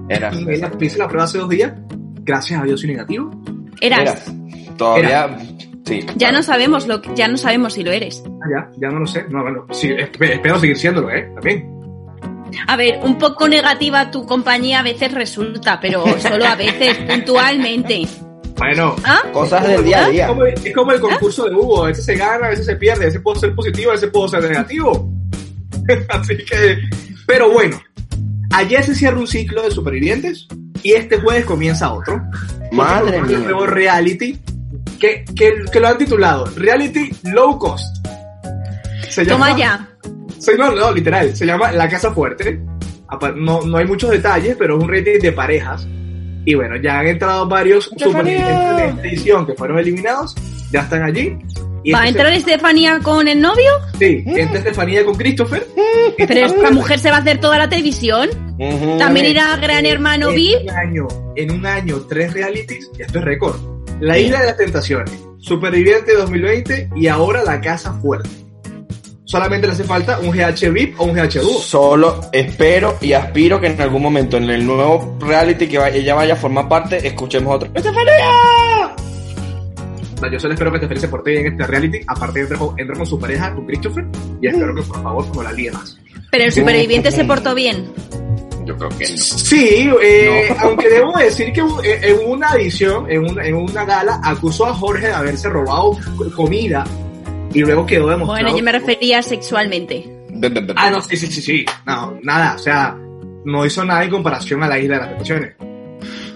Era. 0.09 0.31
Me 0.31 0.53
hice, 0.55 0.69
me 0.79 0.85
hice 0.85 0.97
la 0.97 1.07
prueba 1.07 1.23
hace 1.25 1.37
dos 1.37 1.49
días. 1.49 1.73
Gracias 2.23 2.61
a 2.61 2.63
Dios 2.65 2.79
soy 2.81 2.89
negativo. 2.91 3.29
Eras. 3.81 4.31
Todavía. 4.77 5.37
Sí. 5.85 6.05
Ya 6.17 6.31
no 6.33 6.43
sabemos 6.43 6.85
lo 6.87 7.01
que- 7.01 7.09
ya 7.15 7.27
no 7.29 7.37
sabemos 7.37 7.73
si 7.73 7.83
lo 7.83 7.91
eres. 7.91 8.21
Ah, 8.25 8.45
ya, 8.51 8.69
ya 8.81 8.89
no 8.89 8.99
lo 8.99 9.05
sé. 9.07 9.25
No, 9.29 9.41
bueno, 9.41 9.65
sí, 9.71 9.87
esp- 9.89 10.29
espero 10.33 10.59
seguir 10.59 10.77
siéndolo, 10.77 11.09
¿eh? 11.09 11.29
También. 11.33 11.76
A 12.67 12.75
ver, 12.75 12.99
un 13.03 13.17
poco 13.17 13.47
negativa 13.47 14.11
tu 14.11 14.25
compañía 14.25 14.79
a 14.79 14.83
veces 14.83 15.13
resulta, 15.13 15.79
pero 15.79 16.03
solo 16.19 16.45
a 16.45 16.55
veces, 16.55 16.97
puntualmente. 17.09 18.07
Bueno, 18.57 18.95
¿Ah? 19.03 19.21
Cosas 19.31 19.67
del 19.67 19.83
día 19.83 20.05
a 20.05 20.09
día. 20.09 20.23
Es 20.23 20.29
como, 20.29 20.45
es 20.45 20.73
como 20.73 20.91
el 20.91 20.99
concurso 20.99 21.45
de 21.45 21.55
Hugo, 21.55 21.83
a 21.83 21.87
veces 21.87 22.05
se 22.05 22.15
gana, 22.15 22.47
a 22.47 22.49
veces 22.49 22.65
se 22.65 22.75
pierde, 22.75 23.03
a 23.03 23.05
veces 23.07 23.21
puedo 23.21 23.39
ser 23.39 23.53
positivo, 23.53 23.91
a 23.91 23.93
veces 23.93 24.09
puedo 24.09 24.27
ser 24.27 24.41
negativo. 24.43 25.11
Así 26.09 26.37
que, 26.37 26.79
pero 27.27 27.51
bueno, 27.51 27.79
ayer 28.51 28.83
se 28.83 28.95
cierra 28.95 29.19
un 29.19 29.27
ciclo 29.27 29.61
de 29.63 29.71
supervivientes 29.71 30.47
y 30.81 30.93
este 30.93 31.19
jueves 31.19 31.45
comienza 31.45 31.93
otro. 31.93 32.21
Madre 32.71 33.19
Un 33.21 33.27
mía. 33.27 33.39
nuevo 33.39 33.65
reality 33.67 34.39
que, 34.99 35.23
que, 35.35 35.53
que 35.71 35.79
lo 35.79 35.87
han 35.87 35.97
titulado 35.97 36.45
Reality 36.55 37.11
Low 37.25 37.59
Cost. 37.59 38.07
Se 39.09 39.25
Toma 39.25 39.55
ya. 39.55 39.87
Sí, 40.39 40.51
no, 40.57 40.71
no, 40.71 40.91
literal, 40.91 41.35
se 41.35 41.45
llama 41.45 41.71
La 41.71 41.87
Casa 41.89 42.11
Fuerte. 42.11 42.59
No, 43.35 43.61
no 43.61 43.77
hay 43.77 43.85
muchos 43.85 44.09
detalles, 44.11 44.55
pero 44.59 44.77
es 44.77 44.83
un 44.83 44.89
reality 44.89 45.19
de 45.19 45.31
parejas. 45.31 45.87
Y 46.45 46.53
bueno, 46.55 46.75
ya 46.77 46.99
han 46.99 47.07
entrado 47.07 47.47
varios 47.47 47.85
supervivientes 47.97 48.77
de 48.77 48.85
esta 48.87 49.01
edición 49.07 49.45
que 49.45 49.53
fueron 49.53 49.79
eliminados, 49.79 50.35
ya 50.71 50.81
están 50.81 51.03
allí. 51.03 51.37
Y 51.83 51.91
¿Va 51.93 51.99
a 52.01 52.07
este 52.07 52.19
entrar 52.19 52.33
Estefanía 52.33 52.99
con 53.01 53.27
el 53.27 53.39
novio? 53.39 53.71
se- 53.97 54.23
Sí, 54.23 54.23
entra 54.25 54.57
Estefanía 54.59 55.05
con 55.05 55.15
Christopher. 55.15 55.65
Pero 56.17 56.45
esta 56.47 56.71
mujer 56.71 56.99
se 56.99 57.09
va 57.11 57.17
a 57.17 57.19
hacer 57.19 57.39
toda 57.39 57.57
la 57.57 57.69
televisión. 57.69 58.29
También 58.97 59.27
irá 59.27 59.55
Gran 59.57 59.85
Hermano 59.85 60.29
en 60.29 60.35
VIP. 60.35 60.63
un 60.63 60.69
año, 60.71 61.07
en 61.35 61.51
un 61.51 61.65
año, 61.65 62.01
tres 62.09 62.33
realities, 62.33 62.89
y 62.97 63.01
esto 63.03 63.19
es 63.19 63.25
récord. 63.25 63.55
La 64.01 64.17
Isla 64.17 64.39
de 64.41 64.45
las 64.47 64.57
Tentaciones, 64.57 65.11
Superviviente 65.39 66.13
2020 66.15 66.89
y 66.95 67.07
ahora 67.07 67.43
La 67.43 67.61
Casa 67.61 67.93
Fuerte. 68.01 68.29
Solamente 69.27 69.67
le 69.67 69.73
hace 69.73 69.83
falta 69.83 70.19
un 70.21 70.31
GH 70.31 70.71
VIP 70.71 70.97
o 71.01 71.03
un 71.03 71.13
GH 71.13 71.41
Duo. 71.41 71.59
Solo 71.59 72.21
espero 72.31 72.97
y 73.01 73.11
aspiro 73.11 73.59
que 73.59 73.67
en 73.67 73.81
algún 73.81 74.01
momento 74.01 74.37
en 74.37 74.49
el 74.49 74.65
nuevo 74.65 75.17
reality 75.19 75.67
que 75.67 75.77
ella 75.95 76.15
vaya 76.15 76.33
a 76.33 76.37
formar 76.37 76.69
parte, 76.69 77.05
escuchemos 77.05 77.55
otro. 77.55 77.69
¡Estefanía! 77.73 78.95
Yo 80.31 80.39
solo 80.39 80.53
espero 80.53 80.71
que 80.71 80.77
Estefanía 80.77 81.01
se 81.01 81.07
porte 81.09 81.31
bien 81.31 81.45
en 81.45 81.51
este 81.51 81.67
reality. 81.67 81.99
Aparte, 82.07 82.39
entre 82.39 82.57
con, 82.57 82.79
entre 82.79 82.95
con 82.95 83.05
su 83.05 83.19
pareja, 83.19 83.53
con 83.53 83.65
Christopher. 83.65 84.05
Y 84.41 84.47
espero 84.47 84.73
que 84.73 84.81
por 84.83 85.03
favor 85.03 85.35
no 85.35 85.43
la 85.43 85.51
líe 85.51 85.71
más. 85.71 85.97
Pero 86.31 86.45
el 86.45 86.51
superviviente 86.53 87.11
se 87.11 87.25
portó 87.25 87.53
bien. 87.53 87.85
Yo 88.63 88.77
creo 88.77 88.89
que 88.97 89.09
no. 89.09 89.17
Sí, 89.17 89.91
eh, 90.03 90.55
aunque 90.59 90.87
debo 90.87 91.11
decir 91.17 91.51
que 91.51 91.59
eh, 91.83 91.99
en 92.01 92.31
una 92.31 92.53
edición, 92.55 93.11
en 93.11 93.29
una, 93.29 93.45
en 93.45 93.55
una 93.55 93.83
gala, 93.83 94.21
acusó 94.23 94.67
a 94.67 94.73
Jorge 94.73 95.07
de 95.07 95.13
haberse 95.13 95.49
robado 95.49 95.97
comida 96.33 96.85
y 97.53 97.59
luego 97.59 97.85
quedó 97.85 98.09
demostrado. 98.09 98.43
Bueno, 98.43 98.57
yo 98.57 98.63
me 98.63 98.71
refería 98.71 99.21
sexualmente. 99.21 100.05
Ah, 100.75 100.91
no, 100.91 101.01
sí, 101.01 101.17
sí, 101.17 101.27
sí, 101.27 101.41
sí. 101.41 101.65
No, 101.85 102.19
nada, 102.21 102.55
o 102.55 102.59
sea, 102.59 102.95
no 103.45 103.65
hizo 103.65 103.83
nada 103.83 104.03
en 104.03 104.09
comparación 104.09 104.63
a 104.63 104.67
la 104.67 104.77
isla 104.77 104.95
de 104.95 105.01
las 105.01 105.09
tentaciones. 105.09 105.55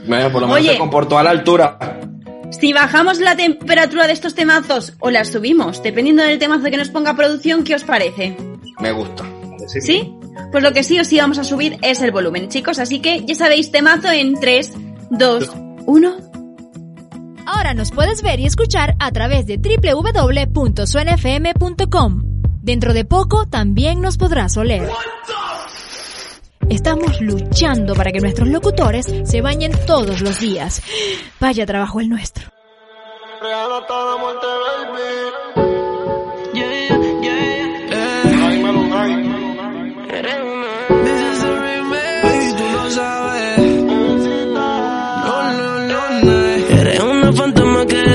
Bueno, 0.08 0.32
por 0.32 0.42
lo 0.42 0.48
menos 0.48 0.62
Oye. 0.62 0.72
se 0.72 0.78
comportó 0.78 1.18
a 1.18 1.24
la 1.24 1.30
altura. 1.30 1.78
Si 2.50 2.74
bajamos 2.74 3.20
la 3.20 3.36
temperatura 3.36 4.08
de 4.08 4.14
estos 4.14 4.36
temazos 4.36 4.94
o 5.00 5.10
la 5.10 5.24
subimos, 5.24 5.82
dependiendo 5.84 6.24
del 6.24 6.40
temazo 6.40 6.66
que 6.70 6.78
nos 6.78 6.90
ponga 6.90 7.16
producción, 7.16 7.64
¿qué 7.64 7.76
os 7.76 7.84
parece? 7.84 8.36
Me 8.80 8.92
gusta. 8.92 9.24
¿Sí? 9.68 10.14
Pues 10.52 10.64
lo 10.64 10.74
que 10.74 10.84
sí 10.84 11.00
o 11.00 11.06
sí 11.06 11.18
vamos 11.18 11.38
a 11.38 11.44
subir 11.44 11.78
es 11.82 12.02
el 12.02 12.12
volumen, 12.12 12.50
chicos. 12.50 12.80
Así 12.80 13.00
que 13.00 13.24
ya 13.26 13.36
sabéis, 13.36 13.72
temazo 13.72 14.12
en 14.12 14.34
3, 14.40 14.74
2, 15.12 15.52
1. 15.86 16.31
Ahora 17.46 17.74
nos 17.74 17.92
puedes 17.92 18.22
ver 18.22 18.40
y 18.40 18.46
escuchar 18.46 18.96
a 19.00 19.12
través 19.12 19.46
de 19.46 19.58
www.suenafm.com. 19.58 22.22
Dentro 22.62 22.94
de 22.94 23.04
poco 23.06 23.48
también 23.48 24.02
nos 24.02 24.18
podrás 24.18 24.56
oler. 24.58 24.88
Estamos 26.70 27.20
luchando 27.20 27.96
para 27.96 28.12
que 28.12 28.20
nuestros 28.20 28.48
locutores 28.48 29.08
se 29.24 29.42
bañen 29.42 29.72
todos 29.86 30.22
los 30.22 30.40
días. 30.40 30.82
Vaya 31.40 31.66
trabajo 31.66 32.00
el 32.00 32.10
nuestro. 32.10 32.48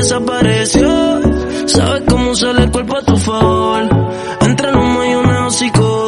Desapareció. 0.07 0.89
Sabes 1.67 2.03
cómo 2.09 2.31
usar 2.31 2.57
el 2.61 2.71
cuerpo 2.71 2.97
a 2.97 3.03
tu 3.03 3.17
favor. 3.17 3.89
Entre 4.41 4.69
el 4.69 4.77
humo 4.77 5.05
y 5.05 5.15
una 5.15 5.47
hocico. 5.49 6.07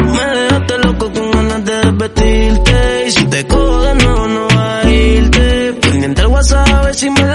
Me 0.00 0.38
dejaste 0.38 0.78
loco 0.78 1.10
con 1.12 1.30
ganas 1.30 1.64
de 1.64 1.76
desvestirte. 1.78 3.04
Y 3.06 3.10
si 3.10 3.24
te 3.24 3.46
cojo 3.46 3.80
de 3.80 3.94
nuevo, 3.94 4.26
no 4.28 4.48
va 4.54 4.80
a 4.80 4.90
irte. 4.90 5.72
Pendiente 5.80 6.20
el 6.20 6.26
WhatsApp 6.26 6.68
a 6.68 6.82
ver 6.82 6.94
si 6.94 7.08
me 7.08 7.27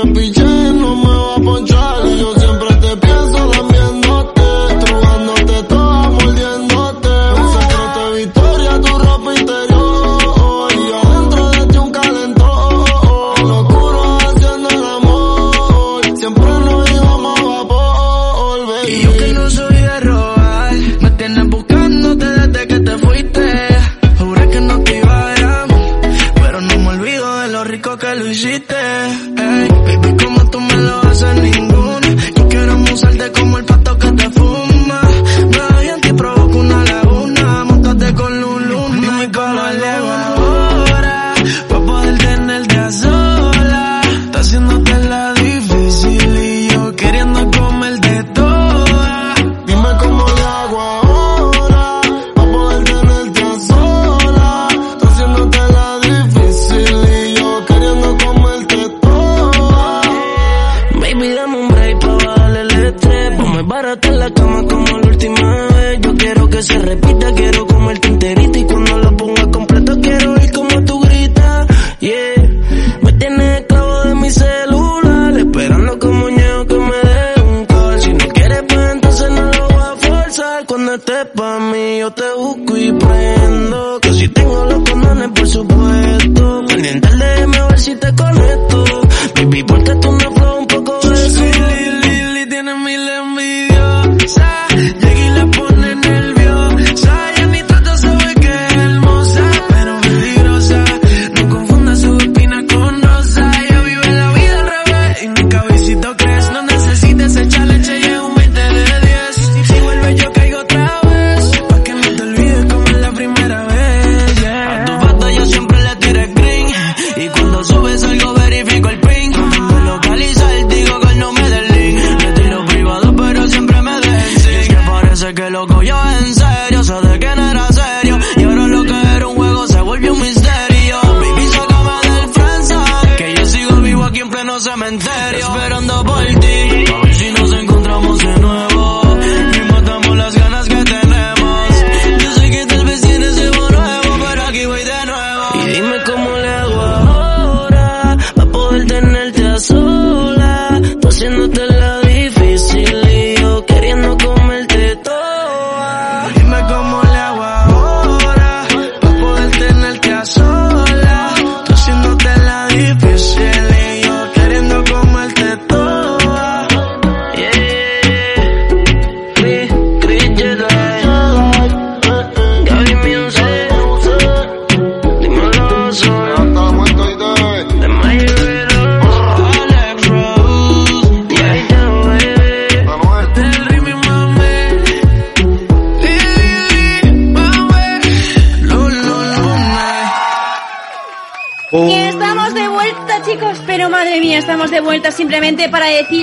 por 0.00 0.14
más 0.14 0.37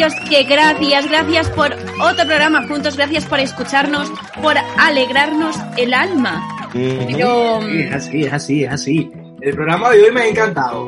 deciros 0.06 0.30
que 0.30 0.44
gracias, 0.44 1.10
gracias 1.10 1.50
por 1.52 1.72
otro 1.74 2.26
programa 2.26 2.68
juntos, 2.68 2.96
gracias 2.96 3.26
por 3.26 3.40
escucharnos, 3.40 4.12
por 4.42 4.56
alegrarnos 4.78 5.58
el 5.78 5.94
alma. 5.94 6.70
Pero... 6.74 7.62
Sí, 7.62 7.80
es 7.80 7.94
así, 7.94 8.22
es 8.24 8.34
así, 8.34 8.64
es 8.64 8.72
así. 8.72 9.12
El 9.42 9.56
programa 9.56 9.92
de 9.92 10.04
hoy 10.04 10.12
me 10.12 10.22
ha 10.22 10.28
encantado. 10.28 10.88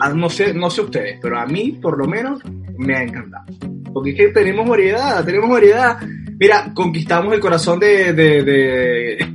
Ah, 0.00 0.10
No 0.10 0.28
sé, 0.28 0.52
no 0.54 0.70
sé 0.70 0.82
ustedes, 0.82 1.18
pero 1.22 1.38
a 1.38 1.46
mí, 1.46 1.72
por 1.80 1.98
lo 1.98 2.06
menos, 2.06 2.40
me 2.78 2.96
ha 2.96 3.02
encantado. 3.02 3.44
Porque 3.92 4.10
es 4.10 4.16
que 4.16 4.28
tenemos 4.28 4.68
variedad, 4.68 5.24
tenemos 5.24 5.50
variedad. 5.50 5.98
Mira, 6.38 6.72
conquistamos 6.74 7.32
el 7.34 7.40
corazón 7.40 7.78
de, 7.78 8.12
de, 8.12 8.42
de, 8.42 9.26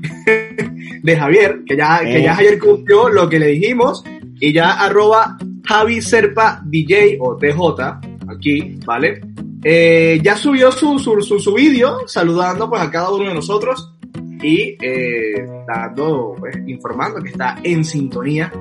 de 1.04 1.18
Javier, 1.18 1.62
que 1.66 1.76
ya, 1.78 2.00
que 2.00 2.22
ya 2.24 2.32
Eh. 2.32 2.36
Javier 2.36 2.60
cumplió 2.60 3.10
lo 3.10 3.30
que 3.30 3.40
le 3.40 3.48
dijimos, 3.48 4.04
y 4.40 4.54
ya 4.54 4.72
arroba 4.72 5.38
Javi 5.64 6.02
Serpa 6.02 6.62
DJ 6.66 7.18
o 7.20 7.36
DJ 7.36 8.15
aquí, 8.30 8.80
¿vale? 8.86 9.22
Eh, 9.64 10.20
ya 10.24 10.36
subió 10.38 10.72
su, 10.72 11.00
su, 11.00 11.22
su, 11.22 11.40
su 11.40 11.54
vídeo 11.54 12.08
saludando 12.08 12.70
pues 12.70 12.82
a 12.82 12.92
cada 12.92 13.10
uno 13.12 13.28
de 13.28 13.34
nosotros 13.34 13.94
y 14.42 14.78
eh, 14.82 15.48
dando, 15.68 16.36
pues, 16.38 16.56
informando 16.68 17.20
que 17.22 17.30
está 17.30 17.58
en 17.64 17.84
sintonía 17.84 18.52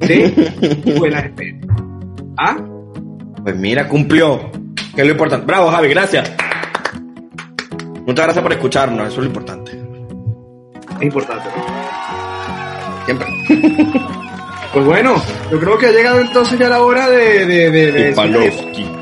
de 0.00 0.94
Buena. 0.98 1.32
¿Ah? 2.36 2.56
Pues 3.42 3.56
mira, 3.56 3.86
cumplió. 3.86 4.50
Que 4.94 5.02
es 5.02 5.06
lo 5.06 5.12
importante. 5.12 5.46
Bravo, 5.46 5.70
Javi, 5.70 5.88
gracias. 5.88 6.32
Muchas 8.06 8.26
gracias 8.26 8.42
por 8.42 8.52
escucharnos, 8.52 9.06
eso 9.06 9.16
es 9.16 9.18
lo 9.18 9.26
importante. 9.26 9.70
Es 10.96 11.02
importante. 11.02 11.48
Siempre. 13.04 13.28
Pues 14.72 14.84
bueno, 14.84 15.14
yo 15.50 15.60
creo 15.60 15.78
que 15.78 15.86
ha 15.86 15.92
llegado 15.92 16.20
entonces 16.20 16.58
ya 16.58 16.68
la 16.68 16.82
hora 16.82 17.08
de... 17.08 17.46
de, 17.46 17.70
de, 17.70 17.92
de-. 17.92 18.99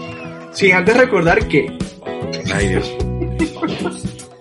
Sin 0.59 0.75
antes 0.75 0.97
recordar 0.97 1.47
que... 1.47 1.73
Ay, 2.53 2.69
Dios. 2.69 2.93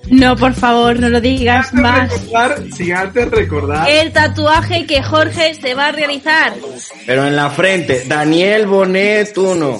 No, 0.10 0.36
por 0.36 0.54
favor, 0.54 1.00
no 1.00 1.10
lo 1.10 1.20
digas 1.22 1.74
más. 1.74 2.12
Recordar, 2.12 2.64
sin 2.76 2.94
antes 2.94 3.30
recordar... 3.30 3.90
El 3.90 4.12
tatuaje 4.12 4.86
que 4.86 5.04
Jorge 5.04 5.54
se 5.56 5.74
va 5.74 5.88
a 5.88 5.92
realizar. 5.92 6.54
Pero 7.06 7.26
en 7.28 7.36
la 7.36 7.50
frente, 7.50 8.04
Daniel 8.08 8.68
Bonet 8.68 9.38
uno. 9.38 9.80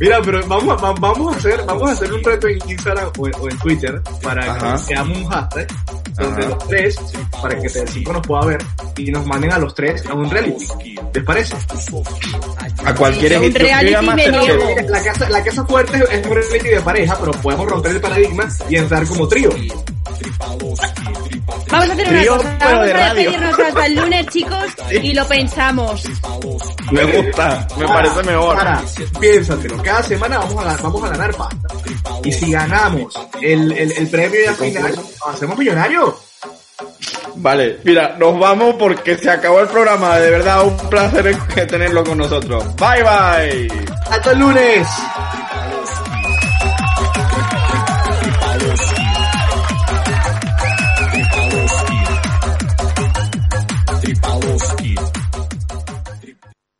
Mira, 0.00 0.18
pero 0.24 0.44
vamos, 0.48 0.82
a- 0.82 0.84
va- 0.86 0.94
vamos 0.98 1.32
a 1.34 1.38
hacer, 1.38 1.62
vamos 1.64 1.88
a 1.88 1.92
hacer 1.92 2.12
un 2.12 2.24
reto 2.24 2.48
en 2.48 2.58
Instagram 2.68 3.10
o, 3.18 3.26
en- 3.28 3.34
o 3.36 3.48
en 3.48 3.58
Twitter 3.58 4.02
para 4.22 4.52
Ajá. 4.52 4.80
que 4.86 4.94
hagamos 4.94 5.18
un 5.18 5.24
hashtag 5.26 5.66
donde 6.14 6.40
Ajá. 6.40 6.48
los 6.50 6.68
tres, 6.68 6.96
para 7.40 7.60
que 7.60 7.68
Telecinco 7.68 8.12
nos 8.12 8.26
pueda 8.26 8.46
ver 8.46 8.58
y 8.96 9.10
nos 9.12 9.24
manden 9.26 9.52
a 9.52 9.58
los 9.58 9.74
tres 9.74 10.04
a 10.06 10.14
un 10.14 10.28
reality. 10.28 10.66
¿Les 11.14 11.24
parece? 11.24 11.54
A 12.84 12.94
cualquier 12.94 13.38
Masterchef. 13.38 14.30
niego. 14.32 14.74
La 14.88 15.02
casa, 15.04 15.28
la 15.30 15.42
casa 15.44 15.64
fuerte 15.66 16.02
es 16.10 16.26
un 16.26 16.34
reality 16.34 16.68
de 16.68 16.80
pareja, 16.80 17.16
pero 17.20 17.32
podemos 17.32 17.66
romper 17.68 17.92
el 17.92 18.00
paradigma 18.00 18.48
y 18.68 18.76
entrar 18.76 19.06
como 19.06 19.21
trío. 19.28 19.50
Vamos 20.48 20.80
a 20.80 21.92
hacer 21.92 22.06
una 22.08 22.18
Trío, 22.18 22.36
cosa. 22.36 22.56
pero 22.58 22.70
Vamos 22.70 22.86
de 22.86 22.92
a 22.92 22.96
radio. 22.96 23.14
despedirnos 23.14 23.58
hasta 23.60 23.86
el 23.86 23.94
lunes, 23.96 24.26
chicos, 24.28 24.64
y 25.02 25.12
lo 25.14 25.26
pensamos. 25.26 26.02
Me 26.90 27.04
gusta, 27.04 27.66
me 27.78 27.86
parece 27.88 28.22
mejor. 28.22 28.58
Ahora, 28.58 28.82
piénsatelo. 29.20 29.82
Cada 29.82 30.02
semana 30.02 30.38
vamos 30.38 30.64
a, 30.66 30.68
ga- 30.76 30.82
vamos 30.82 31.02
a 31.04 31.08
ganar 31.08 31.34
pasta. 31.34 31.56
Y 32.24 32.32
si 32.32 32.52
ganamos 32.52 33.14
el, 33.40 33.72
el, 33.72 33.92
el 33.92 34.08
premio 34.08 34.40
de 34.40 34.54
final, 34.54 34.94
nos 34.94 35.34
hacemos 35.34 35.58
millonarios. 35.58 36.14
Vale, 37.36 37.78
mira, 37.84 38.16
nos 38.18 38.38
vamos 38.38 38.74
porque 38.78 39.16
se 39.16 39.30
acabó 39.30 39.60
el 39.60 39.68
programa. 39.68 40.18
De 40.18 40.30
verdad, 40.30 40.64
un 40.66 40.76
placer 40.90 41.36
tenerlo 41.66 42.04
con 42.04 42.18
nosotros. 42.18 42.64
Bye 42.76 43.02
bye. 43.02 43.68
Hasta 44.10 44.32
el 44.32 44.38
lunes. 44.38 44.86